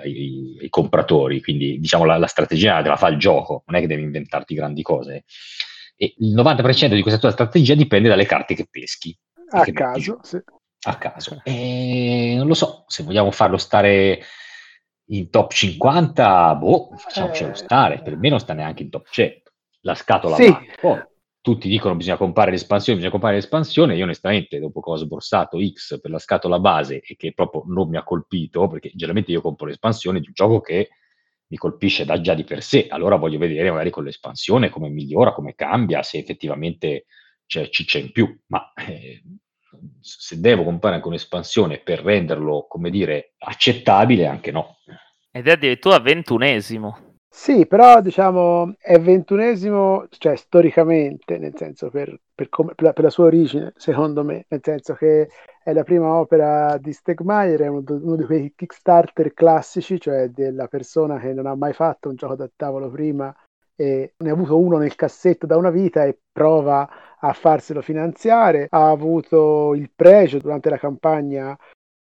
ai, 0.03 0.57
ai, 0.61 0.69
compratori. 0.69 1.43
Quindi 1.43 1.79
diciamo 1.79 2.05
la, 2.05 2.17
la, 2.17 2.27
strategia 2.27 2.83
te 2.83 2.89
la 2.89 2.97
fa 2.97 3.09
il 3.09 3.19
gioco, 3.19 3.63
non 3.67 3.77
è 3.77 3.81
che 3.81 3.87
devi 3.87 4.03
inventarti 4.03 4.55
grandi 4.55 4.83
cose. 4.83 5.25
E 5.97 6.15
il 6.19 6.35
90% 6.35 6.95
di 6.95 7.03
questa 7.03 7.21
tua 7.21 7.31
strategia 7.31 7.75
dipende 7.75 8.09
dalle 8.09 8.27
carte 8.27 8.55
che 8.55 8.67
peschi. 8.69 9.17
A 9.51 9.63
che 9.63 9.73
caso, 9.73 10.19
sì. 10.23 10.41
A 10.85 10.97
caso. 10.97 11.41
E 11.45 12.35
non 12.37 12.47
lo 12.47 12.55
so, 12.55 12.85
se 12.89 13.03
vogliamo 13.05 13.31
farlo 13.31 13.57
stare 13.57 14.21
in 15.13 15.31
top 15.31 15.53
50, 15.53 16.55
boh, 16.57 16.91
facciamocelo 16.97 17.51
eh, 17.51 17.55
stare, 17.55 18.03
per 18.03 18.17
me 18.17 18.29
non 18.29 18.41
sta 18.41 18.55
neanche 18.55 18.83
in 18.83 18.91
top 18.91 19.09
100. 19.11 19.51
La 19.83 19.95
scatola 19.95 20.37
sì. 20.37 20.55
Poi, 20.81 21.01
tutti 21.41 21.69
dicono 21.69 21.97
bisogna 21.97 22.17
comprare 22.17 22.53
l'espansione, 22.53 22.99
bisogna 22.99 23.11
comprare 23.11 23.37
l'espansione, 23.37 23.97
io 23.97 24.05
onestamente 24.05 24.61
dopo 24.61 24.81
che 24.81 24.91
ho 24.91 24.97
sborsato 24.97 25.59
X 25.61 26.01
per 26.01 26.13
la 26.13 26.21
scatola 26.21 26.61
base 26.61 27.01
e 27.01 27.17
che 27.17 27.33
proprio 27.35 27.65
non 27.67 27.89
mi 27.89 27.97
ha 27.97 28.05
colpito, 28.05 28.69
perché 28.69 28.91
generalmente 28.95 29.33
io 29.33 29.41
compro 29.41 29.67
l'espansione 29.67 30.21
di 30.21 30.29
un 30.29 30.33
gioco 30.35 30.61
che 30.61 30.91
mi 31.49 31.57
colpisce 31.57 32.05
da 32.05 32.21
già 32.21 32.35
di 32.35 32.45
per 32.45 32.63
sé, 32.63 32.87
allora 32.89 33.17
voglio 33.17 33.39
vedere 33.39 33.71
magari 33.71 33.91
con 33.91 34.05
l'espansione 34.05 34.71
come 34.71 34.89
migliora, 34.89 35.33
come 35.33 35.55
cambia, 35.55 36.03
se 36.03 36.19
effettivamente 36.19 37.07
c'è 37.45 37.69
ciccia 37.69 37.99
in 37.99 38.13
più, 38.13 38.41
ma 38.47 38.73
eh, 38.73 39.21
se 40.01 40.41
devo 40.41 40.65
comprare 40.65 40.97
anche 40.97 41.09
un'espansione 41.09 41.79
per 41.79 42.01
renderlo, 42.01 42.67
come 42.69 42.91
dire, 42.91 43.35
accettabile, 43.39 44.27
anche 44.27 44.51
no. 44.51 44.77
Ed 45.31 45.49
è 45.49 45.53
addirittura 45.53 45.99
ventunesimo. 45.99 47.11
Sì, 47.35 47.67
però 47.67 48.03
diciamo 48.03 48.75
è 48.79 49.01
ventunesimo, 49.01 50.07
cioè 50.11 50.37
storicamente, 50.37 51.39
nel 51.39 51.55
senso 51.57 51.89
per, 51.89 52.15
per, 52.35 52.51
come, 52.51 52.75
per, 52.75 52.85
la, 52.85 52.93
per, 52.93 53.05
la, 53.05 53.11
sua 53.11 53.25
origine, 53.25 53.73
secondo 53.77 54.23
me, 54.23 54.45
nel 54.49 54.61
senso 54.63 54.93
che 54.93 55.31
è 55.65 55.73
la 55.73 55.83
prima 55.83 56.13
opera 56.13 56.77
di 56.77 56.93
Stegmaier, 56.93 57.63
è 57.63 57.67
uno, 57.69 57.83
uno, 57.89 58.17
di 58.17 58.25
quei 58.25 58.53
Kickstarter 58.55 59.33
classici, 59.33 59.99
cioè 59.99 60.29
della 60.29 60.67
persona 60.69 61.19
che 61.19 61.33
non 61.33 61.47
ha 61.47 61.55
mai 61.55 61.73
fatto 61.73 62.11
un 62.11 62.17
gioco 62.17 62.35
da 62.37 62.51
tavolo 62.55 62.91
prima 62.91 63.35
e 63.75 64.13
ne 64.19 64.31
ha 64.31 64.33
avuto 64.33 64.59
uno 64.59 64.77
nel 64.77 64.95
cassetto 64.95 65.47
da 65.47 65.57
una 65.57 65.71
vita 65.71 66.05
e 66.05 66.19
prova 66.31 66.87
a 67.25 67.33
farselo 67.33 67.83
finanziare, 67.83 68.67
ha 68.71 68.91
avuto 68.91 69.75
il 69.75 69.91
pregio 69.95 70.39
durante 70.39 70.71
la 70.71 70.79
campagna 70.79 71.57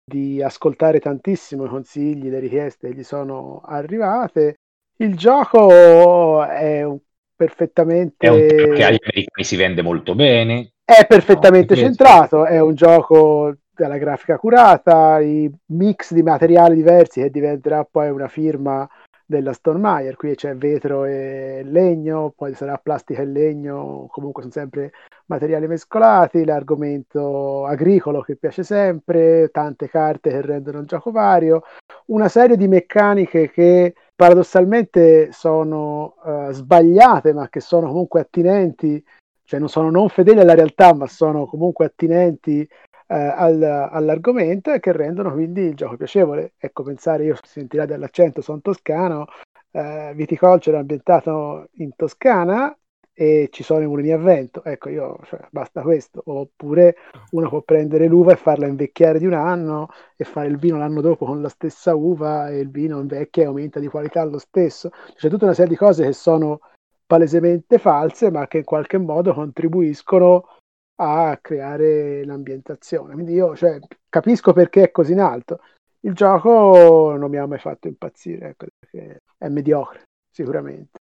di 0.04 0.42
ascoltare 0.42 1.00
tantissimo 1.00 1.66
i 1.66 1.70
consigli, 1.70 2.30
le 2.30 2.40
richieste 2.40 2.90
che 2.90 2.96
gli 2.96 3.04
sono 3.04 3.62
arrivate 3.66 4.56
il 5.02 5.16
gioco 5.16 6.44
è 6.44 6.84
un, 6.84 6.98
perfettamente... 7.36 8.28
È 8.28 8.30
un 8.30 8.48
gioco 8.48 8.74
che 8.74 8.84
agli 8.84 8.98
americani 9.02 9.44
si 9.44 9.56
vende 9.56 9.82
molto 9.82 10.16
bene. 10.16 10.72
È 10.84 11.06
perfettamente 11.08 11.76
no, 11.76 11.80
centrato, 11.80 12.46
è 12.46 12.60
un 12.60 12.74
gioco 12.74 13.56
dalla 13.72 13.98
grafica 13.98 14.38
curata, 14.38 15.20
i 15.20 15.50
mix 15.68 16.14
di 16.14 16.22
materiali 16.22 16.76
diversi 16.76 17.22
che 17.22 17.30
diventerà 17.30 17.88
poi 17.90 18.10
una 18.10 18.28
firma 18.28 18.88
della 19.30 19.54
Stormaier, 19.54 20.16
qui 20.16 20.34
c'è 20.34 20.56
vetro 20.56 21.06
e 21.06 21.62
legno, 21.64 22.34
poi 22.36 22.56
sarà 22.56 22.80
plastica 22.82 23.22
e 23.22 23.28
legno, 23.28 24.08
comunque 24.10 24.42
sono 24.42 24.54
sempre 24.54 24.92
materiali 25.28 25.68
mescolati, 25.68 26.44
l'argomento 26.44 27.64
agricolo 27.68 28.22
che 28.22 28.38
piace 28.38 28.64
sempre, 28.64 29.50
tante 29.52 29.88
carte 29.88 30.32
che 30.32 30.42
rendono 30.42 30.80
il 30.80 30.88
gioco 30.88 31.12
vario, 31.12 31.62
una 32.08 32.28
serie 32.28 32.58
di 32.58 32.68
meccaniche 32.68 33.52
che 33.52 33.94
paradossalmente 34.16 35.32
sono 35.32 36.16
uh, 36.24 36.50
sbagliate, 36.50 37.32
ma 37.32 37.50
che 37.50 37.60
sono 37.60 37.86
comunque 37.86 38.22
attinenti, 38.22 39.04
cioè 39.44 39.60
non 39.60 39.70
sono 39.70 39.92
non 39.92 40.10
fedeli 40.10 40.40
alla 40.40 40.56
realtà, 40.56 40.96
ma 40.96 41.06
sono 41.06 41.46
comunque 41.46 41.86
attinenti 41.86 42.68
uh, 43.10 43.16
al, 43.36 43.62
all'argomento 43.62 44.72
e 44.72 44.80
che 44.80 44.92
rendono 44.92 45.32
quindi 45.32 45.62
il 45.62 45.76
gioco 45.76 45.98
piacevole. 45.98 46.54
Ecco, 46.58 46.84
pensare, 46.84 47.26
io 47.26 47.36
sentirà 47.44 47.86
dall'accento, 47.86 48.42
sono 48.42 48.62
toscano, 48.62 49.26
uh, 49.72 50.14
Viticulture 50.14 50.78
è 50.78 50.80
ambientato 50.80 51.70
in 51.74 51.92
Toscana, 51.96 52.74
e 53.20 53.50
ci 53.52 53.64
sono 53.64 53.84
i 53.84 53.88
mulini 53.88 54.12
a 54.12 54.18
vento. 54.18 54.64
Ecco, 54.64 54.88
io 54.88 55.20
cioè, 55.26 55.46
basta 55.52 55.82
questo. 55.82 56.22
Oppure 56.24 56.96
uno 57.32 57.50
può 57.50 57.62
prendere 57.64 58.08
l'uva 58.08 58.32
e 58.32 58.38
farla 58.38 58.66
invecchiare 58.66 59.20
di 59.20 59.26
un 59.26 59.34
anno 59.34 59.90
e 60.16 60.24
fare 60.24 60.48
il 60.48 60.58
vino 60.58 60.78
l'anno 60.78 61.02
dopo 61.02 61.26
con 61.26 61.42
la 61.42 61.50
stessa 61.50 61.94
uva 61.96 62.50
e 62.50 62.60
il 62.60 62.70
vino 62.70 62.98
invecchia 62.98 63.44
e 63.44 63.46
aumenta 63.48 63.82
di 63.82 63.88
qualità 63.88 64.24
lo 64.24 64.38
stesso. 64.38 64.92
C'è 65.16 65.28
tutta 65.28 65.44
una 65.44 65.54
serie 65.54 65.72
di 65.72 65.76
cose 65.76 66.06
che 66.06 66.14
sono 66.14 66.62
palesemente 67.06 67.78
false, 67.78 68.32
ma 68.32 68.48
che 68.48 68.60
in 68.60 68.64
qualche 68.64 68.98
modo 68.98 69.34
contribuiscono 69.34 70.59
a 71.00 71.38
creare 71.42 72.26
l'ambientazione. 72.26 73.14
Quindi 73.14 73.34
io 73.34 73.56
cioè, 73.56 73.80
capisco 74.10 74.54
perché 74.54 74.84
è 74.84 74.92
così 74.92 75.14
in 75.14 75.20
alto. 75.20 75.60
Il 76.02 76.14
gioco 76.14 77.16
non 77.18 77.30
mi 77.30 77.38
ha 77.38 77.46
mai 77.46 77.60
fatto 77.60 77.88
impazzire, 77.88 78.50
ecco, 78.50 78.68
perché 78.80 79.22
è 79.38 79.50
mediocre, 79.50 80.04
sicuramente 80.32 81.00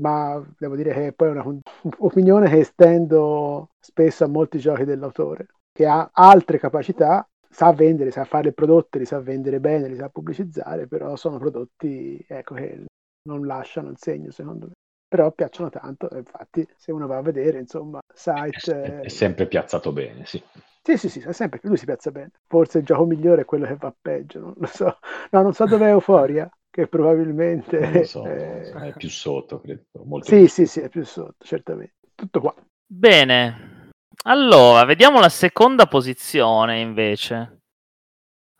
ma 0.00 0.42
devo 0.58 0.74
dire 0.74 0.92
che 0.92 1.12
poi 1.12 1.28
è 1.28 1.30
un'opinione 1.30 2.48
che 2.50 2.58
estendo 2.58 3.70
spesso 3.78 4.24
a 4.24 4.28
molti 4.28 4.58
giochi 4.58 4.84
dell'autore, 4.84 5.46
che 5.72 5.86
ha 5.86 6.10
altre 6.12 6.58
capacità, 6.58 7.26
sa 7.48 7.72
vendere, 7.72 8.10
sa 8.10 8.24
fare 8.24 8.52
prodotti, 8.52 8.98
li 8.98 9.04
sa 9.04 9.20
vendere 9.20 9.60
bene, 9.60 9.88
li 9.88 9.96
sa 9.96 10.08
pubblicizzare, 10.08 10.86
però 10.86 11.14
sono 11.16 11.38
prodotti 11.38 12.24
ecco, 12.26 12.54
che 12.54 12.84
non 13.28 13.46
lasciano 13.46 13.90
il 13.90 13.98
segno 13.98 14.30
secondo 14.30 14.66
me. 14.66 14.72
Però 15.10 15.32
piacciono 15.32 15.70
tanto, 15.70 16.08
infatti 16.12 16.64
se 16.76 16.92
uno 16.92 17.08
va 17.08 17.16
a 17.16 17.22
vedere, 17.22 17.58
insomma, 17.58 17.98
site... 18.14 18.80
È, 18.80 19.00
è 19.00 19.08
sempre 19.08 19.48
piazzato 19.48 19.90
bene, 19.90 20.24
sì. 20.24 20.40
Sì, 20.82 20.96
sì, 20.96 21.08
sì, 21.08 21.18
è 21.18 21.32
sempre, 21.32 21.58
lui 21.64 21.76
si 21.76 21.84
piazza 21.84 22.12
bene. 22.12 22.30
Forse 22.46 22.78
il 22.78 22.84
gioco 22.84 23.06
migliore 23.06 23.42
è 23.42 23.44
quello 23.44 23.66
che 23.66 23.74
va 23.74 23.92
peggio, 24.00 24.38
non 24.38 24.54
lo 24.56 24.66
so. 24.66 24.98
No, 25.30 25.42
non 25.42 25.52
so 25.52 25.66
dove 25.66 25.86
è 25.86 25.90
Euforia 25.90 26.48
che 26.70 26.86
probabilmente 26.86 28.04
so, 28.04 28.24
eh... 28.24 28.70
è 28.70 28.92
più 28.96 29.08
sotto, 29.08 29.60
credo. 29.60 29.82
Molto 30.04 30.28
sì, 30.28 30.46
sì, 30.46 30.66
sì, 30.66 30.78
è 30.78 30.88
più 30.88 31.04
sotto, 31.04 31.44
certamente. 31.44 31.94
Tutto 32.14 32.40
qua. 32.40 32.54
Bene. 32.86 33.90
Allora, 34.26 34.84
vediamo 34.84 35.18
la 35.18 35.28
seconda 35.28 35.86
posizione 35.86 36.78
invece. 36.78 37.62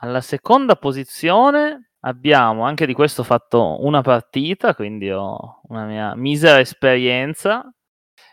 Alla 0.03 0.21
seconda 0.21 0.75
posizione 0.75 1.90
abbiamo 2.01 2.65
anche 2.65 2.87
di 2.87 2.95
questo 2.95 3.23
fatto 3.23 3.85
una 3.85 4.03
partita, 4.03 4.75
quindi 4.75 5.11
ho 5.11 5.61
una 5.69 5.85
mia 5.87 6.15
misera 6.15 6.61
esperienza 6.61 7.73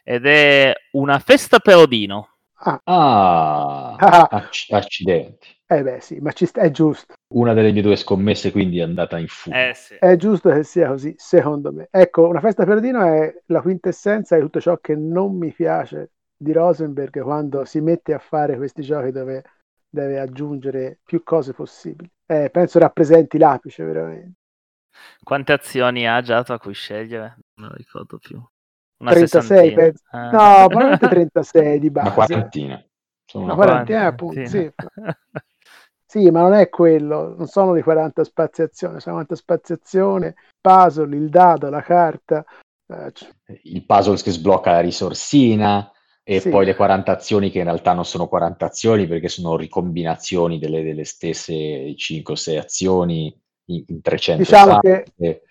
ed 0.03 0.26
è 0.26 0.74
una 0.91 1.20
festa 1.20 1.59
per 1.59 1.76
Odino. 1.76 2.30
Ah, 2.59 2.82
ah, 2.86 3.95
ah. 3.95 4.39
accidenti. 4.72 5.55
Eh 5.70 5.84
beh 5.84 5.99
sì, 5.99 6.20
ma 6.20 6.32
ci 6.32 6.45
sta, 6.45 6.61
è 6.61 6.72
giusto. 6.72 7.13
Una 7.34 7.53
delle 7.53 7.72
mie 7.72 7.82
due 7.82 7.97
scommesse 7.97 8.51
quindi 8.51 8.80
è 8.80 8.84
andata 8.84 9.20
in 9.20 9.28
fuga. 9.28 9.70
Eh 9.70 9.74
sì. 9.74 9.95
È 9.95 10.15
giusto 10.15 10.49
che 10.49 10.63
sia 10.63 10.88
così, 10.88 11.13
secondo 11.18 11.72
me. 11.74 11.88
Ecco, 11.91 12.28
una 12.28 12.39
festa 12.39 12.65
per 12.65 12.80
Dino 12.80 13.03
è 13.05 13.32
la 13.47 13.61
quintessenza 13.61 14.36
di 14.36 14.41
tutto 14.41 14.61
ciò 14.61 14.78
che 14.78 14.95
non 14.95 15.38
mi 15.38 15.51
piace 15.51 16.11
di 16.36 16.51
Rosenberg 16.53 17.22
quando 17.22 17.65
si 17.65 17.82
mette 17.82 18.13
a 18.13 18.20
fare 18.20 18.55
questi 18.55 18.82
giochi 18.82 19.11
dove 19.11 19.43
deve 19.89 20.20
aggiungere 20.20 20.99
più 21.03 21.22
cose 21.24 21.53
possibili. 21.53 22.09
Eh, 22.30 22.49
penso 22.49 22.80
rappresenti 22.80 23.38
l'apice 23.38 23.84
veramente. 23.84 24.34
Quante 25.23 25.53
azioni 25.53 26.07
ha 26.07 26.21
già 26.21 26.43
tra 26.43 26.59
cui 26.59 26.73
scegliere? 26.73 27.38
Non 27.55 27.69
lo 27.69 27.75
ricordo 27.75 28.17
più. 28.17 28.41
Una 28.99 29.11
36, 29.11 29.73
penso. 29.73 30.03
Ah. 30.09 30.30
No, 30.30 30.67
probabilmente 30.67 31.07
36 31.07 31.80
di 31.80 31.89
base. 31.91 32.07
Una 32.07 32.15
quarantina. 32.15 32.86
Sono 33.25 33.43
una, 33.43 33.55
quarantina, 33.55 34.05
appunto, 34.05 34.45
sì. 34.45 34.71
Sì, 36.09 36.32
ma 36.32 36.39
non 36.39 36.53
è 36.53 36.69
quello, 36.69 37.36
non 37.36 37.47
sono 37.47 37.73
di 37.73 37.82
40 37.82 38.23
spaziazioni, 38.23 39.01
sono 39.01 39.15
40 39.15 39.36
spaziazioni, 39.36 40.34
puzzle, 40.61 41.13
il 41.13 41.28
dado, 41.28 41.69
la 41.69 41.82
carta. 41.82 42.45
Eh, 42.88 43.11
il 43.63 43.86
puzzle 43.86 44.15
che 44.15 44.32
sblocca 44.32 44.71
la 44.71 44.80
risorsina, 44.80 45.91
e 46.30 46.41
Sì. 46.41 46.49
poi 46.49 46.65
le 46.65 46.75
40 46.75 47.13
azioni 47.13 47.49
che 47.49 47.59
in 47.59 47.63
realtà 47.63 47.93
non 47.93 48.03
sono 48.03 48.28
40 48.28 48.65
azioni 48.65 49.07
perché 49.07 49.30
sono 49.30 49.55
ricombinazioni 49.55 50.59
delle, 50.59 50.84
delle 50.84 51.05
stesse 51.05 51.95
5 51.95 52.34
o 52.34 52.36
6 52.36 52.57
azioni 52.57 53.34
in, 53.69 53.84
in 53.88 54.01
300 54.01 54.43
Diciamo 54.43 54.80
che 54.80 55.05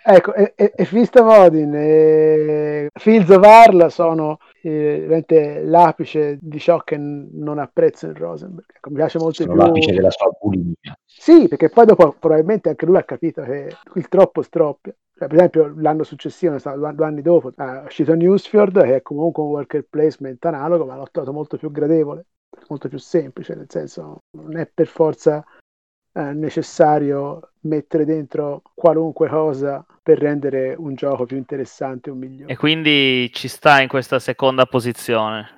ecco, 0.05 0.35
e, 0.35 0.53
e, 0.55 0.73
e 0.77 0.85
Fist 0.85 1.17
of 1.17 1.27
Odin 1.35 1.73
e 1.75 2.89
Fields 2.93 3.31
of 3.31 3.43
Arl 3.43 3.91
sono 3.91 4.39
eh, 4.63 5.23
l'apice 5.65 6.39
di 6.41 6.59
ciò 6.59 6.79
che 6.81 6.99
n- 6.99 7.29
non 7.33 7.59
apprezzo 7.59 8.07
in 8.07 8.15
Rosenberg. 8.15 8.67
Ecco, 8.77 8.91
mi 8.91 8.97
piace 8.97 9.19
molto 9.19 9.43
sono 9.43 9.55
più. 9.55 9.63
l'apice 9.63 9.93
della 9.93 10.11
sua 10.11 10.31
bulimia. 10.39 10.99
Sì, 11.07 11.49
perché 11.49 11.71
poi 11.71 11.87
dopo 11.87 12.15
probabilmente 12.19 12.69
anche 12.69 12.85
lui 12.85 12.97
ha 12.99 13.05
capito 13.05 13.43
che 13.43 13.69
il 13.95 14.09
troppo 14.09 14.43
stroppia. 14.43 14.95
Cioè, 15.19 15.29
per 15.29 15.37
esempio, 15.39 15.75
l'anno 15.79 16.03
successivo, 16.03 16.59
due, 16.59 17.07
anni 17.07 17.23
dopo, 17.23 17.51
è 17.57 17.83
uscito 17.87 18.15
Newsfjord, 18.15 18.83
che 18.83 18.97
è 18.97 19.03
comunque 19.03 19.43
un 19.43 19.49
worker 19.49 19.87
placement 19.89 20.45
analogo, 20.45 20.85
ma 20.85 20.97
l'ho 20.97 21.09
trovato 21.11 21.33
molto 21.33 21.57
più 21.57 21.71
gradevole, 21.71 22.27
molto 22.69 22.89
più 22.89 22.99
semplice, 22.99 23.55
nel 23.55 23.67
senso 23.69 24.25
non 24.33 24.59
è 24.59 24.71
per 24.73 24.87
forza 24.87 25.43
eh, 26.13 26.33
necessario 26.33 27.53
mettere 27.61 28.05
dentro 28.05 28.61
qualunque 28.75 29.29
cosa 29.29 29.85
per 30.03 30.19
rendere 30.19 30.75
un 30.77 30.95
gioco 30.95 31.25
più 31.25 31.39
interessante 31.39 32.11
o 32.11 32.15
migliore. 32.15 32.53
E 32.53 32.57
quindi 32.57 33.31
ci 33.33 33.49
sta 33.49 33.81
in 33.81 33.89
questa 33.89 34.19
seconda 34.19 34.67
posizione. 34.67 35.56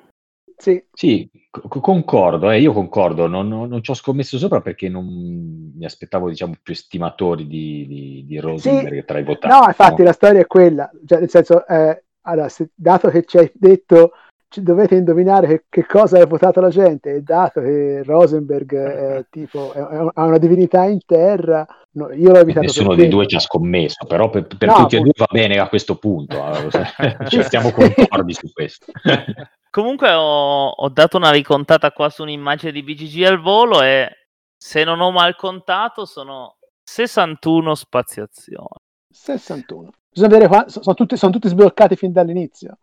Sì, 0.59 0.83
Sì, 0.93 1.31
co- 1.51 1.69
concordo, 1.81 2.51
eh, 2.51 2.61
io 2.61 2.73
concordo, 2.73 3.27
non, 3.29 3.47
non- 3.47 3.69
non 3.69 3.83
ci 3.83 3.91
ho 3.93 3.95
scommesso 3.95 4.37
sopra 4.39 4.61
perché 4.61 4.89
non 4.89 5.05
mi 5.07 5.85
aspettavo, 5.85 6.29
diciamo, 6.29 6.55
più 6.61 6.73
estimatori 6.73 7.47
di, 7.47 7.87
di, 7.87 8.25
di 8.27 8.39
Rosenberg 8.41 9.05
tra 9.05 9.19
i 9.19 9.25
votanti. 9.25 9.57
no, 9.57 9.65
infatti 9.67 10.03
no? 10.03 10.09
la 10.09 10.13
storia 10.13 10.41
è 10.41 10.47
quella, 10.47 10.91
cioè, 11.07 11.21
nel 11.21 11.31
senso, 11.31 11.65
eh, 11.67 12.03
allora, 12.23 12.49
se- 12.49 12.71
dato 12.75 13.09
che 13.11 13.25
ci 13.25 13.39
hai 13.39 13.51
detto 13.55 14.13
ci 14.51 14.62
dovete 14.62 14.94
indovinare 14.94 15.46
che, 15.46 15.64
che 15.68 15.86
cosa 15.86 16.20
ha 16.20 16.26
votato 16.26 16.61
la 16.61 16.70
gente. 16.70 17.14
E 17.14 17.22
dato 17.22 17.61
che 17.61 18.03
Rosenberg 18.03 18.74
è 18.74 19.26
tipo 19.30 19.72
è, 19.72 19.78
è- 19.78 20.11
ha 20.14 20.24
una 20.24 20.38
divinità 20.38 20.84
in 20.84 21.01
terra. 21.05 21.66
No, 21.92 22.11
io 22.12 22.30
l'ho 22.30 22.38
evitato 22.38 22.66
Nessuno 22.66 22.94
dei 22.94 23.09
due 23.09 23.26
ci 23.26 23.36
ha 23.36 23.40
scommesso, 23.40 24.07
però 24.07 24.30
per, 24.30 24.46
per 24.46 24.68
No, 24.68 24.74
tutti 24.76 24.96
e 24.96 25.01
due 25.01 25.12
va 25.16 25.26
bene 25.30 25.59
a 25.59 25.68
questo 25.68 25.96
punto, 25.96 26.36
eh, 26.36 26.68
cioè, 27.28 27.42
stiamo 27.42 27.70
concordi 27.70 28.34
su 28.34 28.51
questo. 28.53 28.92
Comunque 29.70 30.11
ho, 30.12 30.68
ho 30.68 30.88
dato 30.88 31.16
una 31.18 31.30
ricontata 31.30 31.92
qua 31.92 32.09
su 32.09 32.22
un'immagine 32.22 32.72
di 32.72 32.82
BGG 32.82 33.24
al 33.24 33.40
volo 33.40 33.82
e 33.82 34.28
se 34.57 34.82
non 34.84 35.01
ho 35.01 35.11
mal 35.11 35.36
contato 35.36 36.07
sono 36.07 36.57
61 36.84 37.74
spaziazioni. 37.74 38.66
61 39.11 39.90
bisogna 40.11 40.28
vedere 40.28 40.49
qua, 40.49 40.68
sono, 40.68 40.94
tutti, 40.94 41.16
sono 41.16 41.32
tutti 41.32 41.49
sbloccati 41.49 41.96
fin 41.96 42.12
dall'inizio 42.12 42.78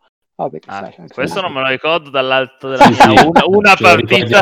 Ah, 0.66 0.78
Ah, 0.78 0.92
questo 1.14 1.40
non 1.40 1.52
me 1.52 1.60
lo 1.62 1.68
ricordo 1.68 2.10
dall'alto 2.10 2.68
della 2.68 2.88
mia 2.90 3.24
una, 3.26 3.42
una 3.46 3.74
partita. 3.74 4.40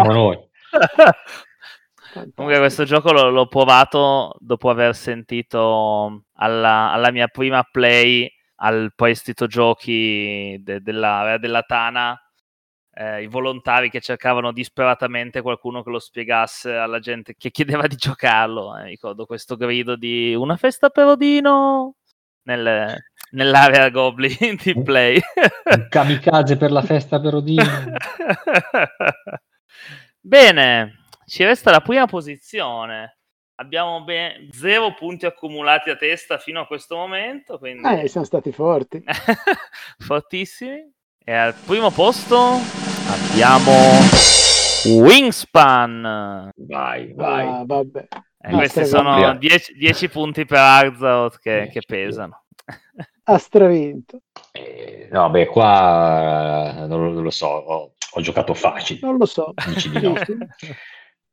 Comunque 2.34 2.58
questo 2.58 2.84
gioco 2.84 3.12
l'ho, 3.12 3.30
l'ho 3.30 3.46
provato 3.46 4.34
dopo 4.38 4.70
aver 4.70 4.94
sentito 4.94 6.24
alla, 6.34 6.92
alla 6.92 7.10
mia 7.10 7.26
prima 7.28 7.62
play 7.64 8.30
al 8.56 8.92
prestito 8.94 9.46
giochi 9.46 10.56
de- 10.62 10.80
della, 10.80 11.36
della 11.40 11.62
Tana 11.62 12.16
eh, 12.96 13.22
i 13.22 13.26
volontari 13.26 13.90
che 13.90 14.00
cercavano 14.00 14.52
disperatamente 14.52 15.42
qualcuno 15.42 15.82
che 15.82 15.90
lo 15.90 15.98
spiegasse 15.98 16.74
alla 16.74 17.00
gente 17.00 17.34
che 17.36 17.50
chiedeva 17.50 17.86
di 17.88 17.96
giocarlo. 17.96 18.76
Eh, 18.76 18.84
ricordo 18.84 19.26
questo 19.26 19.56
grido 19.56 19.96
di 19.96 20.34
una 20.34 20.56
festa 20.56 20.90
per 20.90 21.06
Odino 21.06 21.96
nel- 22.42 22.94
nell'area 23.34 23.90
Goblin 23.90 24.56
di 24.62 24.82
play. 24.82 25.20
Un 25.64 25.86
kamikaze 25.88 26.56
per 26.56 26.70
la 26.72 26.82
festa 26.82 27.20
per 27.20 27.34
Odino. 27.34 27.62
Bene, 30.20 31.04
ci 31.26 31.44
resta 31.44 31.70
la 31.70 31.80
prima 31.80 32.06
posizione. 32.06 33.18
Abbiamo 33.56 34.02
ben 34.02 34.48
zero 34.50 34.94
punti 34.94 35.26
accumulati 35.26 35.88
a 35.90 35.96
testa 35.96 36.38
fino 36.38 36.60
a 36.60 36.66
questo 36.66 36.96
momento, 36.96 37.56
quindi 37.58 37.86
eh, 37.86 38.08
siamo 38.08 38.26
stati 38.26 38.50
forti 38.50 39.00
fortissimi. 39.98 40.92
E 41.26 41.32
al 41.32 41.54
primo 41.54 41.90
posto 41.90 42.58
abbiamo 43.08 43.72
Wingspan. 44.86 46.50
Vai, 46.56 47.12
vai. 47.14 47.46
Ah, 47.46 47.62
vabbè 47.64 48.00
E 48.00 48.06
Ah, 48.40 48.50
questi 48.56 48.84
sono 48.84 49.36
10 49.38 50.08
punti 50.10 50.44
per 50.44 50.58
Arzaroth 50.58 51.38
che, 51.38 51.62
Eh, 51.62 51.66
che 51.68 51.80
sì. 51.80 51.86
pesano. 51.86 52.42
Ha 53.24 53.38
stravinto 53.38 54.20
Eh, 54.52 55.08
no, 55.10 55.30
beh, 55.30 55.46
qua 55.46 56.84
eh, 56.84 56.86
non 56.86 57.22
lo, 57.22 57.30
so, 57.30 57.46
ho, 57.46 57.92
ho 58.12 58.20
giocato 58.20 58.54
facile. 58.54 59.00
non 59.02 59.16
lo 59.18 59.26
so 59.26 59.52
Dici 59.66 59.90
di 59.90 60.00
no. 60.00 60.14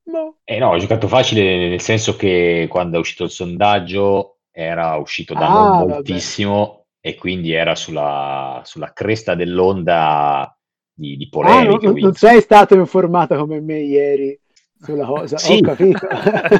No. 0.03 0.35
Eh 0.43 0.57
no, 0.57 0.69
ho 0.71 0.77
giocato 0.77 1.07
facile 1.07 1.69
nel 1.69 1.79
senso 1.81 2.15
che 2.15 2.67
quando 2.69 2.97
è 2.97 2.99
uscito 2.99 3.23
il 3.23 3.29
sondaggio 3.29 4.39
era 4.51 4.95
uscito 4.95 5.33
da 5.35 5.45
Ah, 5.45 5.51
non 5.53 5.69
vabbè. 5.77 5.87
moltissimo 5.87 6.87
e 6.99 7.15
quindi 7.15 7.51
era 7.53 7.75
sulla, 7.75 8.61
sulla 8.65 8.91
cresta 8.93 9.35
dell'onda 9.35 10.53
di, 10.91 11.15
di 11.15 11.29
Ah, 11.39 11.63
polemica. 11.63 11.63
non, 11.63 11.93
non- 11.93 12.01
non 12.01 12.13
sei 12.13 12.41
stato 12.41 12.75
informato 12.75 13.35
come 13.37 13.61
me 13.61 13.79
ieri 13.79 14.39
sulla 14.79 15.05
cosa, 15.05 15.37
Sì. 15.37 15.53
ho 15.53 15.61
capito. 15.61 16.07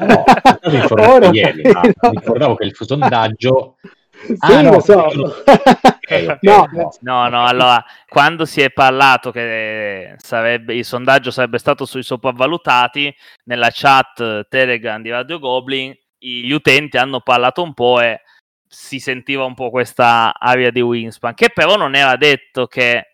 No, 0.06 0.24
non 0.62 0.72
mi 0.74 0.78
informavo 0.78 1.32
ieri, 1.34 1.68
ma 1.72 1.92
mi 2.08 2.16
ricordavo 2.18 2.56
che 2.56 2.66
il 2.66 2.76
sondaggio... 2.80 3.78
Sì, 4.26 4.36
Ah, 4.40 4.62
no, 4.62 4.72
lo 4.72 4.80
so. 4.80 5.04
quello- 5.04 5.28
ok, 5.44 6.38
No, 6.42 6.68
no. 6.72 6.90
No, 7.02 7.28
no, 7.30 7.46
allora, 7.46 7.84
quando 8.08 8.46
si 8.46 8.62
è 8.62 8.70
parlato 8.72 9.32
che 9.32 10.16
sarebbe, 10.18 10.76
il 10.76 10.86
sondaggio 10.86 11.32
sarebbe 11.32 11.58
stato 11.58 11.86
sui 11.86 12.04
sopravvalutati, 12.04 13.14
nella 13.46 13.70
chat 13.72 14.48
Telegram 14.48 15.02
di 15.02 15.10
Radio 15.10 15.40
Goblin, 15.40 15.96
gli 16.18 16.52
utenti 16.52 16.98
hanno 16.98 17.22
parlato 17.22 17.64
un 17.64 17.74
po' 17.74 18.00
e 18.00 18.22
si 18.68 19.00
sentiva 19.00 19.44
un 19.44 19.54
po' 19.56 19.70
questa 19.70 20.34
aria 20.38 20.72
di 20.72 20.82
Winspan, 20.82 21.34
che 21.34 21.50
però 21.54 21.76
non 21.76 21.96
era 21.96 22.16
detto 22.16 22.68
che 22.68 23.06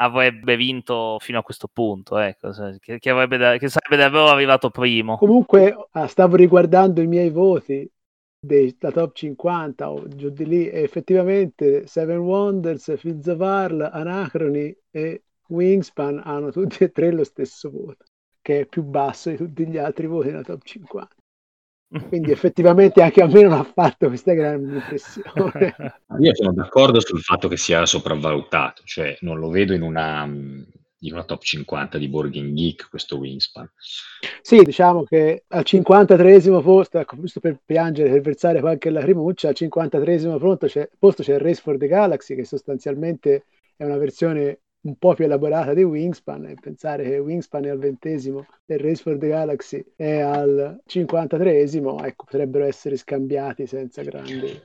avrebbe 0.00 0.56
vinto 0.56 1.18
fino 1.20 1.38
a 1.38 1.42
questo 1.42 1.68
punto, 1.72 2.18
ecco, 2.18 2.50
che, 2.80 2.98
che 2.98 3.10
avrebbe 3.10 3.58
che 3.58 3.68
sarebbe 3.68 3.96
davvero 3.96 4.28
arrivato 4.28 4.70
primo. 4.70 5.16
Comunque, 5.18 5.74
ah, 5.92 6.06
stavo 6.06 6.36
riguardando 6.36 7.00
i 7.02 7.06
miei 7.06 7.30
voti 7.30 7.88
dei, 8.38 8.74
da 8.78 8.90
top 8.90 9.14
50 9.14 9.90
o 9.90 10.08
giù 10.08 10.30
di 10.30 10.46
lì 10.46 10.68
e 10.68 10.82
effettivamente 10.82 11.86
Seven 11.86 12.18
Wonders, 12.18 12.96
Fields 12.98 13.26
of 13.26 13.40
Arl, 13.40 13.88
Anacrony 13.92 14.76
e 14.90 15.24
Wingspan 15.48 16.20
hanno 16.24 16.50
tutti 16.50 16.84
e 16.84 16.92
tre 16.92 17.10
lo 17.10 17.24
stesso 17.24 17.70
voto, 17.70 18.04
che 18.40 18.60
è 18.60 18.66
più 18.66 18.82
basso 18.82 19.30
di 19.30 19.36
tutti 19.36 19.66
gli 19.66 19.78
altri 19.78 20.06
voti 20.06 20.30
da 20.30 20.42
top 20.42 20.62
50. 20.62 21.14
Quindi 22.06 22.32
effettivamente 22.32 23.00
anche 23.00 23.22
a 23.22 23.26
me 23.26 23.42
non 23.42 23.52
ha 23.52 23.64
fatto 23.64 24.08
questa 24.08 24.34
grande 24.34 24.74
impressione. 24.74 25.74
Io 26.20 26.34
sono 26.34 26.52
d'accordo 26.52 27.00
sul 27.00 27.20
fatto 27.20 27.48
che 27.48 27.56
sia 27.56 27.86
sopravvalutato, 27.86 28.82
cioè 28.84 29.16
non 29.20 29.38
lo 29.38 29.48
vedo 29.48 29.72
in 29.72 29.80
una, 29.80 30.30
in 31.00 31.12
una 31.12 31.24
top 31.24 31.42
50 31.42 31.98
di 31.98 32.10
Game 32.10 32.52
Geek 32.52 32.88
questo 32.88 33.18
Wingspan. 33.18 33.70
Sì, 34.40 34.62
diciamo 34.62 35.04
che 35.04 35.44
al 35.48 35.64
53esimo 35.64 36.62
posto, 36.62 36.98
ecco, 36.98 37.16
giusto 37.18 37.40
per 37.40 37.58
piangere, 37.64 38.10
per 38.10 38.20
versare 38.20 38.60
qualche 38.60 38.90
lacrimuccia, 38.90 39.48
al 39.48 39.56
53esimo 39.56 40.38
posto 40.38 40.66
c'è, 40.66 40.88
posto 40.98 41.22
c'è 41.22 41.38
Race 41.38 41.60
for 41.60 41.76
the 41.76 41.86
Galaxy, 41.86 42.34
che 42.34 42.44
sostanzialmente 42.44 43.44
è 43.76 43.84
una 43.84 43.96
versione 43.96 44.60
un 44.80 44.96
po' 44.96 45.14
più 45.14 45.24
elaborata 45.24 45.74
di 45.74 45.82
Wingspan, 45.82 46.46
e 46.46 46.54
pensare 46.60 47.02
che 47.04 47.18
Wingspan 47.18 47.64
è 47.64 47.68
al 47.68 47.78
ventesimo 47.78 48.46
e 48.64 48.76
Race 48.78 49.02
for 49.02 49.18
the 49.18 49.26
Galaxy 49.26 49.84
è 49.96 50.20
al 50.20 50.80
53esimo, 50.88 52.04
ecco, 52.04 52.24
potrebbero 52.24 52.64
essere 52.64 52.96
scambiati 52.96 53.66
senza 53.66 54.02
grandi... 54.02 54.60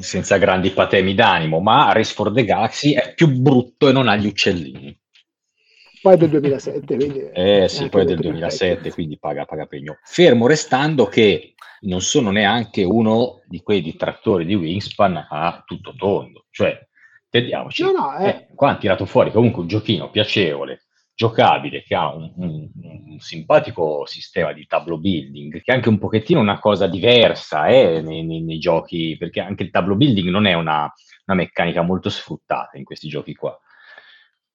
Senza 0.00 0.36
grandi 0.38 0.70
patemi 0.70 1.14
d'animo, 1.14 1.60
ma 1.60 1.92
Race 1.92 2.12
for 2.12 2.32
the 2.32 2.44
Galaxy 2.44 2.92
è 2.92 3.14
più 3.14 3.28
brutto 3.28 3.88
e 3.88 3.92
non 3.92 4.08
ha 4.08 4.16
gli 4.16 4.26
uccellini. 4.26 4.96
Poi 6.04 6.14
è 6.14 6.16
del 6.18 6.28
2007, 6.28 6.96
quindi... 6.96 7.20
Eh 7.32 7.66
sì, 7.68 7.88
poi 7.88 8.02
è 8.02 8.04
del 8.04 8.16
molto 8.16 8.20
più 8.20 8.30
2007, 8.32 8.74
vecchio. 8.74 8.92
quindi 8.92 9.18
paga, 9.18 9.46
paga 9.46 9.64
premio. 9.64 9.98
Fermo 10.02 10.46
restando 10.46 11.06
che 11.06 11.54
non 11.80 12.02
sono 12.02 12.30
neanche 12.30 12.82
uno 12.84 13.40
di 13.46 13.62
quei 13.62 13.80
detrattori 13.80 14.44
di 14.44 14.54
Wingspan 14.54 15.26
a 15.30 15.62
tutto 15.64 15.94
tondo. 15.96 16.44
Cioè, 16.50 16.78
intendiamoci, 17.30 17.82
No, 17.84 17.90
no, 17.92 18.16
eh. 18.18 18.28
eh, 18.28 18.46
qua 18.54 18.68
hanno 18.70 18.78
tirato 18.78 19.06
fuori 19.06 19.30
comunque 19.32 19.62
un 19.62 19.68
giochino 19.68 20.10
piacevole, 20.10 20.84
giocabile, 21.14 21.82
che 21.82 21.94
ha 21.94 22.14
un, 22.14 22.30
un- 22.36 22.70
un 22.74 23.18
simpatico 23.18 24.04
sistema 24.04 24.52
di 24.52 24.66
tableau 24.66 24.98
building, 25.00 25.62
che 25.62 25.72
è 25.72 25.74
anche 25.74 25.88
un 25.88 25.98
pochettino 25.98 26.38
una 26.38 26.58
cosa 26.58 26.86
diversa 26.86 27.66
eh, 27.68 28.02
nei, 28.02 28.24
nei- 28.26 28.42
nei 28.42 28.58
giochi, 28.58 29.16
perché 29.18 29.40
anche 29.40 29.62
il 29.62 29.70
tableau 29.70 29.96
building 29.96 30.28
non 30.28 30.44
è 30.44 30.52
una, 30.52 30.92
una 31.26 31.36
meccanica 31.36 31.80
molto 31.80 32.10
sfruttata 32.10 32.76
in 32.76 32.84
questi 32.84 33.08
giochi 33.08 33.34
qua. 33.34 33.58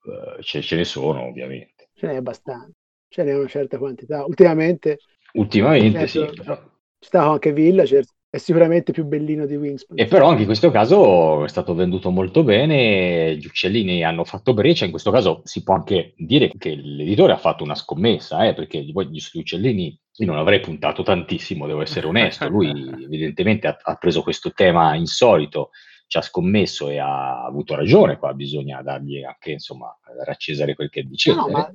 Eh, 0.05 0.41
ce, 0.43 0.61
ce 0.61 0.75
ne 0.75 0.83
sono 0.83 1.23
ovviamente. 1.23 1.89
Ce 1.93 2.07
n'è 2.07 2.15
abbastanza, 2.15 2.71
ce 3.07 3.23
n'è 3.23 3.35
una 3.35 3.47
certa 3.47 3.77
quantità. 3.77 4.23
Ultimamente 4.25 4.99
Ultimamente 5.33 5.97
Adesso- 5.97 6.29
sì, 6.29 6.41
però 6.41 6.55
ci 6.99 7.07
stava 7.07 7.31
anche 7.31 7.53
Villager, 7.53 8.03
è 8.29 8.37
sicuramente 8.37 8.91
più 8.91 9.05
bellino 9.05 9.45
di 9.45 9.55
Wingspan. 9.55 9.97
E 9.97 10.05
però 10.05 10.27
anche 10.27 10.41
in 10.41 10.47
questo 10.47 10.69
caso 10.69 11.45
è 11.45 11.47
stato 11.47 11.73
venduto 11.73 12.09
molto 12.09 12.43
bene, 12.43 13.35
gli 13.35 13.45
uccellini 13.45 14.03
hanno 14.03 14.23
fatto 14.23 14.53
breccia, 14.53 14.85
in 14.85 14.91
questo 14.91 15.11
caso 15.11 15.41
si 15.45 15.63
può 15.63 15.75
anche 15.75 16.13
dire 16.17 16.51
che 16.57 16.75
l'editore 16.75 17.31
ha 17.33 17.37
fatto 17.37 17.63
una 17.63 17.75
scommessa, 17.75 18.47
eh, 18.47 18.53
perché 18.53 18.81
gli 18.81 18.93
uccellini 19.33 19.97
io 20.19 20.25
non 20.25 20.37
avrei 20.37 20.59
puntato 20.59 21.03
tantissimo, 21.03 21.67
devo 21.67 21.81
essere 21.81 22.07
onesto, 22.07 22.47
lui 22.49 22.69
evidentemente 23.05 23.67
ha, 23.67 23.77
ha 23.81 23.95
preso 23.95 24.21
questo 24.21 24.51
tema 24.51 24.95
insolito, 24.95 25.69
ci 26.09 26.17
ha 26.17 26.21
scommesso 26.21 26.89
e 26.89 26.97
ha 26.97 27.45
avuto 27.45 27.75
ragione 27.75 28.17
qua, 28.17 28.33
bisogna 28.33 28.81
dargli 28.81 29.23
anche 29.23 29.51
insomma 29.51 29.95
a 30.27 30.35
Cesare 30.35 30.73
quel 30.73 30.89
che 30.89 31.03
dice. 31.03 31.35
No, 31.35 31.47
ma 31.47 31.71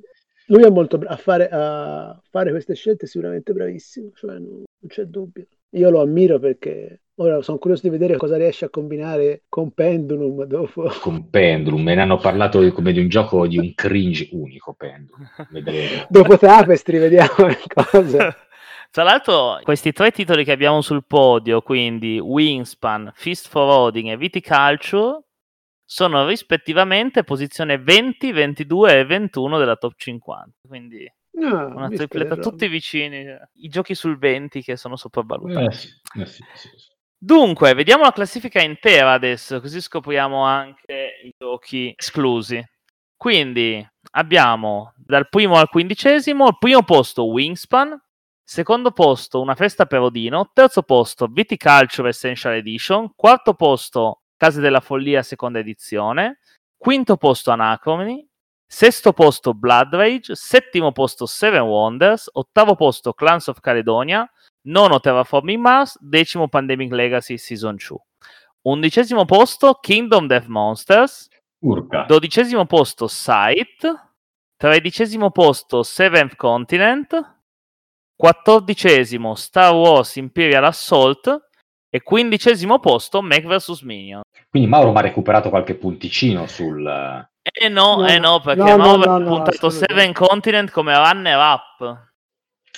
lui 0.46 0.64
è 0.64 0.70
molto 0.70 0.98
bravo 0.98 1.14
a 1.14 1.16
fare, 1.16 1.48
a 1.50 2.20
fare 2.30 2.50
queste 2.50 2.74
scelte, 2.74 3.06
sicuramente 3.06 3.52
bravissimo, 3.52 4.10
cioè 4.14 4.38
non, 4.38 4.64
c'è 4.88 5.04
dubbio. 5.04 5.46
Io 5.70 5.88
lo 5.88 6.00
ammiro 6.02 6.40
perché 6.40 7.02
ora 7.16 7.40
sono 7.42 7.58
curioso 7.58 7.82
di 7.84 7.90
vedere 7.90 8.16
cosa 8.16 8.36
riesce 8.36 8.64
a 8.64 8.70
combinare 8.70 9.44
con 9.48 9.70
Pendulum 9.70 10.44
dopo. 10.44 10.90
Con 11.00 11.30
Pendulum, 11.30 11.82
me 11.82 11.94
ne 11.94 12.02
hanno 12.02 12.18
parlato 12.18 12.72
come 12.72 12.92
di 12.92 12.98
un 12.98 13.08
gioco 13.08 13.46
di 13.46 13.56
un 13.56 13.72
cringe 13.72 14.30
unico 14.32 14.74
Pendulum. 14.74 15.28
Vedremo. 15.50 16.06
dopo 16.08 16.36
Tapestry 16.36 16.98
vediamo 16.98 17.46
cosa. 17.72 18.34
Tra 18.94 19.02
l'altro, 19.02 19.58
questi 19.64 19.90
tre 19.90 20.12
titoli 20.12 20.44
che 20.44 20.52
abbiamo 20.52 20.80
sul 20.80 21.04
podio, 21.04 21.62
quindi 21.62 22.20
Wingspan, 22.20 23.10
Fist 23.16 23.48
for 23.48 23.68
Odin 23.68 24.10
e 24.10 24.16
Viticulture, 24.16 25.24
sono 25.84 26.24
rispettivamente 26.28 27.24
posizione 27.24 27.76
20, 27.76 28.30
22 28.30 28.98
e 29.00 29.04
21 29.04 29.58
della 29.58 29.74
top 29.74 29.94
50. 29.96 30.58
Quindi 30.68 31.12
No, 31.32 31.74
una 31.74 31.88
tripletta 31.88 32.36
tutti 32.36 32.68
vicini. 32.68 33.26
I 33.54 33.68
giochi 33.68 33.96
sul 33.96 34.16
20 34.16 34.62
che 34.62 34.76
sono 34.76 34.94
sopravvalutati. 34.94 35.66
Eh 35.66 35.72
sì, 35.72 35.88
eh 36.20 36.26
sì, 36.26 36.44
sì, 36.54 36.68
Dunque, 37.18 37.74
vediamo 37.74 38.04
la 38.04 38.12
classifica 38.12 38.62
intera 38.62 39.10
adesso, 39.10 39.60
così 39.60 39.80
scopriamo 39.80 40.44
anche 40.44 41.20
i 41.24 41.34
giochi 41.36 41.92
esclusi. 41.96 42.64
Quindi 43.16 43.84
abbiamo 44.12 44.92
dal 44.96 45.28
primo 45.28 45.56
al 45.56 45.68
quindicesimo, 45.68 46.46
al 46.46 46.58
primo 46.58 46.84
posto 46.84 47.26
Wingspan, 47.26 48.00
secondo 48.44 48.90
posto 48.92 49.40
Una 49.40 49.54
festa 49.54 49.86
per 49.86 50.00
Odino, 50.00 50.50
terzo 50.52 50.82
posto 50.82 51.26
Viticulture 51.26 52.10
Essential 52.10 52.54
Edition, 52.54 53.12
quarto 53.16 53.54
posto 53.54 54.20
Case 54.36 54.60
della 54.60 54.80
Follia 54.80 55.22
seconda 55.22 55.58
edizione, 55.58 56.40
quinto 56.76 57.16
posto 57.16 57.50
Anacrony, 57.50 58.26
Sesto 58.66 59.12
posto 59.12 59.54
Blood 59.54 59.94
Rage, 59.94 60.34
settimo 60.34 60.92
posto 60.92 61.26
Seven 61.26 61.62
Wonders, 61.62 62.28
ottavo 62.32 62.74
posto 62.74 63.12
Clans 63.12 63.46
of 63.46 63.60
Caledonia, 63.60 64.28
nono 64.62 65.00
Terraforming 65.00 65.60
Mars, 65.60 65.96
decimo 66.00 66.48
Pandemic 66.48 66.90
Legacy 66.92 67.38
Season 67.38 67.76
2. 67.76 67.96
Undicesimo 68.62 69.24
posto 69.26 69.74
Kingdom 69.74 70.26
Death 70.26 70.46
Monsters, 70.46 71.28
Urca. 71.60 72.04
dodicesimo 72.04 72.66
posto 72.66 73.06
Sight, 73.06 74.10
tredicesimo 74.56 75.30
posto 75.30 75.82
Seventh 75.82 76.34
Continent, 76.34 77.33
quattordicesimo 78.24 79.34
Star 79.34 79.74
Wars 79.74 80.16
Imperial 80.16 80.64
Assault 80.64 81.48
e 81.90 82.02
quindicesimo 82.02 82.78
posto 82.78 83.20
Mac 83.20 83.42
vs 83.42 83.82
Minion. 83.82 84.22
Quindi 84.48 84.66
Mauro 84.66 84.92
mi 84.92 84.96
ha 84.96 85.02
recuperato 85.02 85.50
qualche 85.50 85.74
punticino 85.74 86.46
sul 86.46 86.86
eh 86.86 87.68
no, 87.68 87.96
no, 87.96 88.06
eh 88.06 88.18
no, 88.18 88.40
perché 88.40 88.62
no, 88.62 88.76
no, 88.76 88.96
no, 88.96 89.18
no 89.18 89.28
puntato 89.28 89.68
Seven 89.68 90.14
Continent 90.14 90.70
come 90.70 90.96
runner 90.96 91.36
up. 91.38 92.08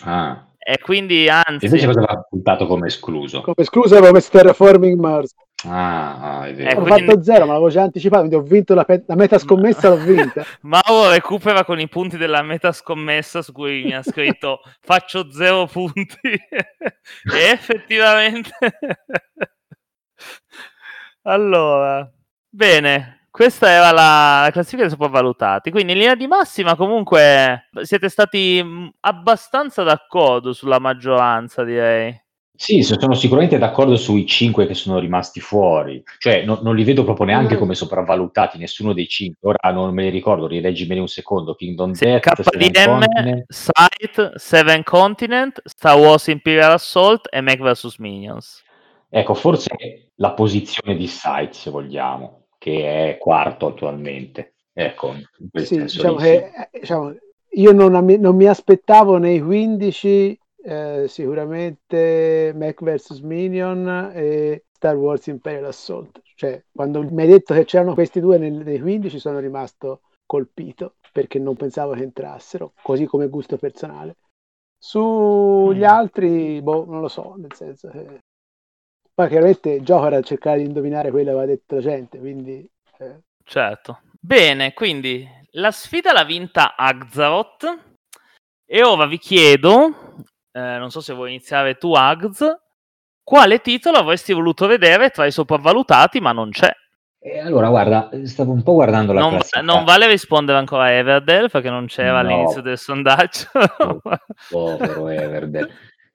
Ah. 0.03 0.49
E 0.59 0.81
quindi 0.81 1.29
anzi... 1.29 1.65
E 1.65 1.69
invece 1.69 1.87
cosa 1.87 2.01
aveva 2.01 2.27
puntato 2.29 2.67
come 2.67 2.89
escluso? 2.89 3.41
Come 3.43 3.55
escluso 3.59 3.97
avevo 3.97 4.15
messo 4.15 4.31
Terraforming 4.33 4.99
Mars. 4.99 5.33
Ah, 5.65 6.41
ah, 6.41 6.47
è 6.47 6.55
vero. 6.55 6.81
Ho 6.81 6.83
quindi... 6.83 7.07
fatto 7.07 7.23
zero, 7.23 7.47
ma 7.47 7.53
l'avevo 7.53 7.71
già 7.71 7.83
anticipato, 7.83 8.27
quindi 8.29 8.37
ho 8.37 8.49
vinto 8.49 8.75
la, 8.75 8.85
pe- 8.85 9.05
la 9.07 9.15
meta 9.15 9.39
scommessa, 9.39 9.89
l'ho 9.89 9.97
vinta. 9.97 10.45
Mauro 10.63 11.11
recupera 11.11 11.65
con 11.65 11.81
i 11.81 11.89
punti 11.89 12.19
della 12.19 12.43
meta 12.43 12.73
scommessa 12.73 13.41
su 13.41 13.53
cui 13.53 13.85
mi 13.85 13.95
ha 13.95 14.03
scritto 14.03 14.61
faccio 14.81 15.31
zero 15.31 15.67
punti. 15.67 16.19
e 16.23 17.51
effettivamente... 17.51 18.51
allora, 21.23 22.13
bene, 22.51 23.27
questa 23.31 23.71
era 23.71 23.93
la, 23.93 24.43
la 24.43 24.51
classifica 24.51 24.83
dei 24.83 24.91
sopravvalutati. 24.91 25.71
Quindi 25.71 25.93
in 25.93 25.99
linea 25.99 26.15
di 26.15 26.27
massima, 26.27 26.77
comunque, 26.77 27.71
siete 27.83 28.11
stati 28.11 28.63
abbastanza 29.01 29.83
d'accordo 29.83 30.53
sulla 30.53 30.79
maggioranza, 30.79 31.65
direi. 31.65 32.25
Sì, 32.57 32.83
sono 32.83 33.15
sicuramente 33.15 33.59
d'accordo 33.59 33.97
sui 33.97 34.27
cinque 34.27 34.67
che 34.67 34.75
sono 34.75 34.99
rimasti 34.99 35.41
fuori, 35.41 36.03
cioè 36.19 36.45
no, 36.45 36.61
non 36.63 36.75
li 36.75 36.85
vedo 36.85 37.05
proprio 37.05 37.27
neanche 37.27 37.57
mm. 37.57 37.59
come 37.59 37.75
sopravvalutati, 37.75 38.59
nessuno 38.59 38.93
dei 38.93 39.07
cinque. 39.09 39.51
Ora 39.51 39.73
non 39.73 39.93
me 39.93 40.05
li 40.05 40.11
ricordo, 40.11 40.47
rileggimene 40.47 41.01
un 41.01 41.09
secondo: 41.09 41.55
Kingdom 41.55 41.93
sì, 41.93 42.05
Death, 42.05 42.21
KDM, 42.21 43.45
Sight, 43.47 44.37
Seven 44.37 44.83
Continent, 44.83 45.61
Star 45.65 45.97
Wars 45.97 46.27
Imperial 46.29 46.73
Assault 46.73 47.29
e 47.31 47.41
Mac 47.41 47.59
vs 47.59 47.97
Minions. 47.99 48.63
Ecco, 49.09 49.35
forse 49.35 50.11
la 50.17 50.33
posizione 50.33 50.97
di 50.97 51.07
Sight, 51.07 51.53
se 51.53 51.71
vogliamo 51.71 52.47
che 52.67 53.11
è 53.11 53.19
quarto 53.19 53.67
attualmente. 53.69 54.55
Ecco, 54.73 55.15
sì, 55.53 55.83
diciamo 55.83 56.17
che, 56.17 56.35
eh, 56.35 56.81
diciamo, 56.81 57.15
io 57.51 57.73
non, 57.73 57.93
non, 57.93 58.35
mi 58.37 58.47
aspettavo 58.47 59.19
nei 59.19 59.41
15 59.41 60.39
eh, 60.67 61.07
sicuramente 61.07 62.53
Mac 62.57 62.83
vs 62.83 63.21
Minion 63.21 64.11
e 64.13 64.65
Star 64.73 64.97
Wars 64.97 65.29
Imperial 65.29 65.67
Assault. 65.67 66.21
Cioè, 66.35 66.65
quando 66.73 67.03
mi 67.03 67.23
hai 67.23 67.29
detto 67.29 67.55
che 67.55 67.65
c'erano 67.65 67.95
questi 67.95 68.19
due 68.19 68.37
nel, 68.37 68.53
nei 68.53 68.81
15 68.81 69.19
sono 69.21 69.39
rimasto 69.39 70.01
colpito 70.27 70.97
perché 71.13 71.39
non 71.39 71.55
pensavo 71.55 71.93
che 71.93 72.03
entrassero, 72.03 72.73
così 72.83 73.07
come 73.07 73.29
gusto 73.29 73.57
personale. 73.57 74.17
Sugli 74.77 75.81
mm. 75.81 75.85
altri, 75.85 76.61
boh, 76.61 76.85
non 76.85 77.01
lo 77.01 77.09
so, 77.09 77.35
nel 77.37 77.55
senso 77.55 77.89
che 77.89 78.21
poi 79.15 79.29
chiaramente 79.29 79.71
il 79.71 79.85
gioco 79.85 80.07
era 80.07 80.21
cercare 80.21 80.59
di 80.59 80.65
indovinare 80.65 81.11
quello 81.11 81.31
che 81.31 81.37
aveva 81.37 81.47
detto 81.47 81.77
la 81.77 81.81
gente, 81.81 82.19
quindi... 82.19 82.69
Eh. 82.99 83.21
Certo. 83.45 84.01
Bene, 84.21 84.75
quindi 84.75 85.27
la 85.53 85.71
sfida 85.71 86.13
l'ha 86.13 86.25
vinta 86.25 86.75
Agzaroth 86.77 87.95
e 88.67 88.83
ora 88.83 89.07
vi 89.07 89.19
chiedo, 89.19 90.06
eh, 90.57 90.79
non 90.79 90.91
so 90.91 91.01
se 91.01 91.13
vuoi 91.13 91.29
iniziare 91.29 91.75
tu 91.75 91.93
Agz, 91.93 92.43
quale 93.23 93.61
titolo 93.61 93.99
avresti 93.99 94.33
voluto 94.33 94.67
vedere 94.67 95.11
tra 95.11 95.27
i 95.27 95.31
sopravvalutati 95.31 96.19
ma 96.21 96.33
non 96.33 96.51
c'è? 96.51 96.73
E 97.19 97.41
allora, 97.41 97.69
guarda, 97.69 98.09
stavo 98.23 98.53
un 98.53 98.63
po' 98.63 98.75
guardando 98.75 99.13
la 99.13 99.21
non, 99.21 99.39
non 99.63 99.85
vale 99.85 100.07
rispondere 100.07 100.59
ancora 100.59 100.85
a 100.85 100.91
Everdell 100.93 101.51
perché 101.51 101.69
non 101.69 101.87
c'era 101.87 102.23
no. 102.23 102.29
all'inizio 102.29 102.63
del 102.63 102.79
sondaggio. 102.79 103.49
Povero 104.49 105.09
Everdell. 105.09 105.69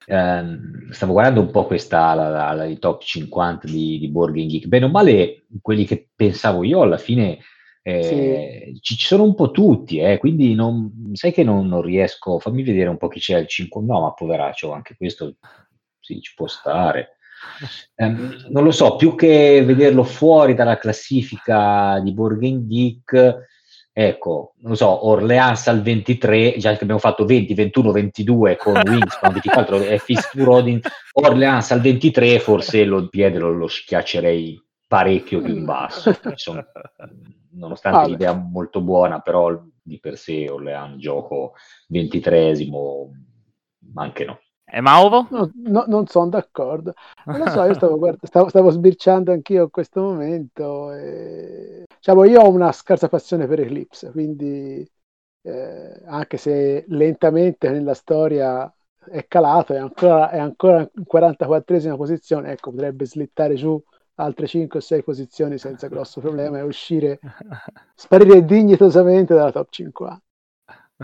Eh, 0.05 0.43
stavo 0.91 1.11
guardando 1.11 1.41
un 1.41 1.51
po' 1.51 1.65
questa, 1.65 2.13
la, 2.13 2.53
la, 2.53 2.65
i 2.65 2.79
top 2.79 3.03
50 3.03 3.67
di, 3.67 3.99
di 3.99 4.09
Board 4.09 4.33
Geek. 4.33 4.67
Bene 4.67 4.85
o 4.85 4.89
male, 4.89 5.43
quelli 5.61 5.85
che 5.85 6.09
pensavo 6.15 6.63
io 6.63 6.81
alla 6.81 6.97
fine 6.97 7.39
eh, 7.83 8.03
sì. 8.73 8.79
ci, 8.81 8.95
ci, 8.95 9.05
sono 9.05 9.23
un 9.23 9.33
po' 9.33 9.51
tutti, 9.51 9.99
eh, 9.99 10.17
quindi 10.17 10.53
non, 10.53 11.11
sai 11.13 11.31
che 11.31 11.43
non, 11.43 11.67
non, 11.67 11.81
riesco. 11.81 12.39
Fammi 12.39 12.63
vedere 12.63 12.89
un 12.89 12.97
po' 12.97 13.07
chi 13.07 13.19
c'è 13.19 13.35
al 13.35 13.47
5. 13.47 13.81
No, 13.81 14.01
ma 14.01 14.13
poveraccio, 14.13 14.71
anche 14.71 14.95
questo 14.95 15.35
sì, 15.99 16.21
ci 16.21 16.33
può 16.35 16.47
stare. 16.47 17.17
Eh, 17.95 18.07
non 18.07 18.63
lo 18.63 18.71
so, 18.71 18.95
più 18.95 19.15
che 19.15 19.63
vederlo 19.65 20.03
fuori 20.03 20.53
dalla 20.53 20.77
classifica 20.77 21.99
di 21.99 22.13
Board 22.13 22.67
Geek, 22.67 23.49
Ecco, 23.93 24.53
non 24.59 24.77
so, 24.77 25.05
Orleans 25.07 25.67
al 25.67 25.81
23, 25.81 26.55
già 26.57 26.69
che 26.75 26.83
abbiamo 26.83 26.99
fatto 26.99 27.25
20, 27.25 27.53
21, 27.53 27.91
22 27.91 28.55
con 28.55 28.73
Wingspan, 28.87 29.33
24 29.33 29.81
e 29.81 29.97
Fist 29.97 30.33
Rodin, 30.35 30.79
Orleans 31.11 31.71
al 31.71 31.81
23 31.81 32.39
forse 32.39 32.85
lo 32.85 33.09
piede 33.09 33.37
lo, 33.37 33.51
lo 33.51 33.67
schiaccerei 33.67 34.63
parecchio 34.87 35.41
più 35.41 35.55
in 35.55 35.65
basso. 35.65 36.17
Insomma, 36.23 36.65
nonostante 37.51 37.99
ah, 37.99 38.07
l'idea 38.07 38.33
molto 38.33 38.81
buona, 38.81 39.19
però 39.19 39.61
di 39.81 39.99
per 39.99 40.17
sé 40.17 40.49
Orleans 40.49 40.97
gioco 40.97 41.53
23esimo, 41.89 43.09
anche 43.95 44.25
no. 44.25 44.39
E 44.73 44.79
Mauro? 44.79 45.27
No, 45.31 45.51
no, 45.65 45.83
non 45.87 46.07
sono 46.07 46.29
d'accordo. 46.29 46.93
Non 47.25 47.39
lo 47.39 47.49
so, 47.49 47.63
io 47.65 47.73
stavo, 47.75 47.97
guarda, 47.97 48.25
stavo, 48.25 48.47
stavo 48.47 48.69
sbirciando 48.69 49.33
anch'io 49.33 49.63
in 49.63 49.69
questo 49.69 50.01
momento. 50.01 50.93
E... 50.93 51.83
Diciamo, 51.93 52.23
io 52.23 52.41
ho 52.41 52.49
una 52.49 52.71
scarsa 52.71 53.09
passione 53.09 53.47
per 53.47 53.59
Eclipse, 53.59 54.11
quindi 54.11 54.89
eh, 55.41 56.01
anche 56.05 56.37
se 56.37 56.85
lentamente 56.87 57.69
nella 57.69 57.93
storia 57.93 58.73
è 59.09 59.25
calato, 59.27 59.73
è 59.73 59.77
ancora, 59.77 60.29
è 60.29 60.39
ancora 60.39 60.79
in 60.79 61.03
44esima 61.11 61.97
posizione, 61.97 62.51
ecco, 62.51 62.71
potrebbe 62.71 63.05
slittare 63.05 63.55
giù 63.55 63.81
altre 64.21 64.47
5 64.47 64.79
o 64.79 64.81
6 64.81 65.03
posizioni 65.03 65.57
senza 65.57 65.87
grosso 65.89 66.21
problema 66.21 66.59
e 66.59 66.61
uscire, 66.61 67.19
sparire 67.95 68.45
dignitosamente 68.45 69.33
dalla 69.33 69.51
top 69.51 69.67
50. 69.69 70.21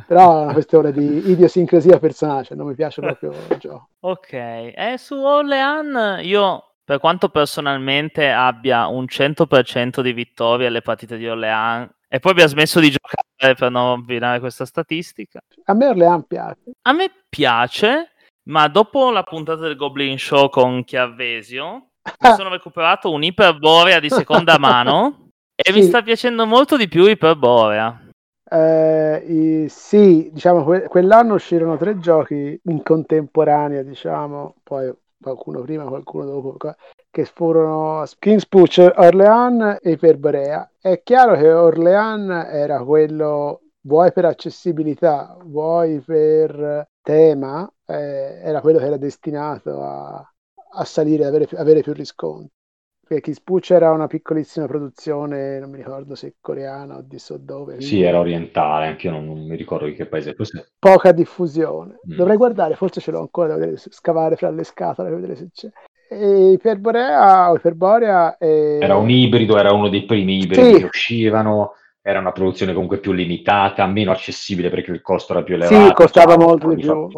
Però 0.05 0.41
è 0.41 0.43
una 0.43 0.53
questione 0.53 0.91
di 0.91 1.32
idiosincrasia 1.32 1.97
personale, 1.97 2.43
cioè 2.43 2.55
non 2.55 2.68
mi 2.68 2.76
piace 2.76 3.01
proprio 3.01 3.32
il 3.32 3.57
gioco. 3.57 3.89
Ok, 4.01 4.34
e 4.34 4.95
su 4.97 5.15
Orlean 5.15 6.20
io, 6.22 6.76
per 6.84 6.99
quanto 6.99 7.30
personalmente 7.30 8.30
abbia 8.30 8.88
un 8.88 9.05
100% 9.05 10.01
di 10.01 10.13
vittorie 10.13 10.68
alle 10.68 10.82
partite 10.82 11.18
di 11.18 11.28
Orlean 11.28 11.89
e 12.07 12.20
poi 12.20 12.32
abbia 12.32 12.47
smesso 12.47 12.80
di 12.80 12.91
giocare 12.91 13.55
per 13.55 13.72
non 13.72 13.95
rovinare 13.95 14.39
questa 14.39 14.65
statistica. 14.65 15.39
A 15.65 15.74
me 15.74 15.88
Orlean 15.88 16.24
piace. 16.28 16.72
A 16.84 16.93
me 16.93 17.11
piace, 17.28 18.11
ma 18.43 18.68
dopo 18.68 19.09
la 19.09 19.24
puntata 19.24 19.61
del 19.61 19.76
Goblin 19.76 20.20
Show 20.20 20.49
con 20.49 20.84
Chiavesio 20.84 21.87
mi 22.20 22.34
sono 22.36 22.49
recuperato 22.49 23.12
un'Iperborea 23.12 23.99
di 23.99 24.10
seconda 24.10 24.58
mano 24.60 25.30
e 25.55 25.72
Sì. 25.72 25.80
mi 25.80 25.84
sta 25.84 26.01
piacendo 26.01 26.45
molto 26.45 26.78
di 26.78 26.88
più 26.88 27.05
Iperborea. 27.05 28.01
Eh, 28.49 29.24
i- 29.28 29.70
sì, 29.70 30.30
diciamo, 30.32 30.64
que- 30.64 30.88
quell'anno 30.88 31.34
uscirono 31.34 31.76
tre 31.78 31.97
giochi 31.99 32.60
in 32.64 32.82
contemporanea, 32.82 33.82
diciamo, 33.84 34.55
poi 34.64 34.93
qualcuno 35.22 35.62
prima, 35.62 35.84
qualcuno 35.86 36.26
dopo, 36.26 36.55
che 37.10 37.26
furono 37.26 38.05
King's 38.20 38.47
Push, 38.47 38.78
Orlean 38.95 39.80
e 39.82 39.91
Iperborea. 39.91 40.70
È 40.80 41.01
chiaro 41.03 41.36
che 41.36 41.51
Orlean 41.51 42.30
era 42.30 42.84
quello, 42.84 43.62
vuoi 43.82 44.12
per 44.14 44.26
accessibilità, 44.26 45.36
vuoi 45.43 45.99
per 45.99 46.88
tema, 47.01 47.70
eh, 47.86 48.39
era 48.43 48.62
quello 48.62 48.78
che 48.80 48.86
era 48.86 48.97
destinato 48.97 49.82
a, 49.84 50.34
a 50.72 50.84
salire, 50.86 51.26
avere, 51.26 51.47
avere 51.55 51.82
più 51.82 51.93
riscontri. 51.93 52.49
Perché 53.07 53.34
Push 53.41 53.70
era 53.72 53.91
una 53.91 54.07
piccolissima 54.07 54.65
produzione, 54.65 55.59
non 55.59 55.70
mi 55.70 55.78
ricordo 55.78 56.13
se 56.13 56.36
coreana 56.41 56.97
o 56.97 57.01
di 57.01 57.18
so 57.20 57.38
dove. 57.38 57.80
Sì, 57.80 58.01
era 58.01 58.20
orientale, 58.20 58.88
anche 58.88 59.07
io 59.07 59.13
non, 59.13 59.26
non 59.26 59.47
mi 59.47 59.55
ricordo 59.55 59.86
di 59.86 59.93
che 59.93 60.07
paese. 60.07 60.34
Forse 60.34 60.74
poca 60.78 61.13
diffusione. 61.13 61.99
Mm. 62.05 62.18
Dovrei 62.18 62.36
guardare, 62.36 62.76
forse 62.76 62.99
ce 62.99 63.11
l'ho 63.11 63.22
ancora, 63.22 63.47
devo 63.47 63.59
vedere, 63.59 63.78
scavare 63.78 64.36
fra 64.36 64.49
le 64.49 64.65
scatole 64.65 65.07
per 65.07 65.20
vedere 65.22 65.38
se 65.38 65.49
c'è. 65.53 65.70
E 66.09 66.51
Iperborea 66.51 67.51
Iperborea 67.53 68.38
è... 68.38 68.80
era 68.82 68.95
un 68.97 69.09
ibrido, 69.09 69.57
era 69.57 69.72
uno 69.74 69.88
dei 69.88 70.03
primi 70.03 70.41
ibridi 70.41 70.74
Sì. 70.74 70.80
che 70.80 70.86
uscivano, 70.86 71.76
era 72.01 72.20
una 72.20 72.34
produzione 72.34 72.74
comunque 72.74 72.99
più 72.99 73.13
limitata, 73.13 73.86
meno 73.88 74.11
accessibile 74.11 74.70
perché 74.70 74.91
il 74.91 75.01
costo 75.01 75.32
era 75.32 75.43
più 75.43 75.55
Sì, 75.61 75.63
elevato. 75.63 75.93
costava 75.93 76.36
c'erano 76.36 76.43
un 76.43 76.49
molto 76.49 76.74
di 76.74 76.82
più. 76.82 77.09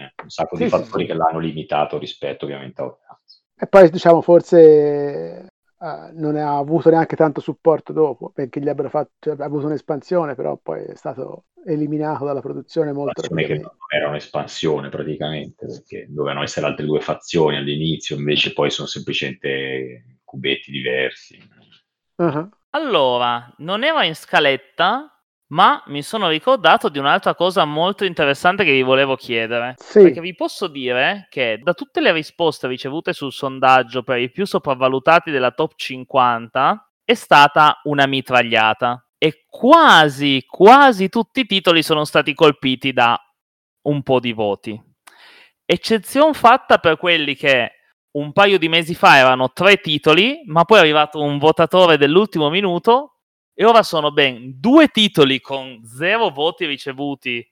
Eh, 0.00 0.12
un 0.22 0.30
sacco 0.30 0.56
Sì, 0.56 0.62
di 0.62 0.66
sì, 0.68 0.68
fattori 0.68 1.06
sì. 1.06 1.06
che 1.06 1.14
l'hanno 1.14 1.38
limitato 1.38 1.98
rispetto 1.98 2.44
ovviamente 2.44 2.80
a 2.80 2.84
Orleans. 2.86 3.44
E 3.62 3.66
poi 3.66 3.90
diciamo 3.90 4.22
forse 4.22 5.46
eh, 5.78 6.10
non 6.14 6.36
ha 6.36 6.56
avuto 6.56 6.90
neanche 6.90 7.14
tanto 7.16 7.40
supporto 7.40 7.92
dopo, 7.92 8.30
perché 8.30 8.58
gli 8.58 8.62
avrebbero 8.64 8.88
fatto, 8.88 9.12
cioè, 9.20 9.36
ha 9.38 9.44
avuto 9.44 9.66
un'espansione, 9.66 10.34
però 10.34 10.56
poi 10.56 10.84
è 10.84 10.94
stato 10.96 11.44
eliminato 11.64 12.24
dalla 12.24 12.40
produzione 12.40 12.92
molto 12.92 13.20
che 13.22 13.22
rapidamente. 13.22 13.60
non 13.60 13.70
era 13.88 14.08
un'espansione 14.08 14.88
praticamente, 14.88 15.66
perché 15.66 16.06
dovevano 16.08 16.42
essere 16.42 16.66
altre 16.66 16.86
due 16.86 17.00
fazioni 17.00 17.56
all'inizio, 17.56 18.16
invece 18.16 18.52
poi 18.52 18.70
sono 18.70 18.86
semplicemente 18.88 20.18
cubetti 20.24 20.70
diversi. 20.70 21.38
Ah, 22.18 22.50
Allora, 22.70 23.52
non 23.58 23.82
era 23.84 24.04
in 24.04 24.14
scaletta, 24.14 25.19
ma 25.50 25.82
mi 25.86 26.02
sono 26.02 26.28
ricordato 26.28 26.88
di 26.88 26.98
un'altra 26.98 27.34
cosa 27.34 27.64
molto 27.64 28.04
interessante 28.04 28.64
che 28.64 28.72
vi 28.72 28.82
volevo 28.82 29.16
chiedere. 29.16 29.74
Sì. 29.78 30.02
Perché 30.02 30.20
vi 30.20 30.34
posso 30.34 30.68
dire 30.68 31.26
che 31.28 31.60
da 31.62 31.74
tutte 31.74 32.00
le 32.00 32.12
risposte 32.12 32.68
ricevute 32.68 33.12
sul 33.12 33.32
sondaggio 33.32 34.02
per 34.02 34.18
i 34.18 34.30
più 34.30 34.44
sopravvalutati 34.46 35.30
della 35.30 35.50
top 35.50 35.72
50 35.74 36.92
è 37.04 37.14
stata 37.14 37.80
una 37.84 38.06
mitragliata. 38.06 39.04
E 39.18 39.44
quasi, 39.46 40.44
quasi 40.46 41.08
tutti 41.08 41.40
i 41.40 41.46
titoli 41.46 41.82
sono 41.82 42.04
stati 42.04 42.32
colpiti 42.32 42.92
da 42.92 43.20
un 43.82 44.02
po' 44.02 44.20
di 44.20 44.32
voti. 44.32 44.80
Eccezione 45.64 46.32
fatta 46.32 46.78
per 46.78 46.96
quelli 46.96 47.34
che 47.34 47.72
un 48.12 48.32
paio 48.32 48.58
di 48.58 48.68
mesi 48.68 48.94
fa 48.94 49.18
erano 49.18 49.52
tre 49.52 49.76
titoli, 49.78 50.42
ma 50.46 50.64
poi 50.64 50.78
è 50.78 50.80
arrivato 50.80 51.20
un 51.20 51.38
votatore 51.38 51.96
dell'ultimo 51.96 52.50
minuto 52.50 53.19
e 53.60 53.64
ora 53.66 53.82
sono 53.82 54.10
ben 54.10 54.54
due 54.58 54.86
titoli 54.88 55.38
con 55.38 55.82
zero 55.84 56.30
voti 56.30 56.64
ricevuti 56.64 57.46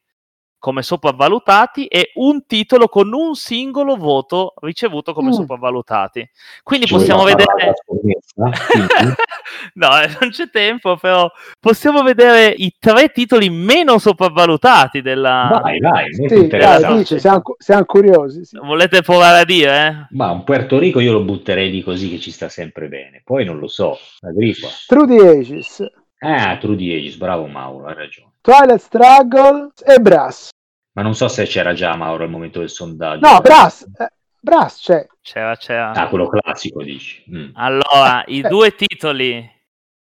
come 0.60 0.82
sopravvalutati 0.82 1.86
e 1.86 2.12
un 2.14 2.46
titolo 2.46 2.88
con 2.88 3.12
un 3.12 3.34
singolo 3.34 3.94
voto 3.94 4.54
ricevuto 4.62 5.12
come 5.12 5.28
Mm. 5.28 5.32
sopravvalutati. 5.32 6.26
Quindi 6.62 6.86
Ci 6.86 6.94
possiamo 6.94 7.24
vedere... 7.24 7.74
Quindi? 7.84 8.16
no, 9.74 10.00
eh, 10.00 10.16
non 10.20 10.30
c'è 10.30 10.48
tempo, 10.50 10.96
però 10.96 11.30
possiamo 11.60 12.02
vedere 12.02 12.54
i 12.56 12.74
tre 12.78 13.10
titoli 13.10 13.50
meno 13.50 13.98
sopravvalutati 13.98 15.02
della... 15.02 15.60
Vai, 15.62 15.78
vai, 15.78 16.12
Sì, 16.14 16.46
dai, 16.48 16.96
dice, 16.96 17.18
siamo, 17.20 17.42
siamo 17.58 17.84
curiosi. 17.84 18.44
sì. 18.44 18.58
Volete 18.58 19.02
provare 19.02 19.40
a 19.40 19.44
dire? 19.44 19.86
eh? 19.86 20.14
Ma 20.16 20.30
un 20.32 20.42
Puerto 20.42 20.78
Rico 20.78 21.00
io 21.00 21.12
lo 21.12 21.22
butterei 21.22 21.70
di 21.70 21.82
così 21.82 22.10
che 22.10 22.18
ci 22.18 22.30
sta 22.30 22.48
sempre 22.48 22.88
bene. 22.88 23.20
Poi 23.24 23.44
non 23.44 23.58
lo 23.58 23.68
so, 23.68 23.96
Agripa. 24.20 24.68
Through 24.86 25.06
the 25.08 25.28
Ages, 25.28 25.86
Ah, 26.20 26.56
True 26.58 26.76
the 26.76 26.92
Aegis, 26.94 27.16
bravo 27.16 27.46
Mauro, 27.46 27.86
hai 27.86 27.94
ragione. 27.94 28.32
Twilight 28.40 28.80
Struggle 28.80 29.70
e 29.84 29.98
Brass. 30.00 30.48
Ma 30.94 31.02
non 31.02 31.14
so 31.14 31.28
se 31.28 31.44
c'era 31.44 31.74
già 31.74 31.94
Mauro 31.96 32.24
al 32.24 32.30
momento 32.30 32.58
del 32.58 32.70
sondaggio. 32.70 33.26
No, 33.28 33.40
Brass, 33.40 33.86
eh, 33.98 34.08
Brass 34.40 34.80
c'è. 34.82 35.06
C'era, 35.22 35.54
c'era. 35.56 35.92
Ah, 35.92 36.08
quello 36.08 36.26
classico 36.28 36.82
dici. 36.82 37.22
Mm. 37.30 37.50
Allora, 37.54 38.24
i 38.26 38.40
Eh. 38.40 38.48
due 38.48 38.74
titoli 38.74 39.48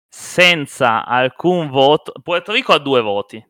senza 0.09 1.05
alcun 1.07 1.69
voto. 1.71 2.13
Puerto 2.23 2.53
Rico 2.53 2.73
ha 2.73 2.79
due 2.79 3.01
voti. 3.01 3.45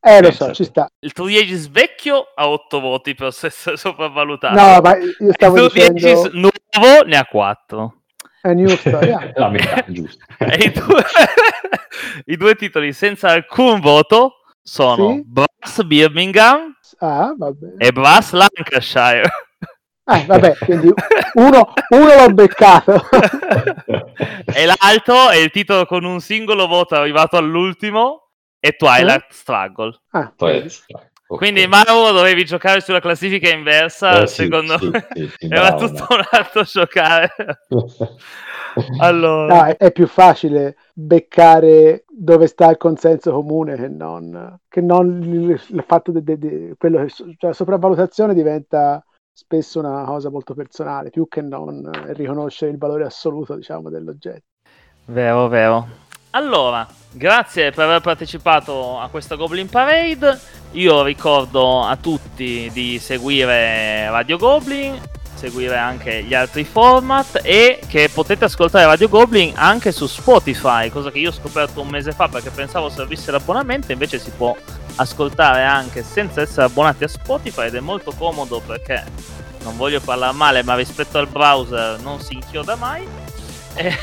Eh, 0.00 0.22
lo 0.22 0.30
so, 0.30 0.52
ci 0.54 0.64
sta. 0.64 0.88
Il 1.00 1.12
True 1.12 1.34
Aegis 1.36 1.68
vecchio 1.68 2.28
ha 2.34 2.48
otto 2.48 2.80
voti 2.80 3.14
per 3.14 3.26
essere 3.42 3.76
sopravvalutato. 3.76 4.54
No, 4.54 4.80
ma 4.80 4.96
io 4.96 5.04
il 5.04 5.32
stavo 5.32 5.68
True 5.68 5.90
dicendo 5.92 6.30
nuovo 6.32 7.04
ne 7.04 7.16
ha 7.16 7.24
quattro. 7.26 8.02
È 8.40 8.52
New 8.54 8.68
Story. 8.68 9.10
ah. 9.10 9.32
La 9.34 9.48
metà, 9.48 9.84
giusto. 9.86 10.24
I, 10.38 10.70
due... 10.70 11.04
I 12.26 12.36
due 12.36 12.54
titoli 12.54 12.92
senza 12.92 13.30
alcun 13.30 13.80
voto 13.80 14.34
sono 14.62 15.14
Sì. 15.14 15.22
Brass 15.26 15.82
Birmingham 15.82 16.74
Ah, 17.00 17.34
e 17.78 17.92
Brass 17.92 18.32
Lancashire. 18.32 19.28
Eh, 20.10 20.24
vabbè, 20.24 20.56
quindi 20.58 20.90
uno, 21.34 21.72
uno 21.90 22.14
l'ho 22.16 22.32
beccato. 22.32 22.94
e 24.54 24.64
l'altro 24.64 25.28
è 25.28 25.36
il 25.36 25.50
titolo 25.50 25.84
con 25.84 26.04
un 26.04 26.20
singolo 26.20 26.66
voto 26.66 26.94
arrivato 26.94 27.36
all'ultimo 27.36 28.30
e 28.58 28.72
Twilight 28.72 29.26
Struggle. 29.30 30.00
Ah, 30.12 30.32
Poi, 30.34 30.52
vedi. 30.52 30.74
Ok. 31.28 31.44
Quindi 31.44 31.66
Mauro 31.66 32.12
dovevi 32.12 32.44
giocare 32.44 32.80
sulla 32.80 33.00
classifica 33.00 33.48
inversa, 33.50 34.22
Eh, 34.22 34.26
secondo 34.26 34.78
sì, 34.78 34.90
me. 34.90 35.06
sì, 35.12 35.28
sì, 35.36 35.46
Era 35.48 35.74
tutto 35.74 36.06
un 36.10 36.22
altro 36.30 36.62
giocare. 36.64 37.32
allora, 38.98 39.54
No, 39.54 39.64
è, 39.64 39.76
è 39.78 39.92
più 39.92 40.06
facile 40.06 40.76
beccare 40.92 42.04
dove 42.08 42.46
sta 42.46 42.68
il 42.70 42.76
consenso 42.76 43.32
comune 43.32 43.76
che 43.76 43.88
non, 43.88 44.58
che 44.68 44.80
non 44.82 45.22
il, 45.22 45.50
il 45.68 45.84
fatto 45.86 46.12
di 46.12 46.74
quello 46.76 46.98
che 47.04 47.08
cioè, 47.08 47.34
la 47.38 47.52
sopravvalutazione 47.54 48.34
diventa 48.34 49.02
spesso 49.32 49.78
una 49.78 50.04
cosa 50.04 50.28
molto 50.30 50.52
personale, 50.54 51.10
più 51.10 51.26
che 51.28 51.40
non 51.40 51.88
riconoscere 52.14 52.72
il 52.72 52.78
valore 52.78 53.04
assoluto, 53.06 53.54
diciamo, 53.56 53.88
dell'oggetto. 53.88 54.44
vero, 55.06 55.48
vero. 55.48 55.86
Allora, 56.30 56.86
grazie 57.10 57.70
per 57.70 57.86
aver 57.86 58.00
partecipato 58.00 59.00
a 59.00 59.08
questa 59.08 59.34
Goblin 59.34 59.68
Parade. 59.68 60.38
Io 60.72 61.02
ricordo 61.02 61.84
a 61.84 61.96
tutti 61.96 62.68
di 62.70 62.98
seguire 62.98 64.10
Radio 64.10 64.36
Goblin, 64.36 65.00
seguire 65.34 65.78
anche 65.78 66.22
gli 66.22 66.34
altri 66.34 66.64
format 66.64 67.40
e 67.42 67.80
che 67.88 68.10
potete 68.12 68.44
ascoltare 68.44 68.84
Radio 68.84 69.08
Goblin 69.08 69.54
anche 69.56 69.90
su 69.90 70.06
Spotify, 70.06 70.90
cosa 70.90 71.10
che 71.10 71.18
io 71.18 71.30
ho 71.30 71.32
scoperto 71.32 71.80
un 71.80 71.88
mese 71.88 72.12
fa 72.12 72.28
perché 72.28 72.50
pensavo 72.50 72.90
servisse 72.90 73.30
l'abbonamento, 73.30 73.92
invece 73.92 74.18
si 74.18 74.30
può 74.30 74.54
ascoltare 74.96 75.64
anche 75.64 76.02
senza 76.02 76.42
essere 76.42 76.66
abbonati 76.66 77.04
a 77.04 77.08
Spotify 77.08 77.68
ed 77.68 77.76
è 77.76 77.80
molto 77.80 78.12
comodo 78.12 78.60
perché 78.60 79.02
non 79.62 79.78
voglio 79.78 80.00
parlare 80.00 80.36
male, 80.36 80.62
ma 80.62 80.74
rispetto 80.74 81.16
al 81.16 81.28
browser 81.28 81.98
non 82.00 82.20
si 82.20 82.34
inchioda 82.34 82.76
mai. 82.76 83.27
E, 83.78 83.94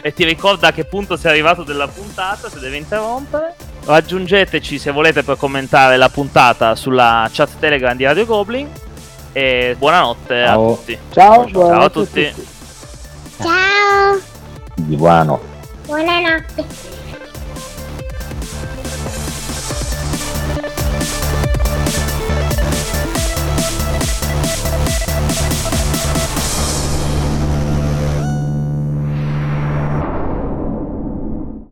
e 0.02 0.12
ti 0.14 0.24
ricorda 0.24 0.68
a 0.68 0.72
che 0.72 0.84
punto 0.84 1.16
sei 1.16 1.30
arrivato 1.32 1.62
della 1.62 1.86
puntata 1.86 2.48
se 2.48 2.58
deve 2.58 2.76
interrompere. 2.78 3.54
Raggiungeteci 3.84 4.78
se 4.78 4.90
volete 4.90 5.22
per 5.22 5.36
commentare 5.36 5.96
la 5.96 6.08
puntata 6.08 6.74
sulla 6.74 7.28
chat 7.32 7.50
Telegram 7.58 7.96
di 7.96 8.04
Radio 8.04 8.24
Goblin. 8.24 8.68
E 9.32 9.76
buonanotte 9.78 10.44
Ciao. 10.44 10.72
a 10.72 10.74
tutti. 10.74 10.98
Ciao, 11.12 11.34
Ciao, 11.34 11.50
buonanotte 11.50 11.84
a 11.84 11.90
tutti. 11.90 12.32
tutti. 12.34 12.46
Ciao, 13.42 14.18
Di 14.74 14.96
buono. 14.96 15.40
buonanotte. 15.84 16.95